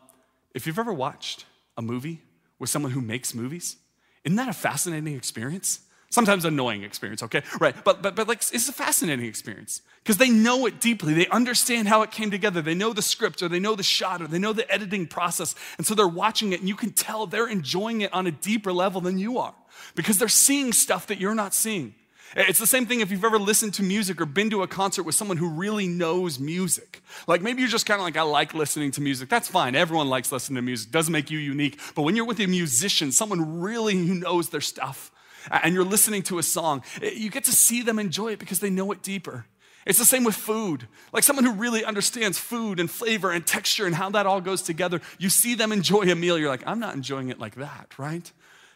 if 0.55 0.67
you've 0.67 0.79
ever 0.79 0.95
watched 0.95 1.45
a 1.77 1.83
movie 1.83 2.23
with 2.59 2.71
someone 2.71 2.93
who 2.93 3.03
makes 3.03 3.35
movies, 3.35 3.77
isn't 4.25 4.37
that 4.37 4.49
a 4.49 4.55
fascinating 4.55 5.15
experience? 5.15 5.81
Sometimes 6.09 6.47
annoying 6.47 6.83
experience, 6.83 7.23
okay? 7.25 7.43
Right, 7.61 7.77
but 7.85 8.01
but 8.01 8.17
but 8.17 8.27
like 8.27 8.39
it's 8.39 8.71
a 8.71 8.73
fascinating 8.73 9.27
experience 9.27 9.83
because 10.03 10.17
they 10.17 10.31
know 10.31 10.65
it 10.65 10.81
deeply. 10.81 11.13
They 11.13 11.27
understand 11.27 11.89
how 11.89 12.01
it 12.01 12.11
came 12.11 12.31
together. 12.31 12.63
They 12.63 12.75
know 12.75 12.95
the 12.95 13.03
script 13.03 13.43
or 13.43 13.51
they 13.51 13.61
know 13.61 13.75
the 13.75 13.83
shot 13.83 14.23
or 14.23 14.27
they 14.27 14.39
know 14.39 14.55
the 14.55 14.73
editing 14.73 15.07
process. 15.07 15.55
And 15.77 15.87
so 15.87 15.95
they're 15.95 16.09
watching 16.09 16.55
it 16.55 16.61
and 16.61 16.69
you 16.71 16.75
can 16.75 16.93
tell 16.93 17.27
they're 17.27 17.49
enjoying 17.49 18.01
it 18.01 18.15
on 18.15 18.27
a 18.27 18.33
deeper 18.33 18.73
level 18.73 19.03
than 19.03 19.19
you 19.19 19.37
are 19.37 19.55
because 19.95 20.17
they're 20.17 20.29
seeing 20.29 20.73
stuff 20.73 21.09
that 21.09 21.21
you're 21.21 21.35
not 21.35 21.53
seeing. 21.53 21.95
It's 22.37 22.61
the 22.61 22.67
same 22.67 22.87
thing 22.87 23.01
if 23.01 23.11
you've 23.11 23.25
ever 23.25 23.39
listened 23.39 23.75
to 23.75 23.83
music 23.83 24.21
or 24.21 24.27
been 24.27 24.51
to 24.51 24.63
a 24.63 24.69
concert 24.69 25.03
with 25.03 25.17
someone 25.17 25.37
who 25.37 25.49
really 25.49 25.89
knows 25.89 26.39
music. 26.39 27.03
Like 27.27 27.43
maybe 27.43 27.61
you're 27.61 27.71
just 27.71 27.87
kind 27.87 28.01
of 28.01 28.05
like, 28.05 28.17
I 28.17 28.23
like 28.23 28.55
listening 28.55 28.93
to 28.93 29.01
music. 29.01 29.29
That's 29.29 29.49
fine. 29.49 29.75
Everyone 29.75 30.09
likes 30.09 30.31
listening 30.31 30.57
to 30.57 30.63
music. 30.63 30.93
Doesn't 30.93 31.13
make 31.13 31.31
you 31.31 31.39
unique. 31.39 31.81
But 31.97 32.03
when 32.03 32.15
you're 32.15 32.25
with 32.25 32.39
a 32.39 32.47
musician, 32.47 33.11
someone 33.11 33.61
really 33.61 33.97
who 33.97 34.15
knows 34.15 34.51
their 34.51 34.61
stuff, 34.61 35.11
and 35.51 35.75
you're 35.75 35.85
listening 35.85 36.23
to 36.25 36.39
a 36.39 36.43
song, 36.43 36.85
eh, 37.03 37.11
you 37.15 37.31
get 37.31 37.45
to 37.45 37.53
see 37.53 37.83
them 37.83 37.99
enjoy 37.99 38.33
it 38.33 38.39
because 38.39 38.61
they 38.61 38.71
know 38.71 38.93
it 38.93 39.03
deeper. 39.03 39.47
It's 39.87 39.99
the 39.99 40.05
same 40.05 40.25
with 40.25 40.37
food. 40.37 40.87
Like 41.13 41.25
someone 41.25 41.45
who 41.45 41.53
really 41.53 41.85
understands 41.85 42.39
food 42.39 42.79
and 42.79 42.91
flavor 42.91 43.33
and 43.33 43.47
texture 43.47 43.87
and 43.87 43.95
how 43.95 44.11
that 44.11 44.27
all 44.27 44.41
goes 44.41 44.63
together, 44.63 45.01
you 45.19 45.31
see 45.31 45.55
them 45.55 45.73
enjoy 45.73 46.03
a 46.03 46.15
meal. 46.15 46.39
You're 46.39 46.51
like, 46.51 46.63
I'm 46.67 46.79
not 46.79 46.95
enjoying 46.95 47.31
it 47.31 47.41
like 47.41 47.57
that, 47.57 47.99
right? 47.99 48.31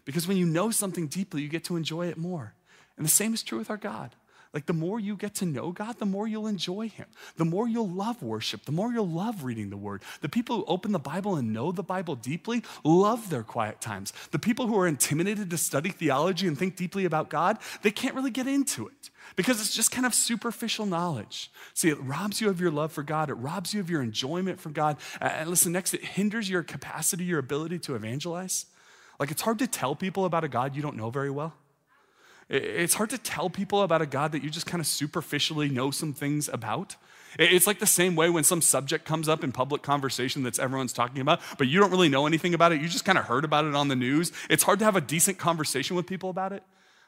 Because 0.05 0.27
when 0.27 0.39
you 0.39 0.47
know 0.47 0.71
something 0.71 1.07
deeply, 1.07 1.43
you 1.43 1.49
get 1.49 1.65
to 1.65 1.77
enjoy 1.77 2.07
it 2.09 2.17
more. 2.17 2.55
And 2.97 3.05
the 3.05 3.11
same 3.11 3.35
is 3.35 3.43
true 3.43 3.59
with 3.59 3.71
our 3.71 3.77
God. 3.77 4.15
Like 4.55 4.67
the 4.67 4.73
more 4.73 5.01
you 5.01 5.17
get 5.17 5.35
to 5.37 5.47
know 5.47 5.73
God, 5.73 5.99
the 5.99 6.07
more 6.07 6.29
you'll 6.29 6.47
enjoy 6.47 6.89
Him. 6.89 7.07
The 7.37 7.45
more 7.45 7.67
you'll 7.67 7.89
love 7.89 8.23
worship, 8.23 8.65
the 8.65 8.73
more 8.73 8.93
you'll 8.93 9.09
love 9.09 9.43
reading 9.43 9.69
the 9.69 9.77
Word. 9.77 10.03
The 10.21 10.29
people 10.29 10.59
who 10.59 10.65
open 10.67 10.93
the 10.93 11.01
Bible 11.01 11.35
and 11.35 11.53
know 11.53 11.73
the 11.73 11.83
Bible 11.83 12.15
deeply 12.15 12.63
love 12.85 13.31
their 13.31 13.43
quiet 13.43 13.81
times. 13.81 14.13
The 14.31 14.39
people 14.39 14.69
who 14.69 14.79
are 14.79 14.87
intimidated 14.87 15.51
to 15.51 15.59
study 15.59 15.91
theology 15.91 16.47
and 16.47 16.57
think 16.57 16.77
deeply 16.77 17.05
about 17.05 17.31
God, 17.31 17.59
they 17.83 17.91
can't 17.91 18.15
really 18.15 18.31
get 18.31 18.47
into 18.47 18.87
it 18.87 19.11
because 19.35 19.61
it's 19.61 19.75
just 19.75 19.91
kind 19.91 20.07
of 20.07 20.15
superficial 20.15 20.87
knowledge. 20.87 21.51
See, 21.75 21.89
it 21.89 22.01
robs 22.01 22.41
you 22.41 22.49
of 22.49 22.61
your 22.61 22.71
love 22.71 22.93
for 22.93 23.03
God, 23.03 23.31
it 23.31 23.35
robs 23.35 23.75
you 23.75 23.81
of 23.81 23.91
your 23.91 24.03
enjoyment 24.03 24.61
for 24.61 24.71
God. 24.71 24.99
And 25.21 25.51
listen, 25.51 25.73
next, 25.73 25.95
it 25.95 26.05
hinders 26.05 26.49
your 26.49 26.63
capacity, 26.63 27.25
your 27.25 27.41
ability 27.41 27.81
to 27.81 27.97
evangelize. 27.97 28.67
Like 29.19 29.33
it's 29.33 29.43
hard 29.43 29.59
to 29.59 29.67
tell 29.67 29.97
people 29.97 30.27
about 30.27 30.45
a 30.45 30.49
God 30.49 30.77
you 30.77 30.83
don't 30.83 30.97
know 30.97 31.11
very 31.11 31.31
well. 31.31 31.55
It's 32.49 32.95
hard 32.95 33.11
to 33.11 33.19
tell 33.19 33.49
people 33.49 33.83
about 33.83 34.03
a 34.03 34.07
God 34.07 34.33
that 34.33 34.43
you 34.43 34.51
just 34.51 34.67
kind 34.67 34.81
of 34.81 34.87
superficially 34.87 35.69
know 35.69 35.91
some 35.91 36.13
things 36.13 36.49
about. 36.49 36.97
It's 37.39 37.67
like 37.67 37.81
the 37.81 37.87
same 37.87 38.15
way 38.15 38.31
when 38.31 38.45
some 38.45 38.63
subject 38.63 39.05
comes 39.05 39.29
up 39.29 39.43
in 39.43 39.51
public 39.51 39.83
conversation 39.83 40.43
that's 40.43 40.59
everyone's 40.59 40.93
talking 40.93 41.21
about, 41.21 41.41
but 41.59 41.67
you 41.67 41.81
don't 41.81 41.91
really 41.91 42.09
know 42.09 42.27
anything 42.27 42.55
about 42.55 42.73
it. 42.73 42.81
You 42.81 42.89
just 42.89 43.05
kind 43.05 43.19
of 43.19 43.25
heard 43.25 43.45
about 43.45 43.65
it 43.65 43.75
on 43.75 43.89
the 43.89 43.97
news. 43.97 44.31
It's 44.49 44.63
hard 44.63 44.79
to 44.79 44.85
have 44.85 44.95
a 44.95 45.01
decent 45.01 45.39
conversation 45.39 45.97
with 45.97 46.07
people 46.07 46.31
about 46.31 46.53
it. 46.53 46.63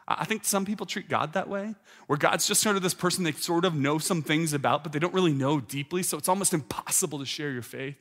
I 0.09 0.25
think 0.25 0.45
some 0.45 0.65
people 0.65 0.87
treat 0.87 1.09
God 1.09 1.33
that 1.33 1.49
way, 1.49 1.75
where 2.07 2.17
God's 2.17 2.47
just 2.47 2.61
sort 2.61 2.77
of 2.77 2.83
this 2.83 2.95
person 2.95 3.25
they 3.25 3.33
sort 3.33 3.65
of 3.65 3.75
know 3.75 3.99
some 3.99 4.23
things 4.23 4.53
about, 4.53 4.85
but 4.85 4.93
they 4.93 5.01
don't 5.01 5.15
really 5.15 5.33
know 5.33 5.61
deeply, 5.61 6.03
so 6.03 6.17
it's 6.17 6.29
almost 6.29 6.55
impossible 6.55 7.19
to 7.19 7.27
share 7.27 7.51
your 7.51 7.63
faith. 7.63 7.97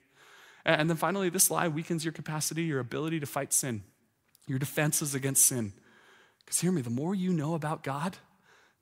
And 0.66 0.90
then 0.90 0.98
finally, 0.98 1.30
this 1.30 1.52
lie 1.52 1.68
weakens 1.68 2.06
your 2.06 2.12
capacity, 2.12 2.64
your 2.64 2.80
ability 2.80 3.20
to 3.20 3.26
fight 3.26 3.54
sin, 3.54 3.84
your 4.48 4.60
defenses 4.60 5.14
against 5.14 5.46
sin. 5.46 5.74
Because 6.46 6.60
hear 6.60 6.72
me, 6.72 6.82
the 6.82 6.90
more 6.90 7.16
you 7.16 7.34
know 7.34 7.56
about 7.56 7.84
God, 7.84 8.18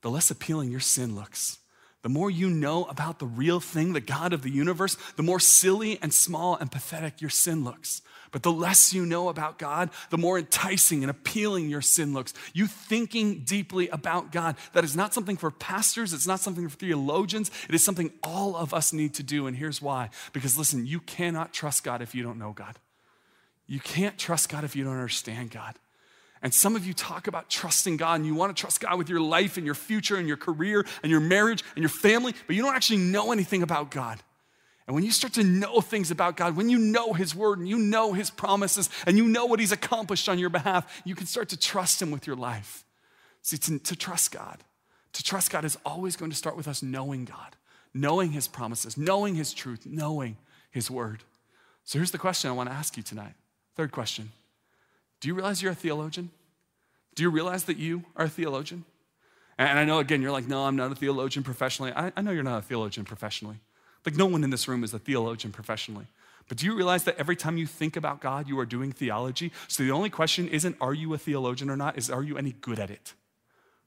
the 0.02 0.10
less 0.10 0.30
appealing 0.30 0.70
your 0.70 0.80
sin 0.80 1.14
looks. 1.14 1.58
The 2.02 2.10
more 2.10 2.30
you 2.30 2.50
know 2.50 2.84
about 2.84 3.18
the 3.18 3.26
real 3.26 3.60
thing, 3.60 3.94
the 3.94 4.00
God 4.00 4.34
of 4.34 4.42
the 4.42 4.50
universe, 4.50 4.98
the 5.16 5.22
more 5.22 5.40
silly 5.40 5.98
and 6.02 6.12
small 6.12 6.54
and 6.54 6.70
pathetic 6.70 7.22
your 7.22 7.30
sin 7.30 7.64
looks. 7.64 8.02
But 8.30 8.42
the 8.42 8.52
less 8.52 8.92
you 8.92 9.06
know 9.06 9.30
about 9.30 9.58
God, 9.58 9.88
the 10.10 10.18
more 10.18 10.38
enticing 10.38 11.02
and 11.02 11.10
appealing 11.10 11.70
your 11.70 11.80
sin 11.80 12.12
looks. 12.12 12.34
You 12.52 12.66
thinking 12.66 13.44
deeply 13.44 13.88
about 13.88 14.32
God, 14.32 14.56
that 14.74 14.84
is 14.84 14.94
not 14.94 15.14
something 15.14 15.38
for 15.38 15.50
pastors, 15.50 16.12
it's 16.12 16.26
not 16.26 16.40
something 16.40 16.68
for 16.68 16.76
theologians, 16.76 17.50
it 17.68 17.74
is 17.74 17.82
something 17.82 18.12
all 18.22 18.54
of 18.54 18.74
us 18.74 18.92
need 18.92 19.14
to 19.14 19.22
do. 19.22 19.46
And 19.46 19.56
here's 19.56 19.80
why 19.80 20.10
because 20.34 20.58
listen, 20.58 20.84
you 20.84 21.00
cannot 21.00 21.54
trust 21.54 21.84
God 21.84 22.02
if 22.02 22.14
you 22.14 22.22
don't 22.22 22.38
know 22.38 22.52
God. 22.52 22.78
You 23.66 23.80
can't 23.80 24.18
trust 24.18 24.50
God 24.50 24.64
if 24.64 24.76
you 24.76 24.84
don't 24.84 24.92
understand 24.92 25.50
God. 25.50 25.78
And 26.44 26.52
some 26.52 26.76
of 26.76 26.86
you 26.86 26.92
talk 26.92 27.26
about 27.26 27.48
trusting 27.48 27.96
God 27.96 28.16
and 28.16 28.26
you 28.26 28.34
want 28.34 28.54
to 28.54 28.60
trust 28.60 28.82
God 28.82 28.98
with 28.98 29.08
your 29.08 29.18
life 29.18 29.56
and 29.56 29.64
your 29.64 29.74
future 29.74 30.16
and 30.16 30.28
your 30.28 30.36
career 30.36 30.84
and 31.02 31.10
your 31.10 31.20
marriage 31.20 31.64
and 31.74 31.82
your 31.82 31.88
family, 31.88 32.34
but 32.46 32.54
you 32.54 32.60
don't 32.60 32.76
actually 32.76 32.98
know 32.98 33.32
anything 33.32 33.62
about 33.62 33.90
God. 33.90 34.22
And 34.86 34.94
when 34.94 35.04
you 35.04 35.10
start 35.10 35.32
to 35.34 35.42
know 35.42 35.80
things 35.80 36.10
about 36.10 36.36
God, 36.36 36.54
when 36.54 36.68
you 36.68 36.76
know 36.78 37.14
His 37.14 37.34
word 37.34 37.60
and 37.60 37.66
you 37.66 37.78
know 37.78 38.12
His 38.12 38.30
promises 38.30 38.90
and 39.06 39.16
you 39.16 39.26
know 39.26 39.46
what 39.46 39.58
He's 39.58 39.72
accomplished 39.72 40.28
on 40.28 40.38
your 40.38 40.50
behalf, 40.50 41.02
you 41.06 41.14
can 41.14 41.26
start 41.26 41.48
to 41.48 41.56
trust 41.56 42.02
Him 42.02 42.10
with 42.10 42.26
your 42.26 42.36
life. 42.36 42.84
See, 43.40 43.56
to, 43.56 43.78
to 43.78 43.96
trust 43.96 44.30
God, 44.30 44.58
to 45.14 45.22
trust 45.22 45.50
God 45.50 45.64
is 45.64 45.78
always 45.86 46.14
going 46.14 46.30
to 46.30 46.36
start 46.36 46.58
with 46.58 46.68
us 46.68 46.82
knowing 46.82 47.24
God, 47.24 47.56
knowing 47.94 48.32
His 48.32 48.48
promises, 48.48 48.98
knowing 48.98 49.34
His 49.34 49.54
truth, 49.54 49.86
knowing 49.86 50.36
His 50.70 50.90
word. 50.90 51.22
So 51.84 51.98
here's 51.98 52.10
the 52.10 52.18
question 52.18 52.50
I 52.50 52.52
want 52.52 52.68
to 52.68 52.74
ask 52.74 52.98
you 52.98 53.02
tonight. 53.02 53.32
Third 53.76 53.92
question 53.92 54.30
do 55.24 55.28
you 55.28 55.34
realize 55.34 55.62
you're 55.62 55.72
a 55.72 55.74
theologian? 55.74 56.28
Do 57.14 57.22
you 57.22 57.30
realize 57.30 57.64
that 57.64 57.78
you 57.78 58.04
are 58.14 58.26
a 58.26 58.28
theologian? 58.28 58.84
And 59.56 59.78
I 59.78 59.86
know, 59.86 59.98
again, 59.98 60.20
you're 60.20 60.30
like, 60.30 60.46
no, 60.46 60.66
I'm 60.66 60.76
not 60.76 60.92
a 60.92 60.94
theologian 60.94 61.42
professionally. 61.42 61.94
I, 61.96 62.12
I 62.14 62.20
know 62.20 62.30
you're 62.30 62.42
not 62.42 62.58
a 62.58 62.60
theologian 62.60 63.06
professionally. 63.06 63.56
Like, 64.04 64.16
no 64.16 64.26
one 64.26 64.44
in 64.44 64.50
this 64.50 64.68
room 64.68 64.84
is 64.84 64.92
a 64.92 64.98
theologian 64.98 65.50
professionally. 65.50 66.08
But 66.46 66.58
do 66.58 66.66
you 66.66 66.76
realize 66.76 67.04
that 67.04 67.16
every 67.16 67.36
time 67.36 67.56
you 67.56 67.66
think 67.66 67.96
about 67.96 68.20
God, 68.20 68.48
you 68.48 68.58
are 68.58 68.66
doing 68.66 68.92
theology? 68.92 69.50
So 69.66 69.82
the 69.82 69.92
only 69.92 70.10
question 70.10 70.46
isn't, 70.46 70.76
are 70.78 70.92
you 70.92 71.14
a 71.14 71.16
theologian 71.16 71.70
or 71.70 71.76
not? 71.78 71.96
Is, 71.96 72.10
are 72.10 72.22
you 72.22 72.36
any 72.36 72.52
good 72.52 72.78
at 72.78 72.90
it? 72.90 73.14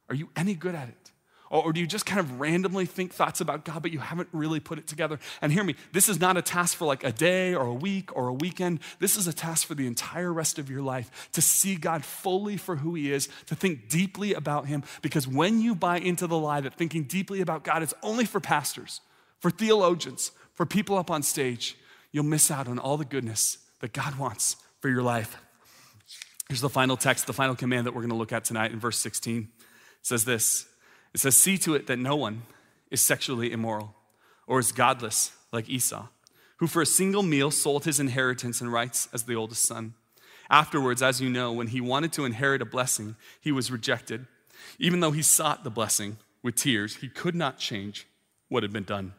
Are 0.09 0.15
you 0.15 0.29
any 0.35 0.55
good 0.55 0.73
at 0.73 0.87
it? 0.87 1.11
Or, 1.49 1.71
do 1.71 1.79
you 1.79 1.87
just 1.87 2.05
kind 2.05 2.19
of 2.19 2.39
randomly 2.39 2.85
think 2.85 3.13
thoughts 3.13 3.39
about 3.39 3.63
God, 3.63 3.81
but 3.81 3.91
you 3.91 3.99
haven't 3.99 4.27
really 4.33 4.59
put 4.59 4.77
it 4.77 4.87
together? 4.87 5.19
And 5.41 5.51
hear 5.51 5.63
me, 5.63 5.75
this 5.93 6.09
is 6.09 6.19
not 6.19 6.35
a 6.35 6.41
task 6.41 6.77
for 6.77 6.85
like 6.85 7.03
a 7.03 7.11
day 7.11 7.55
or 7.55 7.65
a 7.65 7.73
week 7.73 8.15
or 8.15 8.27
a 8.27 8.33
weekend. 8.33 8.79
This 8.99 9.15
is 9.15 9.27
a 9.27 9.33
task 9.33 9.67
for 9.67 9.75
the 9.75 9.87
entire 9.87 10.33
rest 10.33 10.59
of 10.59 10.69
your 10.69 10.81
life 10.81 11.29
to 11.33 11.41
see 11.41 11.75
God 11.75 12.03
fully 12.03 12.57
for 12.57 12.77
who 12.77 12.95
He 12.95 13.11
is, 13.11 13.29
to 13.45 13.55
think 13.55 13.87
deeply 13.87 14.33
about 14.33 14.67
Him. 14.67 14.83
Because 15.01 15.27
when 15.27 15.61
you 15.61 15.73
buy 15.73 15.99
into 15.99 16.27
the 16.27 16.37
lie 16.37 16.61
that 16.61 16.75
thinking 16.75 17.03
deeply 17.03 17.41
about 17.41 17.63
God 17.63 17.81
is 17.81 17.93
only 18.03 18.25
for 18.25 18.39
pastors, 18.39 19.01
for 19.39 19.49
theologians, 19.49 20.31
for 20.53 20.65
people 20.65 20.97
up 20.97 21.09
on 21.09 21.23
stage, 21.23 21.77
you'll 22.11 22.23
miss 22.23 22.51
out 22.51 22.67
on 22.67 22.79
all 22.79 22.97
the 22.97 23.05
goodness 23.05 23.59
that 23.79 23.93
God 23.93 24.17
wants 24.17 24.57
for 24.79 24.89
your 24.89 25.03
life. 25.03 25.37
Here's 26.49 26.61
the 26.61 26.69
final 26.69 26.97
text, 26.97 27.27
the 27.27 27.33
final 27.33 27.55
command 27.55 27.85
that 27.87 27.93
we're 27.93 28.01
going 28.01 28.09
to 28.09 28.15
look 28.15 28.31
at 28.31 28.45
tonight 28.45 28.71
in 28.71 28.79
verse 28.79 28.97
16. 28.97 29.41
It 29.41 29.47
says 30.01 30.25
this 30.25 30.65
It 31.13 31.19
says, 31.19 31.35
See 31.35 31.57
to 31.59 31.75
it 31.75 31.87
that 31.87 31.97
no 31.97 32.15
one 32.15 32.43
is 32.91 33.01
sexually 33.01 33.51
immoral 33.51 33.95
or 34.45 34.59
is 34.59 34.71
godless 34.71 35.31
like 35.51 35.69
Esau, 35.69 36.07
who 36.57 36.67
for 36.67 36.81
a 36.81 36.85
single 36.85 37.23
meal 37.23 37.51
sold 37.51 37.85
his 37.85 37.99
inheritance 37.99 38.61
and 38.61 38.71
rights 38.71 39.07
as 39.13 39.23
the 39.23 39.35
oldest 39.35 39.63
son. 39.63 39.93
Afterwards, 40.49 41.01
as 41.01 41.19
you 41.19 41.29
know, 41.29 41.51
when 41.51 41.67
he 41.67 41.81
wanted 41.81 42.13
to 42.13 42.25
inherit 42.25 42.61
a 42.61 42.65
blessing, 42.65 43.15
he 43.41 43.51
was 43.51 43.71
rejected. 43.71 44.25
Even 44.79 45.01
though 45.01 45.11
he 45.11 45.21
sought 45.21 45.63
the 45.63 45.69
blessing 45.69 46.17
with 46.41 46.55
tears, 46.55 46.97
he 46.97 47.09
could 47.09 47.35
not 47.35 47.57
change 47.57 48.07
what 48.47 48.63
had 48.63 48.71
been 48.71 48.83
done. 48.83 49.13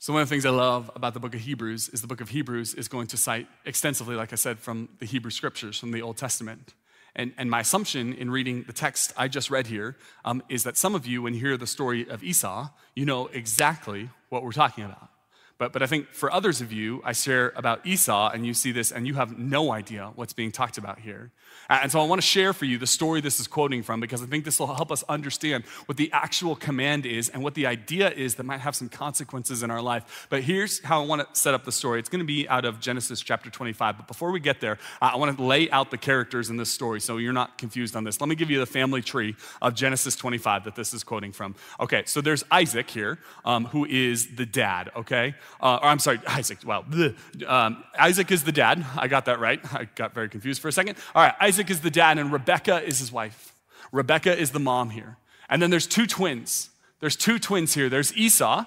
So, 0.00 0.12
one 0.12 0.22
of 0.22 0.28
the 0.28 0.32
things 0.32 0.46
I 0.46 0.50
love 0.50 0.90
about 0.94 1.14
the 1.14 1.20
book 1.20 1.34
of 1.34 1.40
Hebrews 1.40 1.88
is 1.88 2.00
the 2.00 2.06
book 2.06 2.20
of 2.20 2.28
Hebrews 2.28 2.74
is 2.74 2.86
going 2.86 3.08
to 3.08 3.16
cite 3.16 3.48
extensively, 3.64 4.14
like 4.14 4.32
I 4.32 4.36
said, 4.36 4.60
from 4.60 4.88
the 5.00 5.06
Hebrew 5.06 5.32
scriptures, 5.32 5.76
from 5.76 5.90
the 5.90 6.02
Old 6.02 6.16
Testament. 6.16 6.72
And, 7.16 7.32
and 7.36 7.50
my 7.50 7.60
assumption 7.60 8.12
in 8.12 8.30
reading 8.30 8.64
the 8.64 8.72
text 8.72 9.12
I 9.16 9.28
just 9.28 9.50
read 9.50 9.66
here 9.66 9.96
um, 10.24 10.42
is 10.48 10.64
that 10.64 10.76
some 10.76 10.94
of 10.94 11.06
you, 11.06 11.22
when 11.22 11.34
you 11.34 11.40
hear 11.40 11.56
the 11.56 11.66
story 11.66 12.08
of 12.08 12.22
Esau, 12.22 12.68
you 12.94 13.04
know 13.04 13.26
exactly 13.28 14.10
what 14.28 14.42
we're 14.42 14.52
talking 14.52 14.84
about. 14.84 15.10
But, 15.58 15.72
but 15.72 15.82
I 15.82 15.86
think 15.86 16.12
for 16.12 16.32
others 16.32 16.60
of 16.60 16.72
you, 16.72 17.02
I 17.04 17.12
share 17.12 17.52
about 17.56 17.84
Esau 17.84 18.30
and 18.30 18.46
you 18.46 18.54
see 18.54 18.70
this 18.70 18.92
and 18.92 19.06
you 19.06 19.14
have 19.14 19.36
no 19.36 19.72
idea 19.72 20.12
what's 20.14 20.32
being 20.32 20.52
talked 20.52 20.78
about 20.78 21.00
here. 21.00 21.32
And 21.68 21.90
so 21.90 22.00
I 22.00 22.06
want 22.06 22.20
to 22.20 22.26
share 22.26 22.52
for 22.52 22.64
you 22.64 22.78
the 22.78 22.86
story 22.86 23.20
this 23.20 23.40
is 23.40 23.46
quoting 23.46 23.82
from 23.82 24.00
because 24.00 24.22
I 24.22 24.26
think 24.26 24.44
this 24.44 24.58
will 24.58 24.72
help 24.74 24.90
us 24.90 25.02
understand 25.08 25.64
what 25.86 25.98
the 25.98 26.10
actual 26.12 26.54
command 26.56 27.04
is 27.04 27.28
and 27.28 27.42
what 27.42 27.54
the 27.54 27.66
idea 27.66 28.10
is 28.10 28.36
that 28.36 28.44
might 28.44 28.60
have 28.60 28.76
some 28.76 28.88
consequences 28.88 29.62
in 29.62 29.70
our 29.70 29.82
life. 29.82 30.28
But 30.30 30.44
here's 30.44 30.82
how 30.82 31.02
I 31.02 31.06
want 31.06 31.22
to 31.22 31.38
set 31.40 31.54
up 31.54 31.64
the 31.64 31.72
story. 31.72 31.98
It's 31.98 32.08
going 32.08 32.20
to 32.20 32.26
be 32.26 32.48
out 32.48 32.64
of 32.64 32.80
Genesis 32.80 33.20
chapter 33.20 33.50
25. 33.50 33.98
But 33.98 34.06
before 34.06 34.30
we 34.30 34.40
get 34.40 34.60
there, 34.60 34.78
I 35.02 35.16
want 35.16 35.36
to 35.36 35.42
lay 35.42 35.68
out 35.70 35.90
the 35.90 35.98
characters 35.98 36.48
in 36.48 36.56
this 36.56 36.70
story 36.70 37.00
so 37.00 37.16
you're 37.16 37.32
not 37.32 37.58
confused 37.58 37.96
on 37.96 38.04
this. 38.04 38.20
Let 38.20 38.28
me 38.28 38.36
give 38.36 38.50
you 38.50 38.60
the 38.60 38.66
family 38.66 39.02
tree 39.02 39.34
of 39.60 39.74
Genesis 39.74 40.14
25 40.14 40.64
that 40.64 40.76
this 40.76 40.94
is 40.94 41.02
quoting 41.02 41.32
from. 41.32 41.56
Okay, 41.80 42.04
so 42.06 42.20
there's 42.20 42.44
Isaac 42.50 42.88
here, 42.88 43.18
um, 43.44 43.66
who 43.66 43.84
is 43.84 44.36
the 44.36 44.46
dad, 44.46 44.90
okay? 44.96 45.34
Uh, 45.60 45.78
or 45.82 45.88
I'm 45.88 45.98
sorry, 45.98 46.20
Isaac, 46.26 46.58
wow. 46.64 46.84
Um, 47.46 47.84
Isaac 47.98 48.30
is 48.30 48.44
the 48.44 48.52
dad. 48.52 48.84
I 48.96 49.08
got 49.08 49.26
that 49.26 49.38
right. 49.38 49.60
I 49.72 49.88
got 49.94 50.14
very 50.14 50.28
confused 50.28 50.62
for 50.62 50.68
a 50.68 50.72
second. 50.72 50.96
All 51.14 51.22
right, 51.22 51.34
Isaac 51.40 51.58
Isaac 51.58 51.70
is 51.70 51.80
the 51.80 51.90
dad, 51.90 52.18
and 52.18 52.32
Rebecca 52.32 52.82
is 52.84 53.00
his 53.00 53.10
wife. 53.10 53.52
Rebecca 53.90 54.38
is 54.38 54.52
the 54.52 54.60
mom 54.60 54.90
here. 54.90 55.16
And 55.48 55.60
then 55.60 55.70
there's 55.70 55.88
two 55.88 56.06
twins. 56.06 56.70
There's 57.00 57.16
two 57.16 57.40
twins 57.40 57.74
here. 57.74 57.88
There's 57.88 58.16
Esau, 58.16 58.64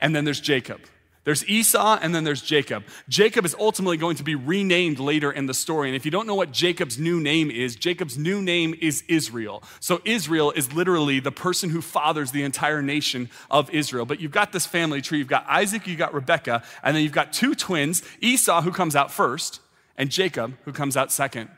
and 0.00 0.16
then 0.16 0.24
there's 0.24 0.40
Jacob. 0.40 0.80
There's 1.24 1.46
Esau 1.48 1.98
and 2.00 2.14
then 2.14 2.24
there's 2.24 2.42
Jacob. 2.42 2.84
Jacob 3.08 3.44
is 3.46 3.56
ultimately 3.58 3.96
going 3.96 4.16
to 4.16 4.22
be 4.22 4.34
renamed 4.34 4.98
later 4.98 5.32
in 5.32 5.46
the 5.46 5.54
story. 5.54 5.88
And 5.88 5.96
if 5.96 6.04
you 6.04 6.10
don't 6.10 6.26
know 6.26 6.34
what 6.34 6.52
Jacob's 6.52 6.98
new 6.98 7.18
name 7.18 7.50
is, 7.50 7.76
Jacob's 7.76 8.18
new 8.18 8.42
name 8.42 8.74
is 8.80 9.02
Israel. 9.08 9.62
So 9.80 10.02
Israel 10.04 10.52
is 10.52 10.72
literally 10.72 11.20
the 11.20 11.32
person 11.32 11.70
who 11.70 11.80
fathers 11.80 12.30
the 12.30 12.42
entire 12.42 12.82
nation 12.82 13.30
of 13.50 13.70
Israel. 13.70 14.04
But 14.04 14.20
you've 14.20 14.32
got 14.32 14.52
this 14.52 14.66
family 14.66 15.00
tree. 15.00 15.18
You've 15.18 15.28
got 15.28 15.46
Isaac, 15.48 15.86
you've 15.86 15.98
got 15.98 16.12
Rebecca, 16.12 16.62
and 16.82 16.94
then 16.94 17.02
you've 17.02 17.12
got 17.12 17.32
two 17.32 17.54
twins 17.54 18.02
Esau, 18.20 18.60
who 18.60 18.70
comes 18.70 18.94
out 18.94 19.10
first, 19.10 19.60
and 19.96 20.10
Jacob, 20.10 20.54
who 20.64 20.72
comes 20.72 20.96
out 20.96 21.10
second. 21.10 21.48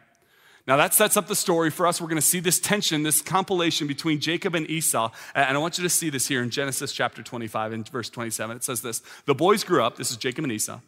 Now, 0.66 0.76
that 0.78 0.94
sets 0.94 1.16
up 1.16 1.28
the 1.28 1.36
story 1.36 1.70
for 1.70 1.86
us. 1.86 2.00
We're 2.00 2.08
going 2.08 2.16
to 2.16 2.26
see 2.26 2.40
this 2.40 2.58
tension, 2.58 3.04
this 3.04 3.22
compilation 3.22 3.86
between 3.86 4.18
Jacob 4.18 4.56
and 4.56 4.68
Esau. 4.68 5.12
And 5.32 5.56
I 5.56 5.60
want 5.60 5.78
you 5.78 5.84
to 5.84 5.90
see 5.90 6.10
this 6.10 6.26
here 6.26 6.42
in 6.42 6.50
Genesis 6.50 6.92
chapter 6.92 7.22
25 7.22 7.72
and 7.72 7.88
verse 7.88 8.10
27. 8.10 8.56
It 8.56 8.64
says 8.64 8.82
this 8.82 9.00
The 9.26 9.34
boys 9.34 9.62
grew 9.62 9.84
up, 9.84 9.96
this 9.96 10.10
is 10.10 10.16
Jacob 10.16 10.44
and 10.44 10.52
Esau, 10.52 10.80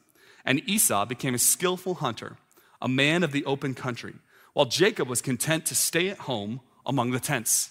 and 0.45 0.69
Esau 0.69 1.05
became 1.05 1.35
a 1.35 1.38
skillful 1.38 1.95
hunter, 1.97 2.38
a 2.83 2.88
man 2.88 3.23
of 3.23 3.31
the 3.31 3.45
open 3.45 3.75
country, 3.75 4.14
while 4.53 4.67
Jacob 4.67 5.09
was 5.09 5.23
content 5.23 5.64
to 5.67 5.77
stay 5.77 6.09
at 6.09 6.19
home 6.19 6.61
among 6.85 7.12
the 7.12 7.21
tents. 7.21 7.71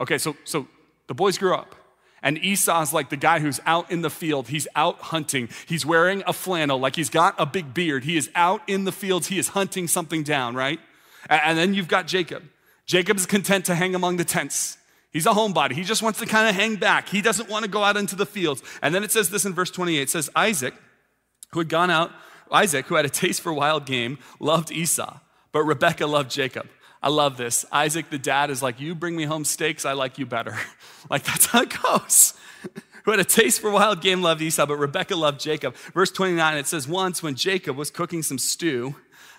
Okay, 0.00 0.18
so, 0.18 0.36
so 0.42 0.66
the 1.06 1.14
boys 1.14 1.38
grew 1.38 1.54
up. 1.54 1.76
And 2.22 2.38
Esau's 2.38 2.92
like 2.92 3.10
the 3.10 3.16
guy 3.16 3.38
who's 3.38 3.60
out 3.66 3.88
in 3.92 4.02
the 4.02 4.10
field. 4.10 4.48
He's 4.48 4.66
out 4.74 4.98
hunting. 4.98 5.48
He's 5.66 5.86
wearing 5.86 6.24
a 6.26 6.32
flannel, 6.32 6.80
like 6.80 6.96
he's 6.96 7.10
got 7.10 7.36
a 7.38 7.46
big 7.46 7.72
beard. 7.72 8.02
He 8.02 8.16
is 8.16 8.30
out 8.34 8.62
in 8.66 8.82
the 8.82 8.90
fields. 8.90 9.28
He 9.28 9.38
is 9.38 9.48
hunting 9.48 9.86
something 9.86 10.24
down, 10.24 10.56
right? 10.56 10.80
And 11.28 11.58
then 11.58 11.74
you've 11.74 11.88
got 11.88 12.06
Jacob. 12.06 12.42
Jacob 12.86 13.16
is 13.16 13.26
content 13.26 13.64
to 13.66 13.74
hang 13.74 13.94
among 13.94 14.16
the 14.16 14.24
tents. 14.24 14.78
He's 15.12 15.26
a 15.26 15.30
homebody. 15.30 15.72
He 15.72 15.82
just 15.82 16.02
wants 16.02 16.18
to 16.18 16.26
kind 16.26 16.48
of 16.48 16.54
hang 16.54 16.76
back. 16.76 17.08
He 17.08 17.22
doesn't 17.22 17.48
want 17.48 17.64
to 17.64 17.70
go 17.70 17.82
out 17.82 17.96
into 17.96 18.16
the 18.16 18.26
fields. 18.26 18.62
And 18.82 18.94
then 18.94 19.02
it 19.02 19.10
says 19.10 19.30
this 19.30 19.44
in 19.44 19.54
verse 19.54 19.70
28. 19.70 20.02
It 20.02 20.10
says, 20.10 20.30
Isaac, 20.36 20.74
who 21.52 21.60
had 21.60 21.68
gone 21.68 21.90
out, 21.90 22.12
Isaac, 22.50 22.86
who 22.86 22.94
had 22.96 23.04
a 23.04 23.10
taste 23.10 23.40
for 23.40 23.52
wild 23.52 23.86
game, 23.86 24.18
loved 24.38 24.70
Esau, 24.70 25.18
but 25.52 25.64
Rebekah 25.64 26.06
loved 26.06 26.30
Jacob. 26.30 26.68
I 27.02 27.08
love 27.08 27.36
this. 27.36 27.64
Isaac, 27.72 28.10
the 28.10 28.18
dad, 28.18 28.50
is 28.50 28.62
like, 28.62 28.80
You 28.80 28.94
bring 28.94 29.16
me 29.16 29.24
home 29.24 29.44
steaks, 29.44 29.84
I 29.84 29.92
like 29.92 30.18
you 30.18 30.26
better. 30.26 30.56
like, 31.10 31.24
that's 31.24 31.46
how 31.46 31.62
it 31.62 31.74
goes. 31.82 32.34
who 33.06 33.12
had 33.12 33.20
a 33.20 33.24
taste 33.24 33.60
for 33.60 33.70
wild 33.70 34.00
game 34.00 34.20
loved 34.20 34.42
Esau, 34.42 34.66
but 34.66 34.76
Rebekah 34.76 35.14
loved 35.14 35.40
Jacob. 35.40 35.76
Verse 35.94 36.10
29, 36.10 36.56
it 36.56 36.66
says, 36.66 36.88
Once 36.88 37.22
when 37.22 37.36
Jacob 37.36 37.76
was 37.76 37.90
cooking 37.90 38.22
some 38.22 38.38
stew, 38.38 38.96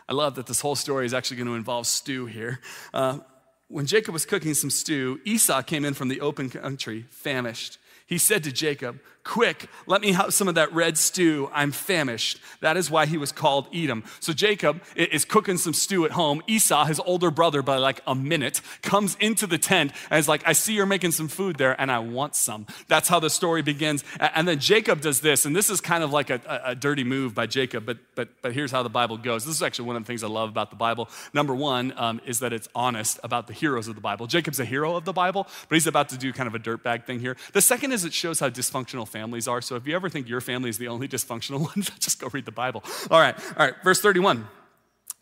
I 0.10 0.14
love 0.14 0.36
that 0.36 0.46
this 0.46 0.62
whole 0.62 0.76
story 0.76 1.06
is 1.06 1.14
actually 1.14 1.38
going 1.38 1.48
to 1.48 1.56
involve 1.56 1.86
stew 1.88 2.26
here. 2.26 2.60
Uh, 2.94 3.20
when 3.68 3.86
Jacob 3.86 4.14
was 4.14 4.26
cooking 4.26 4.54
some 4.54 4.70
stew, 4.70 5.20
Esau 5.26 5.62
came 5.62 5.84
in 5.84 5.94
from 5.94 6.08
the 6.08 6.22
open 6.22 6.50
country, 6.50 7.06
famished. 7.10 7.78
He 8.06 8.18
said 8.18 8.44
to 8.46 8.52
Jacob, 8.52 9.00
Quick, 9.28 9.68
let 9.88 10.00
me 10.00 10.14
have 10.14 10.34
some 10.34 10.48
of 10.48 10.56
that 10.56 10.72
red 10.72 10.98
stew. 10.98 11.50
I'm 11.54 11.74
famished. 11.74 12.40
That 12.62 12.78
is 12.78 12.90
why 12.90 13.06
he 13.08 13.18
was 13.18 13.34
called 13.34 13.68
Edom. 13.76 14.06
So 14.22 14.32
Jacob 14.32 14.82
is 14.96 15.26
cooking 15.26 15.58
some 15.58 15.74
stew 15.74 16.06
at 16.06 16.12
home. 16.12 16.42
Esau, 16.48 16.86
his 16.86 17.02
older 17.02 17.30
brother, 17.30 17.62
by 17.62 17.76
like 17.76 18.02
a 18.08 18.16
minute, 18.16 18.62
comes 18.82 19.18
into 19.20 19.46
the 19.46 19.58
tent 19.58 19.92
and 20.10 20.18
is 20.18 20.30
like, 20.30 20.48
I 20.48 20.54
see 20.54 20.76
you're 20.76 20.86
making 20.86 21.12
some 21.12 21.28
food 21.28 21.58
there 21.58 21.80
and 21.80 21.92
I 21.92 22.00
want 22.00 22.38
some. 22.38 22.68
That's 22.88 23.10
how 23.10 23.20
the 23.20 23.30
story 23.30 23.62
begins. 23.62 24.06
And 24.18 24.48
then 24.48 24.60
Jacob 24.60 25.02
does 25.02 25.20
this, 25.20 25.46
and 25.46 25.54
this 25.54 25.70
is 25.70 25.82
kind 25.82 26.06
of 26.06 26.14
like 26.14 26.30
a, 26.30 26.62
a 26.64 26.74
dirty 26.74 27.04
move 27.04 27.36
by 27.36 27.48
Jacob, 27.48 27.86
but, 27.86 27.98
but, 28.16 28.30
but 28.42 28.54
here's 28.54 28.72
how 28.72 28.82
the 28.82 28.90
Bible 28.90 29.18
goes. 29.18 29.46
This 29.46 29.56
is 29.56 29.62
actually 29.62 29.88
one 29.88 29.98
of 29.98 30.04
the 30.04 30.08
things 30.08 30.24
I 30.24 30.28
love 30.28 30.48
about 30.48 30.70
the 30.70 30.78
Bible. 30.78 31.10
Number 31.34 31.54
one 31.54 31.94
um, 31.98 32.22
is 32.26 32.40
that 32.40 32.54
it's 32.54 32.70
honest 32.74 33.20
about 33.26 33.48
the 33.48 33.54
heroes 33.54 33.90
of 33.90 33.96
the 33.96 34.02
Bible. 34.02 34.26
Jacob's 34.26 34.62
a 34.62 34.66
hero 34.66 34.96
of 34.96 35.04
the 35.04 35.12
Bible, 35.12 35.48
but 35.68 35.76
he's 35.76 35.86
about 35.86 36.08
to 36.10 36.18
do 36.18 36.32
kind 36.32 36.48
of 36.48 36.56
a 36.56 36.60
dirtbag 36.60 37.04
thing 37.04 37.20
here. 37.20 37.36
The 37.52 37.62
second 37.62 37.92
is 37.92 38.06
it 38.06 38.14
shows 38.14 38.40
how 38.40 38.50
dysfunctional 38.50 39.06
families 39.18 39.48
are. 39.48 39.62
So 39.62 39.76
if 39.76 39.88
you 39.88 39.96
ever 39.96 40.10
think 40.10 40.30
your 40.30 40.42
family 40.42 40.70
is 40.70 40.78
the 40.78 40.90
only 40.90 41.08
dysfunctional 41.08 41.60
one, 41.76 41.82
just 42.00 42.20
go 42.20 42.30
read 42.32 42.46
the 42.46 42.52
Bible. 42.52 42.84
All 43.10 43.20
right, 43.20 43.36
all 43.58 43.66
right, 43.66 43.74
verse 43.84 44.00
31. 44.00 44.48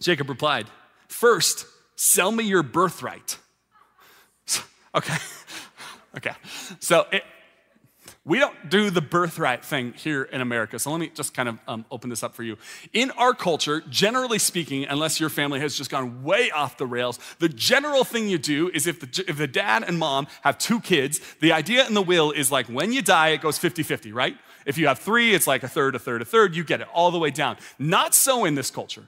Jacob 0.02 0.28
replied, 0.28 0.68
First, 1.08 1.66
sell 1.96 2.32
me 2.32 2.44
your 2.44 2.64
birthright. 2.64 3.38
Okay, 4.96 5.18
okay. 6.18 6.32
So 6.80 7.06
it, 7.12 7.24
we 8.28 8.40
don't 8.40 8.70
do 8.72 8.90
the 8.90 9.02
birthright 9.02 9.64
thing 9.64 9.94
here 9.94 10.24
in 10.24 10.42
America. 10.42 10.80
So 10.80 10.90
let 10.90 11.00
me 11.00 11.12
just 11.14 11.36
kind 11.36 11.48
of 11.48 11.60
um, 11.68 11.86
open 11.92 12.10
this 12.10 12.24
up 12.24 12.34
for 12.34 12.42
you. 12.42 12.58
In 12.92 13.12
our 13.12 13.36
culture, 13.36 13.84
generally 13.88 14.40
speaking, 14.40 14.86
unless 14.86 15.20
your 15.20 15.30
family 15.30 15.60
has 15.60 15.78
just 15.78 15.92
gone 15.92 16.24
way 16.24 16.50
off 16.50 16.78
the 16.78 16.88
rails, 16.88 17.20
the 17.38 17.48
general 17.48 18.04
thing 18.04 18.28
you 18.28 18.40
do 18.40 18.72
is 18.74 18.88
if 18.88 19.00
the, 19.00 19.26
if 19.28 19.38
the 19.38 19.46
dad 19.46 19.84
and 19.88 20.00
mom 20.00 20.26
have 20.42 20.58
two 20.58 20.82
kids, 20.82 21.22
the 21.40 21.52
idea 21.52 21.86
in 21.86 21.94
the 21.94 22.02
will 22.02 22.32
is 22.32 22.52
like 22.52 22.66
when 22.66 22.92
you 22.92 23.04
die, 23.04 23.30
it 23.30 23.42
goes 23.42 23.60
50 23.60 23.84
50, 23.84 24.12
right? 24.12 24.36
If 24.66 24.80
you 24.80 24.88
have 24.88 24.98
three, 24.98 25.36
it's 25.36 25.46
like 25.46 25.62
a 25.62 25.68
third, 25.68 25.94
a 25.94 26.00
third, 26.00 26.24
a 26.24 26.26
third. 26.26 26.56
You 26.56 26.64
get 26.64 26.82
it 26.82 26.88
all 26.92 27.12
the 27.12 27.20
way 27.20 27.30
down. 27.30 27.58
Not 27.78 28.16
so 28.16 28.44
in 28.44 28.56
this 28.56 28.72
culture. 28.72 29.04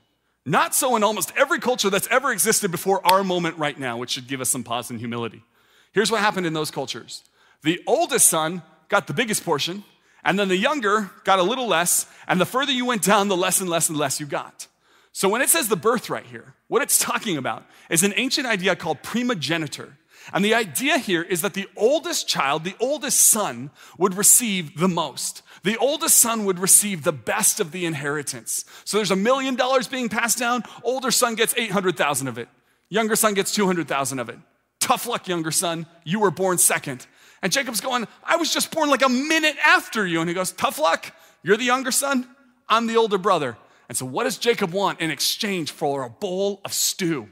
Not 0.45 0.75
so 0.75 0.95
in 0.95 1.03
almost 1.03 1.33
every 1.35 1.59
culture 1.59 1.89
that's 1.89 2.07
ever 2.09 2.31
existed 2.31 2.69
before 2.69 3.05
our 3.05 3.23
moment 3.23 3.57
right 3.57 3.77
now, 3.77 3.97
which 3.97 4.11
should 4.11 4.27
give 4.27 4.41
us 4.41 4.49
some 4.49 4.63
pause 4.63 4.91
and 4.91 4.99
humility. 4.99 5.43
Here's 5.91 6.11
what 6.11 6.21
happened 6.21 6.45
in 6.45 6.53
those 6.53 6.69
cultures 6.69 7.23
the 7.63 7.81
oldest 7.87 8.27
son 8.27 8.61
got 8.89 9.07
the 9.07 9.13
biggest 9.13 9.43
portion, 9.43 9.83
and 10.23 10.37
then 10.37 10.47
the 10.47 10.57
younger 10.57 11.11
got 11.23 11.39
a 11.39 11.43
little 11.43 11.67
less, 11.67 12.05
and 12.27 12.39
the 12.39 12.45
further 12.45 12.71
you 12.71 12.85
went 12.85 13.03
down, 13.03 13.27
the 13.27 13.37
less 13.37 13.61
and 13.61 13.69
less 13.69 13.89
and 13.89 13.97
less 13.97 14.19
you 14.19 14.25
got. 14.25 14.67
So 15.11 15.29
when 15.29 15.41
it 15.41 15.49
says 15.49 15.67
the 15.67 15.75
birthright 15.75 16.27
here, 16.27 16.53
what 16.67 16.81
it's 16.81 16.99
talking 16.99 17.37
about 17.37 17.65
is 17.89 18.03
an 18.03 18.13
ancient 18.17 18.45
idea 18.45 18.75
called 18.75 19.01
primogeniture. 19.01 19.97
And 20.33 20.43
the 20.43 20.53
idea 20.53 20.97
here 20.97 21.21
is 21.21 21.41
that 21.41 21.53
the 21.53 21.67
oldest 21.75 22.27
child, 22.27 22.63
the 22.63 22.75
oldest 22.79 23.19
son, 23.19 23.71
would 23.97 24.15
receive 24.15 24.77
the 24.77 24.87
most. 24.89 25.41
The 25.63 25.77
oldest 25.77 26.17
son 26.17 26.45
would 26.45 26.59
receive 26.59 27.03
the 27.03 27.13
best 27.13 27.59
of 27.59 27.71
the 27.71 27.85
inheritance. 27.85 28.65
So 28.83 28.97
there's 28.97 29.11
a 29.11 29.15
million 29.15 29.55
dollars 29.55 29.87
being 29.87 30.09
passed 30.09 30.37
down, 30.37 30.63
older 30.83 31.11
son 31.11 31.35
gets 31.35 31.55
800,000 31.57 32.27
of 32.27 32.37
it. 32.37 32.49
Younger 32.89 33.15
son 33.15 33.33
gets 33.33 33.53
200,000 33.53 34.19
of 34.19 34.29
it. 34.29 34.37
Tough 34.79 35.07
luck, 35.07 35.27
younger 35.27 35.51
son. 35.51 35.85
You 36.03 36.19
were 36.19 36.31
born 36.31 36.57
second. 36.57 37.07
And 37.41 37.51
Jacob's 37.51 37.81
going, 37.81 38.07
I 38.23 38.37
was 38.37 38.53
just 38.53 38.71
born 38.71 38.89
like 38.89 39.03
a 39.03 39.09
minute 39.09 39.55
after 39.65 40.05
you. 40.05 40.19
And 40.21 40.29
he 40.29 40.33
goes, 40.33 40.51
Tough 40.51 40.79
luck. 40.79 41.13
You're 41.43 41.57
the 41.57 41.63
younger 41.63 41.91
son. 41.91 42.27
I'm 42.67 42.87
the 42.87 42.97
older 42.97 43.17
brother. 43.17 43.57
And 43.89 43.97
so, 43.97 44.05
what 44.05 44.25
does 44.25 44.37
Jacob 44.37 44.71
want 44.71 44.99
in 44.99 45.11
exchange 45.11 45.71
for 45.71 46.03
a 46.03 46.09
bowl 46.09 46.61
of 46.65 46.73
stew? 46.73 47.29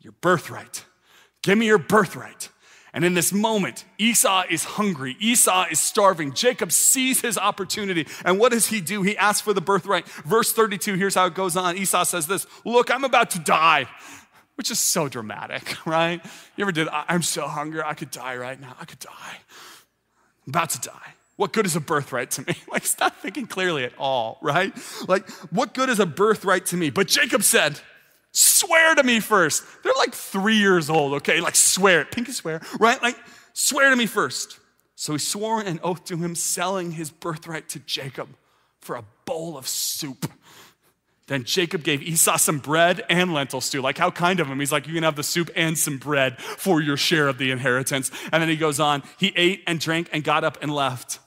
Your 0.00 0.12
birthright. 0.20 0.84
Give 1.42 1.56
me 1.56 1.66
your 1.66 1.78
birthright. 1.78 2.50
And 2.94 3.06
in 3.06 3.14
this 3.14 3.32
moment, 3.32 3.86
Esau 3.96 4.44
is 4.50 4.64
hungry. 4.64 5.16
Esau 5.18 5.64
is 5.70 5.80
starving. 5.80 6.34
Jacob 6.34 6.72
sees 6.72 7.22
his 7.22 7.38
opportunity. 7.38 8.06
And 8.22 8.38
what 8.38 8.52
does 8.52 8.66
he 8.66 8.82
do? 8.82 9.00
He 9.02 9.16
asks 9.16 9.40
for 9.40 9.54
the 9.54 9.62
birthright. 9.62 10.06
Verse 10.06 10.52
32, 10.52 10.94
here's 10.94 11.14
how 11.14 11.24
it 11.24 11.34
goes 11.34 11.56
on. 11.56 11.78
Esau 11.78 12.04
says 12.04 12.26
this 12.26 12.46
Look, 12.66 12.90
I'm 12.90 13.04
about 13.04 13.30
to 13.30 13.38
die, 13.38 13.86
which 14.56 14.70
is 14.70 14.78
so 14.78 15.08
dramatic, 15.08 15.76
right? 15.86 16.24
You 16.56 16.62
ever 16.62 16.72
did, 16.72 16.88
I'm 16.90 17.22
so 17.22 17.46
hungry, 17.48 17.82
I 17.84 17.94
could 17.94 18.10
die 18.10 18.36
right 18.36 18.60
now. 18.60 18.76
I 18.80 18.84
could 18.84 18.98
die. 18.98 19.38
I'm 20.46 20.50
about 20.50 20.70
to 20.70 20.80
die. 20.80 21.14
What 21.36 21.52
good 21.52 21.66
is 21.66 21.76
a 21.76 21.80
birthright 21.80 22.30
to 22.32 22.42
me? 22.42 22.54
Like, 22.70 22.82
he's 22.82 22.98
not 22.98 23.16
thinking 23.16 23.46
clearly 23.46 23.84
at 23.84 23.92
all, 23.98 24.38
right? 24.40 24.72
Like, 25.08 25.28
what 25.50 25.74
good 25.74 25.88
is 25.88 26.00
a 26.00 26.06
birthright 26.06 26.66
to 26.66 26.76
me? 26.76 26.90
But 26.90 27.08
Jacob 27.08 27.42
said, 27.42 27.78
Swear 28.32 28.94
to 28.94 29.02
me 29.02 29.20
first. 29.20 29.62
They're 29.82 29.92
like 29.98 30.14
three 30.14 30.56
years 30.56 30.88
old, 30.88 31.14
okay? 31.14 31.40
Like, 31.40 31.54
swear. 31.54 32.06
Pinky 32.06 32.32
swear, 32.32 32.62
right? 32.80 33.00
Like, 33.02 33.16
swear 33.52 33.90
to 33.90 33.96
me 33.96 34.06
first. 34.06 34.58
So 34.94 35.12
he 35.12 35.18
swore 35.18 35.60
an 35.60 35.80
oath 35.82 36.04
to 36.06 36.16
him, 36.16 36.34
selling 36.34 36.92
his 36.92 37.10
birthright 37.10 37.68
to 37.70 37.78
Jacob 37.80 38.28
for 38.80 38.96
a 38.96 39.04
bowl 39.26 39.58
of 39.58 39.68
soup. 39.68 40.30
Then 41.28 41.44
Jacob 41.44 41.84
gave 41.84 42.02
Esau 42.02 42.36
some 42.36 42.58
bread 42.58 43.04
and 43.08 43.32
lentil 43.32 43.60
stew. 43.60 43.80
Like, 43.80 43.98
how 43.98 44.10
kind 44.10 44.40
of 44.40 44.48
him. 44.48 44.58
He's 44.58 44.72
like, 44.72 44.86
You 44.86 44.94
can 44.94 45.04
have 45.04 45.16
the 45.16 45.22
soup 45.22 45.50
and 45.54 45.78
some 45.78 45.98
bread 45.98 46.40
for 46.40 46.80
your 46.80 46.96
share 46.96 47.28
of 47.28 47.38
the 47.38 47.50
inheritance. 47.50 48.10
And 48.32 48.42
then 48.42 48.48
he 48.48 48.56
goes 48.56 48.80
on. 48.80 49.02
He 49.18 49.32
ate 49.36 49.62
and 49.66 49.78
drank 49.78 50.08
and 50.12 50.24
got 50.24 50.44
up 50.44 50.58
and 50.62 50.74
left. 50.74 51.20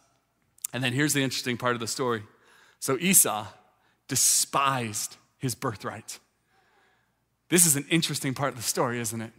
And 0.74 0.84
then 0.84 0.94
here's 0.94 1.14
the 1.14 1.24
interesting 1.24 1.58
part 1.58 1.74
of 1.74 1.80
the 1.80 1.88
story. 1.88 2.24
So 2.80 2.98
Esau 3.00 3.48
despised 4.08 5.16
his 5.38 5.56
birthright. 5.56 6.20
This 7.50 7.66
is 7.66 7.76
an 7.76 7.86
interesting 7.90 8.34
part 8.34 8.50
of 8.50 8.58
the 8.58 8.64
story, 8.64 9.00
isn't 9.00 9.22
it? 9.22 9.32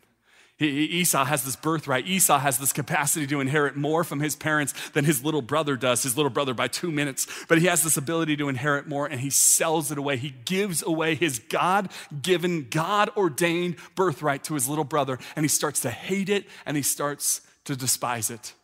Esau 0.59 1.25
has 1.25 1.45
this 1.45 1.55
birthright. 1.55 2.07
Esau 2.07 2.39
has 2.39 2.59
this 2.59 2.73
capacity 2.73 3.27
to 3.27 3.41
inherit 3.41 3.77
more 3.77 4.05
from 4.05 4.21
his 4.21 4.35
parents 4.35 4.73
than 4.91 5.05
his 5.05 5.23
little 5.23 5.43
brother 5.43 5.77
does, 5.77 6.03
his 6.03 6.17
little 6.17 6.31
brother 6.31 6.55
by 6.55 6.67
two 6.67 6.91
minutes. 6.91 7.27
But 7.47 7.59
he 7.59 7.67
has 7.67 7.83
this 7.83 7.99
ability 7.99 8.39
to 8.39 8.49
inherit 8.49 8.87
more 8.87 9.07
and 9.07 9.21
he 9.21 9.29
sells 9.29 9.93
it 9.93 9.99
away. 9.99 10.17
He 10.17 10.31
gives 10.47 10.83
away 10.83 11.15
his 11.15 11.41
God 11.41 11.91
given, 12.23 12.69
God 12.71 13.11
ordained 13.19 13.77
birthright 13.95 14.45
to 14.45 14.55
his 14.55 14.67
little 14.67 14.85
brother 14.85 15.19
and 15.35 15.45
he 15.45 15.49
starts 15.49 15.81
to 15.81 15.91
hate 15.91 16.31
it 16.31 16.47
and 16.65 16.75
he 16.75 16.83
starts 16.83 17.43
to 17.65 17.77
despise 17.77 18.31
it. 18.31 18.55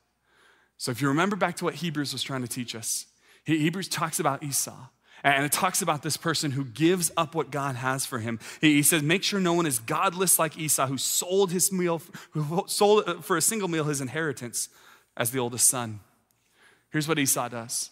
So 0.79 0.91
if 0.91 1.03
you 1.03 1.09
remember 1.09 1.37
back 1.37 1.57
to 1.57 1.65
what 1.65 1.75
Hebrews 1.75 2.15
was 2.15 2.23
trying 2.23 2.43
to 2.43 2.49
teach 2.49 2.75
us, 2.75 3.05
Hebrews 3.45 3.89
talks 3.89 4.19
about 4.19 4.43
Esau. 4.43 4.89
And 5.25 5.45
it 5.45 5.53
talks 5.53 5.83
about 5.83 6.03
this 6.03 6.17
person 6.17 6.51
who 6.51 6.65
gives 6.65 7.13
up 7.17 7.35
what 7.35 7.51
God 7.53 7.77
has 7.77 8.05
for 8.05 8.19
him. 8.19 8.41
He 8.61 8.83
says, 8.83 9.03
make 9.03 9.23
sure 9.23 9.39
no 9.39 9.53
one 9.53 9.67
is 9.67 9.79
godless 9.79 10.39
like 10.39 10.59
Esau, 10.59 10.87
who 10.87 10.99
sold 10.99 11.53
his 11.53 11.71
meal, 11.71 12.03
who 12.33 12.65
sold 12.67 13.25
for 13.25 13.37
a 13.37 13.41
single 13.41 13.69
meal 13.69 13.85
his 13.85 14.01
inheritance 14.01 14.69
as 15.17 15.31
the 15.31 15.39
oldest 15.39 15.69
son. 15.69 16.01
Here's 16.91 17.07
what 17.07 17.19
Esau 17.19 17.49
does. 17.49 17.91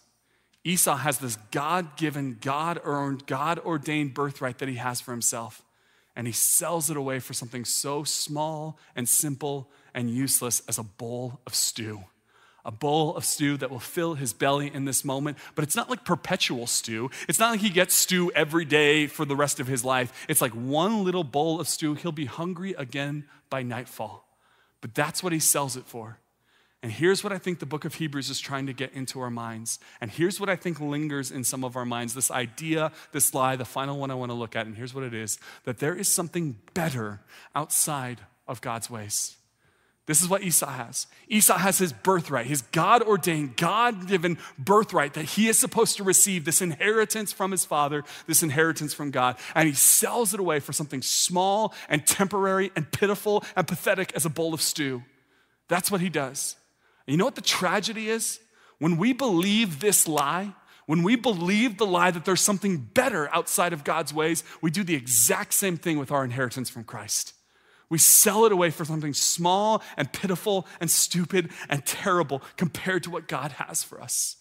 Esau 0.65 0.97
has 0.97 1.19
this 1.19 1.37
God 1.53 1.97
given, 1.97 2.39
God 2.41 2.81
earned, 2.85 3.27
God 3.27 3.61
ordained 3.61 4.13
birthright 4.13 4.59
that 4.59 4.69
he 4.69 4.75
has 4.75 5.01
for 5.01 5.13
himself. 5.13 5.63
And 6.17 6.27
he 6.27 6.33
sells 6.33 6.91
it 6.91 6.97
away 6.97 7.21
for 7.21 7.33
something 7.33 7.65
so 7.65 8.03
small 8.03 8.79
and 8.97 9.09
simple 9.09 9.71
and 9.95 10.11
useless 10.11 10.63
as 10.69 10.79
a 10.79 10.83
bowl 10.83 11.41
of 11.47 11.55
stew 11.55 12.05
a 12.65 12.71
bowl 12.71 13.17
of 13.17 13.25
stew 13.25 13.57
that 13.59 13.71
will 13.71 13.81
fill 13.81 14.15
his 14.15 14.33
belly 14.33 14.73
in 14.73 14.85
this 14.85 15.05
moment. 15.05 15.39
But 15.55 15.65
it's 15.65 15.77
not 15.77 15.91
like 15.91 16.05
perpetual 16.05 16.67
stew. 16.67 17.11
It's 17.29 17.39
not 17.39 17.53
like 17.53 17.61
he 17.61 17.71
gets 17.71 17.95
stew 17.95 18.31
every 18.35 18.65
day 18.65 19.07
for 19.07 19.25
the 19.25 19.37
rest 19.37 19.61
of 19.61 19.67
his 19.67 19.85
life. 19.85 20.27
It's 20.29 20.41
like 20.41 20.53
one 20.53 21.05
little 21.05 21.25
bowl 21.25 21.61
of 21.61 21.69
stew. 21.69 21.95
He'll 21.95 22.13
be 22.13 22.27
hungry 22.27 22.75
again 22.77 23.25
by 23.49 23.63
nightfall. 23.63 24.27
But 24.81 24.95
that's 24.95 25.23
what 25.23 25.33
he 25.33 25.39
sells 25.39 25.77
it 25.77 25.85
for. 25.85 26.19
And 26.83 26.91
here's 26.91 27.23
what 27.23 27.33
I 27.33 27.39
think 27.39 27.59
the 27.59 27.67
book 27.67 27.85
of 27.85 27.95
Hebrews 27.95 28.31
is 28.31 28.41
trying 28.41 28.67
to 28.67 28.73
get 28.73 28.93
into 28.95 29.21
our 29.21 29.29
minds. 29.29 29.79
And 30.01 30.11
here's 30.11 30.41
what 30.41 30.49
I 30.49 30.57
think 30.57 30.81
lingers 30.81 31.31
in 31.31 31.45
some 31.45 31.63
of 31.63 31.77
our 31.77 31.85
minds 31.85 32.15
this 32.15 32.31
idea, 32.31 32.91
this 33.13 33.35
lie, 33.35 33.57
the 33.57 33.67
final 33.67 33.99
one 33.99 34.11
I 34.11 34.15
want 34.15 34.31
to 34.31 34.35
look 34.35 34.57
at. 34.57 34.67
And 34.67 34.77
here's 34.77 34.95
what 34.95 35.05
it 35.05 35.13
is 35.13 35.39
that 35.65 35.79
there 35.79 35.95
is 35.95 36.11
something 36.11 36.57
better 36.73 37.21
outside 37.55 38.21
of 38.49 38.63
God's 38.63 38.89
ways. 38.89 39.37
This 40.11 40.23
is 40.23 40.29
what 40.29 40.43
Esau 40.43 40.67
has. 40.67 41.07
Esau 41.29 41.57
has 41.57 41.79
his 41.79 41.93
birthright, 41.93 42.47
his 42.47 42.63
God 42.63 43.01
ordained, 43.01 43.57
God 43.57 44.09
given 44.09 44.39
birthright 44.59 45.15
that 45.15 45.25
he 45.25 45.47
is 45.47 45.57
supposed 45.57 45.99
to 45.99 46.03
receive 46.03 46.45
this 46.45 46.61
inheritance 46.61 47.33
from 47.33 47.53
his 47.53 47.65
father, 47.65 48.03
this 48.27 48.43
inheritance 48.43 48.93
from 48.93 49.13
God. 49.13 49.37
And 49.55 49.69
he 49.69 49.75
sells 49.75 50.35
it 50.35 50.41
away 50.41 50.59
for 50.59 50.73
something 50.73 51.01
small 51.01 51.73
and 51.89 52.05
temporary 52.05 52.73
and 52.75 52.91
pitiful 52.91 53.45
and 53.55 53.69
pathetic 53.69 54.13
as 54.17 54.27
a 54.27 54.31
bowl 54.31 54.53
of 54.53 54.61
stew. 54.61 55.05
That's 55.69 55.93
what 55.93 56.01
he 56.01 56.09
does. 56.09 56.57
And 57.07 57.13
you 57.13 57.17
know 57.17 57.25
what 57.25 57.37
the 57.37 57.41
tragedy 57.41 58.09
is? 58.09 58.41
When 58.81 58.97
we 58.97 59.13
believe 59.13 59.79
this 59.79 60.09
lie, 60.09 60.55
when 60.87 61.05
we 61.05 61.15
believe 61.15 61.79
the 61.79 61.87
lie 61.87 62.11
that 62.11 62.25
there's 62.25 62.41
something 62.41 62.79
better 62.79 63.33
outside 63.33 63.73
of 63.73 63.85
God's 63.85 64.13
ways, 64.13 64.43
we 64.61 64.73
do 64.73 64.83
the 64.83 64.97
exact 64.97 65.55
same 65.55 65.77
thing 65.77 66.01
with 66.01 66.11
our 66.11 66.25
inheritance 66.25 66.69
from 66.69 66.83
Christ. 66.83 67.35
We 67.91 67.99
sell 67.99 68.45
it 68.47 68.53
away 68.53 68.71
for 68.71 68.85
something 68.85 69.13
small 69.13 69.83
and 69.97 70.13
pitiful 70.13 70.67
and 70.81 70.91
stupid 70.91 71.51
and 71.69 71.85
terrible 71.85 72.41
compared 72.57 73.03
to 73.03 73.11
what 73.11 73.29
God 73.29 73.53
has 73.53 73.83
for 73.83 74.01
us. 74.01 74.37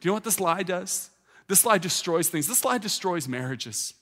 Do 0.00 0.06
you 0.06 0.10
know 0.10 0.14
what 0.14 0.24
this 0.24 0.40
lie 0.40 0.62
does? 0.62 1.10
This 1.46 1.64
lie 1.64 1.78
destroys 1.78 2.28
things. 2.28 2.48
This 2.48 2.64
lie 2.64 2.78
destroys 2.78 3.28
marriages. 3.28 3.94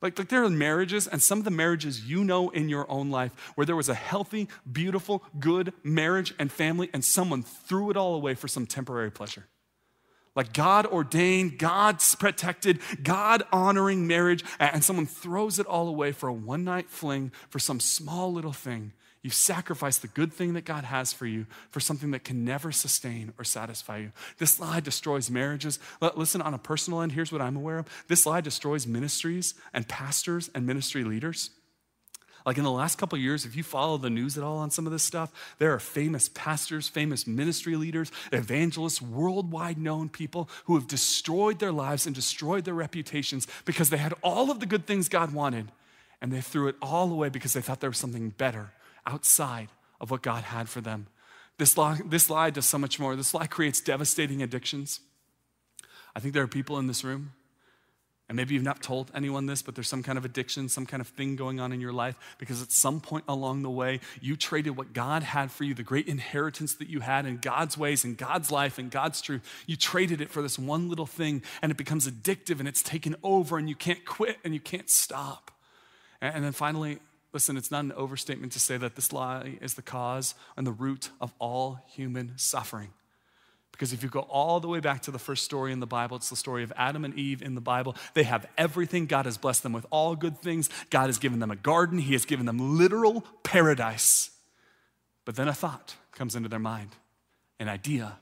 Like, 0.00 0.18
like 0.18 0.28
there 0.28 0.42
are 0.42 0.50
marriages, 0.50 1.06
and 1.06 1.22
some 1.22 1.38
of 1.38 1.44
the 1.44 1.50
marriages 1.50 2.04
you 2.04 2.24
know 2.24 2.50
in 2.50 2.68
your 2.68 2.90
own 2.90 3.10
life 3.10 3.32
where 3.54 3.64
there 3.64 3.76
was 3.76 3.88
a 3.88 3.94
healthy, 3.94 4.48
beautiful, 4.70 5.22
good 5.38 5.72
marriage 5.84 6.34
and 6.40 6.50
family, 6.50 6.90
and 6.92 7.04
someone 7.04 7.44
threw 7.44 7.90
it 7.90 7.96
all 7.96 8.16
away 8.16 8.34
for 8.34 8.48
some 8.48 8.66
temporary 8.66 9.12
pleasure. 9.12 9.46
Like 10.34 10.52
God 10.52 10.86
ordained, 10.86 11.58
God's 11.58 12.14
protected, 12.14 12.80
God 13.02 13.42
honoring 13.52 14.06
marriage, 14.06 14.44
and 14.58 14.82
someone 14.82 15.06
throws 15.06 15.58
it 15.58 15.66
all 15.66 15.88
away 15.88 16.12
for 16.12 16.28
a 16.28 16.32
one 16.32 16.64
night 16.64 16.88
fling 16.88 17.32
for 17.50 17.58
some 17.58 17.80
small 17.80 18.32
little 18.32 18.52
thing. 18.52 18.92
You 19.22 19.30
sacrifice 19.30 19.98
the 19.98 20.08
good 20.08 20.32
thing 20.32 20.54
that 20.54 20.64
God 20.64 20.82
has 20.82 21.12
for 21.12 21.26
you 21.26 21.46
for 21.70 21.78
something 21.78 22.10
that 22.10 22.24
can 22.24 22.44
never 22.44 22.72
sustain 22.72 23.32
or 23.38 23.44
satisfy 23.44 23.98
you. 23.98 24.12
This 24.38 24.58
lie 24.58 24.80
destroys 24.80 25.30
marriages. 25.30 25.78
Listen, 26.16 26.42
on 26.42 26.54
a 26.54 26.58
personal 26.58 27.02
end, 27.02 27.12
here's 27.12 27.30
what 27.30 27.40
I'm 27.40 27.56
aware 27.56 27.78
of 27.78 27.86
this 28.08 28.26
lie 28.26 28.40
destroys 28.40 28.86
ministries 28.86 29.54
and 29.72 29.86
pastors 29.86 30.50
and 30.54 30.66
ministry 30.66 31.04
leaders. 31.04 31.50
Like 32.44 32.58
in 32.58 32.64
the 32.64 32.70
last 32.70 32.98
couple 32.98 33.18
years, 33.18 33.44
if 33.44 33.54
you 33.54 33.62
follow 33.62 33.96
the 33.98 34.10
news 34.10 34.36
at 34.36 34.44
all 34.44 34.58
on 34.58 34.70
some 34.70 34.86
of 34.86 34.92
this 34.92 35.02
stuff, 35.02 35.32
there 35.58 35.72
are 35.72 35.78
famous 35.78 36.28
pastors, 36.28 36.88
famous 36.88 37.26
ministry 37.26 37.76
leaders, 37.76 38.10
evangelists, 38.32 39.00
worldwide 39.00 39.78
known 39.78 40.08
people 40.08 40.48
who 40.64 40.74
have 40.74 40.86
destroyed 40.86 41.58
their 41.58 41.72
lives 41.72 42.06
and 42.06 42.14
destroyed 42.14 42.64
their 42.64 42.74
reputations 42.74 43.46
because 43.64 43.90
they 43.90 43.96
had 43.96 44.14
all 44.22 44.50
of 44.50 44.60
the 44.60 44.66
good 44.66 44.86
things 44.86 45.08
God 45.08 45.32
wanted 45.32 45.70
and 46.20 46.32
they 46.32 46.40
threw 46.40 46.68
it 46.68 46.76
all 46.82 47.10
away 47.12 47.28
because 47.28 47.52
they 47.52 47.60
thought 47.60 47.80
there 47.80 47.90
was 47.90 47.98
something 47.98 48.30
better 48.30 48.72
outside 49.06 49.68
of 50.00 50.10
what 50.10 50.22
God 50.22 50.44
had 50.44 50.68
for 50.68 50.80
them. 50.80 51.06
This 51.58 51.76
lie, 51.76 52.00
this 52.04 52.30
lie 52.30 52.50
does 52.50 52.66
so 52.66 52.78
much 52.78 52.98
more. 52.98 53.14
This 53.14 53.34
lie 53.34 53.46
creates 53.46 53.80
devastating 53.80 54.42
addictions. 54.42 55.00
I 56.14 56.20
think 56.20 56.34
there 56.34 56.42
are 56.42 56.48
people 56.48 56.78
in 56.78 56.86
this 56.86 57.04
room 57.04 57.32
and 58.32 58.36
maybe 58.38 58.54
you've 58.54 58.62
not 58.62 58.82
told 58.82 59.10
anyone 59.14 59.44
this, 59.44 59.60
but 59.60 59.74
there's 59.74 59.90
some 59.90 60.02
kind 60.02 60.16
of 60.16 60.24
addiction, 60.24 60.66
some 60.70 60.86
kind 60.86 61.02
of 61.02 61.08
thing 61.08 61.36
going 61.36 61.60
on 61.60 61.70
in 61.70 61.82
your 61.82 61.92
life 61.92 62.16
because 62.38 62.62
at 62.62 62.72
some 62.72 62.98
point 62.98 63.24
along 63.28 63.60
the 63.60 63.68
way, 63.68 64.00
you 64.22 64.36
traded 64.36 64.74
what 64.74 64.94
God 64.94 65.22
had 65.22 65.50
for 65.50 65.64
you, 65.64 65.74
the 65.74 65.82
great 65.82 66.08
inheritance 66.08 66.72
that 66.76 66.88
you 66.88 67.00
had 67.00 67.26
in 67.26 67.36
God's 67.36 67.76
ways, 67.76 68.06
in 68.06 68.14
God's 68.14 68.50
life, 68.50 68.78
in 68.78 68.88
God's 68.88 69.20
truth. 69.20 69.42
You 69.66 69.76
traded 69.76 70.22
it 70.22 70.30
for 70.30 70.40
this 70.40 70.58
one 70.58 70.88
little 70.88 71.04
thing, 71.04 71.42
and 71.60 71.70
it 71.70 71.76
becomes 71.76 72.08
addictive 72.08 72.58
and 72.58 72.66
it's 72.66 72.82
taken 72.82 73.16
over, 73.22 73.58
and 73.58 73.68
you 73.68 73.76
can't 73.76 74.06
quit 74.06 74.38
and 74.44 74.54
you 74.54 74.60
can't 74.60 74.88
stop. 74.88 75.50
And 76.22 76.42
then 76.42 76.52
finally, 76.52 77.00
listen, 77.34 77.58
it's 77.58 77.70
not 77.70 77.84
an 77.84 77.92
overstatement 77.92 78.54
to 78.54 78.60
say 78.60 78.78
that 78.78 78.96
this 78.96 79.12
lie 79.12 79.58
is 79.60 79.74
the 79.74 79.82
cause 79.82 80.34
and 80.56 80.66
the 80.66 80.72
root 80.72 81.10
of 81.20 81.34
all 81.38 81.80
human 81.86 82.32
suffering. 82.36 82.94
Because 83.72 83.92
if 83.92 84.02
you 84.02 84.08
go 84.08 84.20
all 84.20 84.60
the 84.60 84.68
way 84.68 84.80
back 84.80 85.02
to 85.02 85.10
the 85.10 85.18
first 85.18 85.44
story 85.44 85.72
in 85.72 85.80
the 85.80 85.86
Bible, 85.86 86.16
it's 86.16 86.30
the 86.30 86.36
story 86.36 86.62
of 86.62 86.72
Adam 86.76 87.04
and 87.04 87.14
Eve 87.14 87.42
in 87.42 87.54
the 87.54 87.60
Bible. 87.60 87.96
They 88.14 88.22
have 88.22 88.46
everything. 88.56 89.06
God 89.06 89.24
has 89.24 89.36
blessed 89.36 89.62
them 89.62 89.72
with 89.72 89.86
all 89.90 90.14
good 90.14 90.38
things. 90.38 90.70
God 90.90 91.06
has 91.06 91.18
given 91.18 91.40
them 91.40 91.50
a 91.50 91.56
garden, 91.56 91.98
He 91.98 92.12
has 92.12 92.24
given 92.24 92.46
them 92.46 92.78
literal 92.78 93.22
paradise. 93.42 94.30
But 95.24 95.36
then 95.36 95.48
a 95.48 95.54
thought 95.54 95.96
comes 96.12 96.36
into 96.36 96.48
their 96.48 96.58
mind, 96.58 96.90
an 97.58 97.68
idea. 97.68 98.18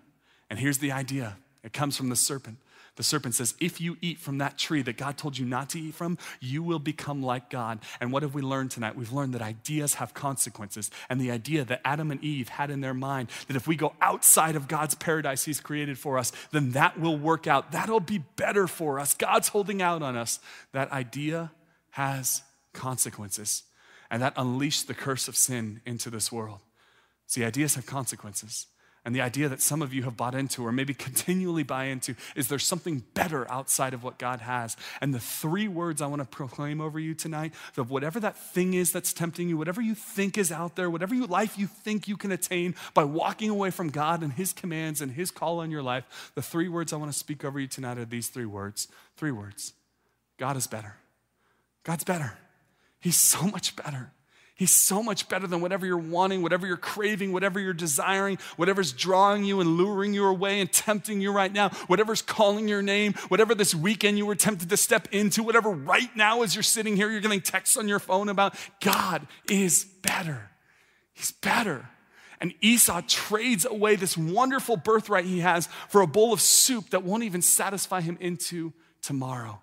And 0.48 0.58
here's 0.58 0.78
the 0.78 0.92
idea 0.92 1.36
it 1.62 1.72
comes 1.72 1.96
from 1.96 2.08
the 2.08 2.16
serpent. 2.16 2.58
The 2.96 3.02
serpent 3.02 3.34
says, 3.34 3.54
If 3.60 3.80
you 3.80 3.96
eat 4.00 4.18
from 4.18 4.38
that 4.38 4.58
tree 4.58 4.82
that 4.82 4.96
God 4.96 5.16
told 5.16 5.38
you 5.38 5.46
not 5.46 5.70
to 5.70 5.80
eat 5.80 5.94
from, 5.94 6.18
you 6.40 6.62
will 6.62 6.78
become 6.78 7.22
like 7.22 7.50
God. 7.50 7.80
And 8.00 8.12
what 8.12 8.22
have 8.22 8.34
we 8.34 8.42
learned 8.42 8.70
tonight? 8.70 8.96
We've 8.96 9.12
learned 9.12 9.34
that 9.34 9.42
ideas 9.42 9.94
have 9.94 10.14
consequences. 10.14 10.90
And 11.08 11.20
the 11.20 11.30
idea 11.30 11.64
that 11.64 11.80
Adam 11.84 12.10
and 12.10 12.22
Eve 12.22 12.48
had 12.48 12.70
in 12.70 12.80
their 12.80 12.94
mind 12.94 13.28
that 13.46 13.56
if 13.56 13.66
we 13.66 13.76
go 13.76 13.94
outside 14.00 14.56
of 14.56 14.68
God's 14.68 14.94
paradise 14.94 15.44
He's 15.44 15.60
created 15.60 15.98
for 15.98 16.18
us, 16.18 16.32
then 16.50 16.72
that 16.72 16.98
will 16.98 17.16
work 17.16 17.46
out. 17.46 17.72
That'll 17.72 18.00
be 18.00 18.18
better 18.36 18.66
for 18.66 18.98
us. 18.98 19.14
God's 19.14 19.48
holding 19.48 19.80
out 19.82 20.02
on 20.02 20.16
us. 20.16 20.40
That 20.72 20.90
idea 20.92 21.52
has 21.90 22.42
consequences. 22.72 23.62
And 24.10 24.22
that 24.22 24.34
unleashed 24.36 24.88
the 24.88 24.94
curse 24.94 25.28
of 25.28 25.36
sin 25.36 25.80
into 25.86 26.10
this 26.10 26.32
world. 26.32 26.60
See, 27.26 27.44
ideas 27.44 27.76
have 27.76 27.86
consequences. 27.86 28.66
And 29.04 29.14
the 29.14 29.22
idea 29.22 29.48
that 29.48 29.62
some 29.62 29.80
of 29.80 29.94
you 29.94 30.02
have 30.02 30.16
bought 30.16 30.34
into, 30.34 30.66
or 30.66 30.72
maybe 30.72 30.92
continually 31.08 31.62
buy 31.62 31.84
into, 31.84 32.14
is 32.36 32.48
there's 32.48 32.66
something 32.66 33.02
better 33.14 33.50
outside 33.50 33.94
of 33.94 34.04
what 34.04 34.18
God 34.18 34.40
has. 34.40 34.76
And 35.00 35.14
the 35.14 35.20
three 35.20 35.68
words 35.68 36.02
I 36.02 36.06
want 36.06 36.20
to 36.20 36.26
proclaim 36.26 36.80
over 36.80 36.98
you 36.98 37.14
tonight 37.14 37.54
of 37.76 37.90
whatever 37.90 38.20
that 38.20 38.36
thing 38.36 38.74
is 38.74 38.92
that's 38.92 39.12
tempting 39.12 39.48
you, 39.48 39.56
whatever 39.56 39.80
you 39.80 39.94
think 39.94 40.36
is 40.36 40.52
out 40.52 40.76
there, 40.76 40.90
whatever 40.90 41.14
you, 41.14 41.26
life 41.26 41.58
you 41.58 41.66
think 41.66 42.08
you 42.08 42.16
can 42.16 42.30
attain 42.30 42.74
by 42.92 43.04
walking 43.04 43.48
away 43.48 43.70
from 43.70 43.88
God 43.88 44.22
and 44.22 44.34
His 44.34 44.52
commands 44.52 45.00
and 45.00 45.12
His 45.12 45.30
call 45.30 45.60
on 45.60 45.70
your 45.70 45.82
life, 45.82 46.32
the 46.34 46.42
three 46.42 46.68
words 46.68 46.92
I 46.92 46.96
want 46.96 47.10
to 47.10 47.18
speak 47.18 47.44
over 47.44 47.58
you 47.58 47.68
tonight 47.68 47.98
are 47.98 48.04
these 48.04 48.28
three 48.28 48.46
words. 48.46 48.88
Three 49.16 49.32
words 49.32 49.72
God 50.36 50.56
is 50.56 50.66
better. 50.66 50.96
God's 51.84 52.04
better. 52.04 52.34
He's 53.00 53.18
so 53.18 53.46
much 53.46 53.76
better. 53.76 54.12
He's 54.60 54.74
so 54.74 55.02
much 55.02 55.26
better 55.26 55.46
than 55.46 55.62
whatever 55.62 55.86
you're 55.86 55.96
wanting, 55.96 56.42
whatever 56.42 56.66
you're 56.66 56.76
craving, 56.76 57.32
whatever 57.32 57.58
you're 57.58 57.72
desiring, 57.72 58.36
whatever's 58.56 58.92
drawing 58.92 59.42
you 59.42 59.62
and 59.62 59.78
luring 59.78 60.12
you 60.12 60.26
away 60.26 60.60
and 60.60 60.70
tempting 60.70 61.22
you 61.22 61.32
right 61.32 61.50
now, 61.50 61.70
whatever's 61.86 62.20
calling 62.20 62.68
your 62.68 62.82
name, 62.82 63.14
whatever 63.28 63.54
this 63.54 63.74
weekend 63.74 64.18
you 64.18 64.26
were 64.26 64.34
tempted 64.34 64.68
to 64.68 64.76
step 64.76 65.08
into, 65.12 65.42
whatever 65.42 65.70
right 65.70 66.14
now 66.14 66.42
as 66.42 66.54
you're 66.54 66.62
sitting 66.62 66.94
here, 66.94 67.10
you're 67.10 67.22
getting 67.22 67.40
texts 67.40 67.78
on 67.78 67.88
your 67.88 67.98
phone 67.98 68.28
about. 68.28 68.54
God 68.82 69.26
is 69.48 69.86
better. 70.02 70.50
He's 71.14 71.32
better. 71.32 71.88
And 72.38 72.52
Esau 72.60 73.00
trades 73.08 73.64
away 73.64 73.96
this 73.96 74.14
wonderful 74.14 74.76
birthright 74.76 75.24
he 75.24 75.40
has 75.40 75.70
for 75.88 76.02
a 76.02 76.06
bowl 76.06 76.34
of 76.34 76.42
soup 76.42 76.90
that 76.90 77.02
won't 77.02 77.22
even 77.22 77.40
satisfy 77.40 78.02
him 78.02 78.18
into 78.20 78.74
tomorrow. 79.00 79.62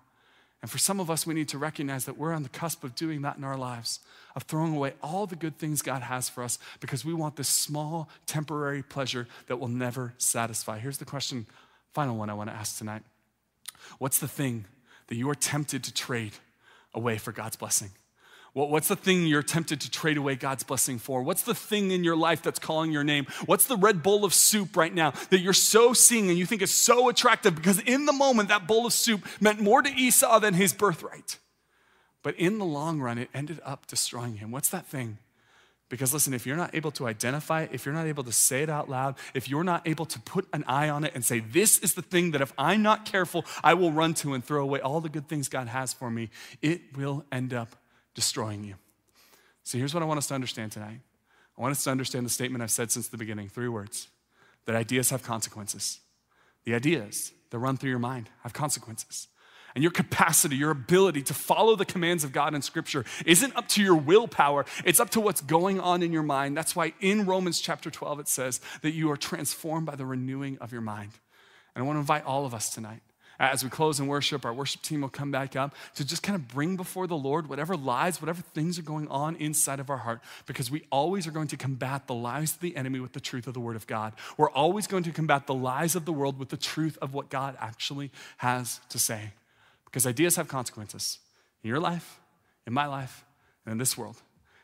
And 0.60 0.68
for 0.68 0.78
some 0.78 0.98
of 0.98 1.08
us, 1.08 1.24
we 1.24 1.34
need 1.34 1.48
to 1.50 1.58
recognize 1.58 2.04
that 2.06 2.18
we're 2.18 2.32
on 2.32 2.42
the 2.42 2.48
cusp 2.48 2.82
of 2.82 2.96
doing 2.96 3.22
that 3.22 3.36
in 3.36 3.44
our 3.44 3.56
lives, 3.56 4.00
of 4.38 4.44
throwing 4.44 4.76
away 4.76 4.92
all 5.02 5.26
the 5.26 5.34
good 5.34 5.58
things 5.58 5.82
God 5.82 6.00
has 6.00 6.28
for 6.28 6.44
us 6.44 6.60
because 6.78 7.04
we 7.04 7.12
want 7.12 7.34
this 7.34 7.48
small, 7.48 8.08
temporary 8.24 8.84
pleasure 8.84 9.26
that 9.48 9.56
will 9.56 9.66
never 9.66 10.14
satisfy. 10.16 10.78
Here's 10.78 10.98
the 10.98 11.04
question, 11.04 11.44
final 11.92 12.16
one 12.16 12.30
I 12.30 12.34
want 12.34 12.48
to 12.48 12.54
ask 12.54 12.78
tonight 12.78 13.02
What's 13.98 14.20
the 14.20 14.28
thing 14.28 14.66
that 15.08 15.16
you 15.16 15.28
are 15.28 15.34
tempted 15.34 15.82
to 15.82 15.92
trade 15.92 16.34
away 16.94 17.18
for 17.18 17.32
God's 17.32 17.56
blessing? 17.56 17.90
What's 18.52 18.86
the 18.86 18.94
thing 18.94 19.26
you're 19.26 19.42
tempted 19.42 19.80
to 19.80 19.90
trade 19.90 20.16
away 20.16 20.36
God's 20.36 20.62
blessing 20.62 21.00
for? 21.00 21.20
What's 21.20 21.42
the 21.42 21.54
thing 21.54 21.90
in 21.90 22.04
your 22.04 22.16
life 22.16 22.40
that's 22.40 22.60
calling 22.60 22.92
your 22.92 23.04
name? 23.04 23.26
What's 23.46 23.66
the 23.66 23.76
red 23.76 24.04
bowl 24.04 24.24
of 24.24 24.32
soup 24.32 24.76
right 24.76 24.94
now 24.94 25.14
that 25.30 25.40
you're 25.40 25.52
so 25.52 25.92
seeing 25.92 26.30
and 26.30 26.38
you 26.38 26.46
think 26.46 26.62
is 26.62 26.72
so 26.72 27.08
attractive 27.08 27.56
because 27.56 27.80
in 27.80 28.06
the 28.06 28.12
moment 28.12 28.50
that 28.50 28.68
bowl 28.68 28.86
of 28.86 28.92
soup 28.92 29.26
meant 29.40 29.60
more 29.60 29.82
to 29.82 29.90
Esau 29.90 30.38
than 30.38 30.54
his 30.54 30.72
birthright? 30.72 31.38
But 32.22 32.34
in 32.36 32.58
the 32.58 32.64
long 32.64 33.00
run, 33.00 33.18
it 33.18 33.28
ended 33.32 33.60
up 33.64 33.86
destroying 33.86 34.36
him. 34.36 34.50
What's 34.50 34.70
that 34.70 34.86
thing? 34.86 35.18
Because 35.88 36.12
listen, 36.12 36.34
if 36.34 36.46
you're 36.46 36.56
not 36.56 36.74
able 36.74 36.90
to 36.92 37.06
identify 37.06 37.62
it, 37.62 37.70
if 37.72 37.86
you're 37.86 37.94
not 37.94 38.06
able 38.06 38.24
to 38.24 38.32
say 38.32 38.62
it 38.62 38.68
out 38.68 38.90
loud, 38.90 39.14
if 39.32 39.48
you're 39.48 39.64
not 39.64 39.88
able 39.88 40.04
to 40.06 40.20
put 40.20 40.46
an 40.52 40.64
eye 40.64 40.90
on 40.90 41.04
it 41.04 41.12
and 41.14 41.24
say, 41.24 41.40
This 41.40 41.78
is 41.78 41.94
the 41.94 42.02
thing 42.02 42.32
that 42.32 42.42
if 42.42 42.52
I'm 42.58 42.82
not 42.82 43.06
careful, 43.06 43.46
I 43.64 43.74
will 43.74 43.90
run 43.90 44.12
to 44.14 44.34
and 44.34 44.44
throw 44.44 44.62
away 44.62 44.80
all 44.80 45.00
the 45.00 45.08
good 45.08 45.28
things 45.28 45.48
God 45.48 45.68
has 45.68 45.92
for 45.94 46.10
me, 46.10 46.28
it 46.60 46.96
will 46.96 47.24
end 47.32 47.54
up 47.54 47.74
destroying 48.14 48.64
you. 48.64 48.74
So 49.62 49.78
here's 49.78 49.94
what 49.94 50.02
I 50.02 50.06
want 50.06 50.18
us 50.18 50.26
to 50.28 50.34
understand 50.34 50.72
tonight. 50.72 51.00
I 51.56 51.62
want 51.62 51.72
us 51.72 51.84
to 51.84 51.90
understand 51.90 52.26
the 52.26 52.30
statement 52.30 52.62
I've 52.62 52.70
said 52.70 52.90
since 52.90 53.08
the 53.08 53.16
beginning 53.16 53.48
three 53.48 53.68
words 53.68 54.08
that 54.66 54.76
ideas 54.76 55.10
have 55.10 55.22
consequences. 55.22 56.00
The 56.64 56.74
ideas 56.74 57.32
that 57.50 57.58
run 57.58 57.78
through 57.78 57.90
your 57.90 57.98
mind 57.98 58.28
have 58.42 58.52
consequences. 58.52 59.28
And 59.78 59.82
your 59.84 59.92
capacity, 59.92 60.56
your 60.56 60.72
ability 60.72 61.22
to 61.22 61.34
follow 61.34 61.76
the 61.76 61.84
commands 61.84 62.24
of 62.24 62.32
God 62.32 62.52
in 62.52 62.62
Scripture 62.62 63.04
isn't 63.24 63.54
up 63.54 63.68
to 63.68 63.80
your 63.80 63.94
willpower, 63.94 64.66
it's 64.84 64.98
up 64.98 65.10
to 65.10 65.20
what's 65.20 65.40
going 65.40 65.78
on 65.78 66.02
in 66.02 66.12
your 66.12 66.24
mind. 66.24 66.56
That's 66.56 66.74
why 66.74 66.94
in 67.00 67.26
Romans 67.26 67.60
chapter 67.60 67.88
12 67.88 68.18
it 68.18 68.26
says 68.26 68.60
that 68.82 68.90
you 68.90 69.08
are 69.12 69.16
transformed 69.16 69.86
by 69.86 69.94
the 69.94 70.04
renewing 70.04 70.58
of 70.60 70.72
your 70.72 70.80
mind. 70.80 71.12
And 71.76 71.84
I 71.84 71.86
want 71.86 71.94
to 71.94 72.00
invite 72.00 72.24
all 72.24 72.44
of 72.44 72.54
us 72.54 72.70
tonight 72.70 73.02
as 73.38 73.62
we 73.62 73.70
close 73.70 74.00
in 74.00 74.08
worship, 74.08 74.44
our 74.44 74.52
worship 74.52 74.82
team 74.82 75.02
will 75.02 75.08
come 75.08 75.30
back 75.30 75.54
up 75.54 75.74
to 75.94 76.04
just 76.04 76.22
kind 76.22 76.34
of 76.34 76.48
bring 76.48 76.76
before 76.76 77.06
the 77.06 77.16
Lord 77.16 77.48
whatever 77.48 77.76
lies, 77.76 78.20
whatever 78.20 78.42
things 78.42 78.78
are 78.78 78.82
going 78.82 79.06
on 79.08 79.36
inside 79.36 79.78
of 79.78 79.90
our 79.90 79.98
heart, 79.98 80.20
because 80.46 80.70
we 80.70 80.82
always 80.90 81.26
are 81.26 81.30
going 81.30 81.46
to 81.48 81.56
combat 81.56 82.08
the 82.08 82.14
lies 82.14 82.54
of 82.54 82.60
the 82.60 82.76
enemy 82.76 82.98
with 82.98 83.12
the 83.12 83.20
truth 83.20 83.46
of 83.46 83.54
the 83.54 83.60
Word 83.60 83.76
of 83.76 83.86
God. 83.86 84.12
We're 84.36 84.50
always 84.50 84.88
going 84.88 85.04
to 85.04 85.12
combat 85.12 85.46
the 85.46 85.54
lies 85.54 85.94
of 85.94 86.04
the 86.04 86.12
world 86.12 86.38
with 86.38 86.48
the 86.48 86.56
truth 86.56 86.98
of 87.00 87.14
what 87.14 87.30
God 87.30 87.56
actually 87.60 88.10
has 88.38 88.80
to 88.88 88.98
say. 88.98 89.30
Because 89.90 90.06
ideas 90.06 90.36
have 90.36 90.48
consequences 90.48 91.18
in 91.62 91.68
your 91.68 91.80
life, 91.80 92.20
in 92.66 92.72
my 92.72 92.86
life, 92.86 93.24
and 93.64 93.72
in 93.72 93.78
this 93.78 93.96
world. 93.96 94.16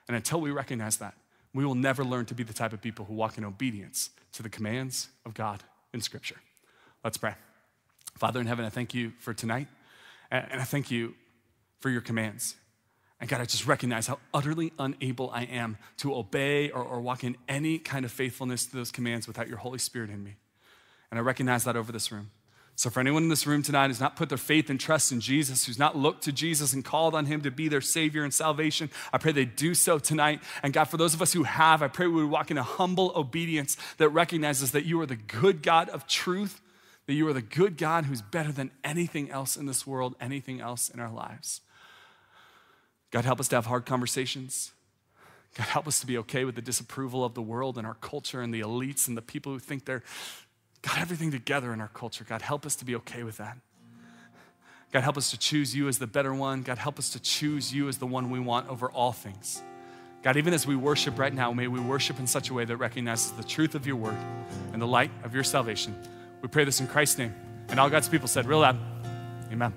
And 0.06 0.16
until 0.16 0.40
we 0.40 0.50
recognize 0.50 0.98
that, 0.98 1.14
we 1.54 1.64
will 1.64 1.74
never 1.74 2.04
learn 2.04 2.26
to 2.26 2.34
be 2.34 2.42
the 2.42 2.52
type 2.52 2.72
of 2.72 2.82
people 2.82 3.06
who 3.06 3.14
walk 3.14 3.38
in 3.38 3.44
obedience 3.44 4.10
to 4.32 4.42
the 4.42 4.48
commands 4.48 5.08
of 5.24 5.34
God 5.34 5.62
in 5.92 6.00
Scripture. 6.00 6.36
Let's 7.02 7.16
pray. 7.16 7.34
Father 8.18 8.40
in 8.40 8.46
heaven, 8.46 8.64
I 8.64 8.70
thank 8.70 8.92
you 8.92 9.12
for 9.18 9.32
tonight, 9.32 9.68
and 10.30 10.60
I 10.60 10.64
thank 10.64 10.90
you 10.90 11.14
for 11.80 11.90
your 11.90 12.00
commands. 12.00 12.56
And 13.20 13.30
God, 13.30 13.40
I 13.40 13.44
just 13.44 13.66
recognize 13.66 14.06
how 14.06 14.18
utterly 14.34 14.72
unable 14.78 15.30
I 15.30 15.44
am 15.44 15.78
to 15.98 16.14
obey 16.14 16.70
or, 16.70 16.82
or, 16.82 17.00
walk 17.00 17.24
in 17.24 17.36
any 17.48 17.78
kind 17.78 18.04
of 18.04 18.12
faithfulness 18.12 18.66
to 18.66 18.76
those 18.76 18.90
commands 18.90 19.26
without 19.26 19.48
your 19.48 19.58
Holy 19.58 19.78
Spirit 19.78 20.10
in 20.10 20.22
me. 20.22 20.34
And 21.10 21.18
I 21.18 21.22
recognize 21.22 21.64
that 21.64 21.76
over 21.76 21.92
this 21.92 22.10
room. 22.10 22.30
So, 22.76 22.90
for 22.90 22.98
anyone 23.00 23.22
in 23.22 23.28
this 23.28 23.46
room 23.46 23.62
tonight 23.62 23.86
who's 23.86 24.00
not 24.00 24.16
put 24.16 24.28
their 24.28 24.38
faith 24.38 24.68
and 24.68 24.80
trust 24.80 25.12
in 25.12 25.20
Jesus, 25.20 25.64
who's 25.64 25.78
not 25.78 25.96
looked 25.96 26.24
to 26.24 26.32
Jesus 26.32 26.72
and 26.72 26.84
called 26.84 27.14
on 27.14 27.26
him 27.26 27.40
to 27.42 27.50
be 27.50 27.68
their 27.68 27.80
Savior 27.80 28.24
and 28.24 28.34
salvation, 28.34 28.90
I 29.12 29.18
pray 29.18 29.32
they 29.32 29.44
do 29.44 29.74
so 29.74 29.98
tonight. 29.98 30.42
And 30.62 30.72
God, 30.72 30.84
for 30.84 30.96
those 30.96 31.14
of 31.14 31.22
us 31.22 31.32
who 31.32 31.44
have, 31.44 31.82
I 31.82 31.88
pray 31.88 32.06
we 32.06 32.22
would 32.22 32.30
walk 32.30 32.50
in 32.50 32.58
a 32.58 32.64
humble 32.64 33.12
obedience 33.14 33.76
that 33.98 34.08
recognizes 34.08 34.72
that 34.72 34.84
you 34.84 35.00
are 35.00 35.06
the 35.06 35.16
good 35.16 35.62
God 35.62 35.88
of 35.88 36.06
truth 36.06 36.60
that 37.06 37.14
you 37.14 37.28
are 37.28 37.32
the 37.32 37.42
good 37.42 37.76
God 37.76 38.06
who's 38.06 38.22
better 38.22 38.52
than 38.52 38.70
anything 38.82 39.30
else 39.30 39.56
in 39.56 39.66
this 39.66 39.86
world, 39.86 40.14
anything 40.20 40.60
else 40.60 40.88
in 40.88 41.00
our 41.00 41.10
lives. 41.10 41.60
God, 43.10 43.24
help 43.24 43.40
us 43.40 43.48
to 43.48 43.56
have 43.56 43.66
hard 43.66 43.84
conversations. 43.84 44.72
God, 45.54 45.64
help 45.68 45.86
us 45.86 46.00
to 46.00 46.06
be 46.06 46.18
okay 46.18 46.44
with 46.44 46.56
the 46.56 46.62
disapproval 46.62 47.24
of 47.24 47.34
the 47.34 47.42
world 47.42 47.78
and 47.78 47.86
our 47.86 47.94
culture 47.94 48.40
and 48.40 48.52
the 48.52 48.60
elites 48.60 49.06
and 49.06 49.16
the 49.16 49.22
people 49.22 49.52
who 49.52 49.58
think 49.58 49.84
they're 49.84 50.02
got 50.84 51.00
everything 51.00 51.30
together 51.30 51.72
in 51.72 51.80
our 51.80 51.88
culture. 51.88 52.24
God, 52.28 52.42
help 52.42 52.66
us 52.66 52.76
to 52.76 52.84
be 52.84 52.94
okay 52.96 53.22
with 53.22 53.38
that. 53.38 53.56
God, 54.92 55.02
help 55.02 55.16
us 55.16 55.30
to 55.30 55.38
choose 55.38 55.74
you 55.74 55.88
as 55.88 55.98
the 55.98 56.06
better 56.06 56.32
one. 56.34 56.62
God, 56.62 56.78
help 56.78 56.98
us 56.98 57.10
to 57.10 57.20
choose 57.20 57.72
you 57.72 57.88
as 57.88 57.98
the 57.98 58.06
one 58.06 58.30
we 58.30 58.38
want 58.38 58.68
over 58.68 58.90
all 58.90 59.12
things. 59.12 59.62
God, 60.22 60.36
even 60.36 60.54
as 60.54 60.66
we 60.66 60.76
worship 60.76 61.18
right 61.18 61.34
now, 61.34 61.52
may 61.52 61.68
we 61.68 61.80
worship 61.80 62.18
in 62.18 62.26
such 62.26 62.50
a 62.50 62.54
way 62.54 62.64
that 62.64 62.76
recognizes 62.76 63.32
the 63.32 63.44
truth 63.44 63.74
of 63.74 63.86
your 63.86 63.96
word 63.96 64.16
and 64.72 64.80
the 64.80 64.86
light 64.86 65.10
of 65.24 65.34
your 65.34 65.44
salvation. 65.44 65.96
We 66.42 66.48
pray 66.48 66.64
this 66.64 66.80
in 66.80 66.86
Christ's 66.86 67.18
name. 67.18 67.34
And 67.68 67.80
all 67.80 67.90
God's 67.90 68.08
people 68.08 68.28
said, 68.28 68.46
real 68.46 68.60
loud, 68.60 68.78
Amen. 69.50 69.72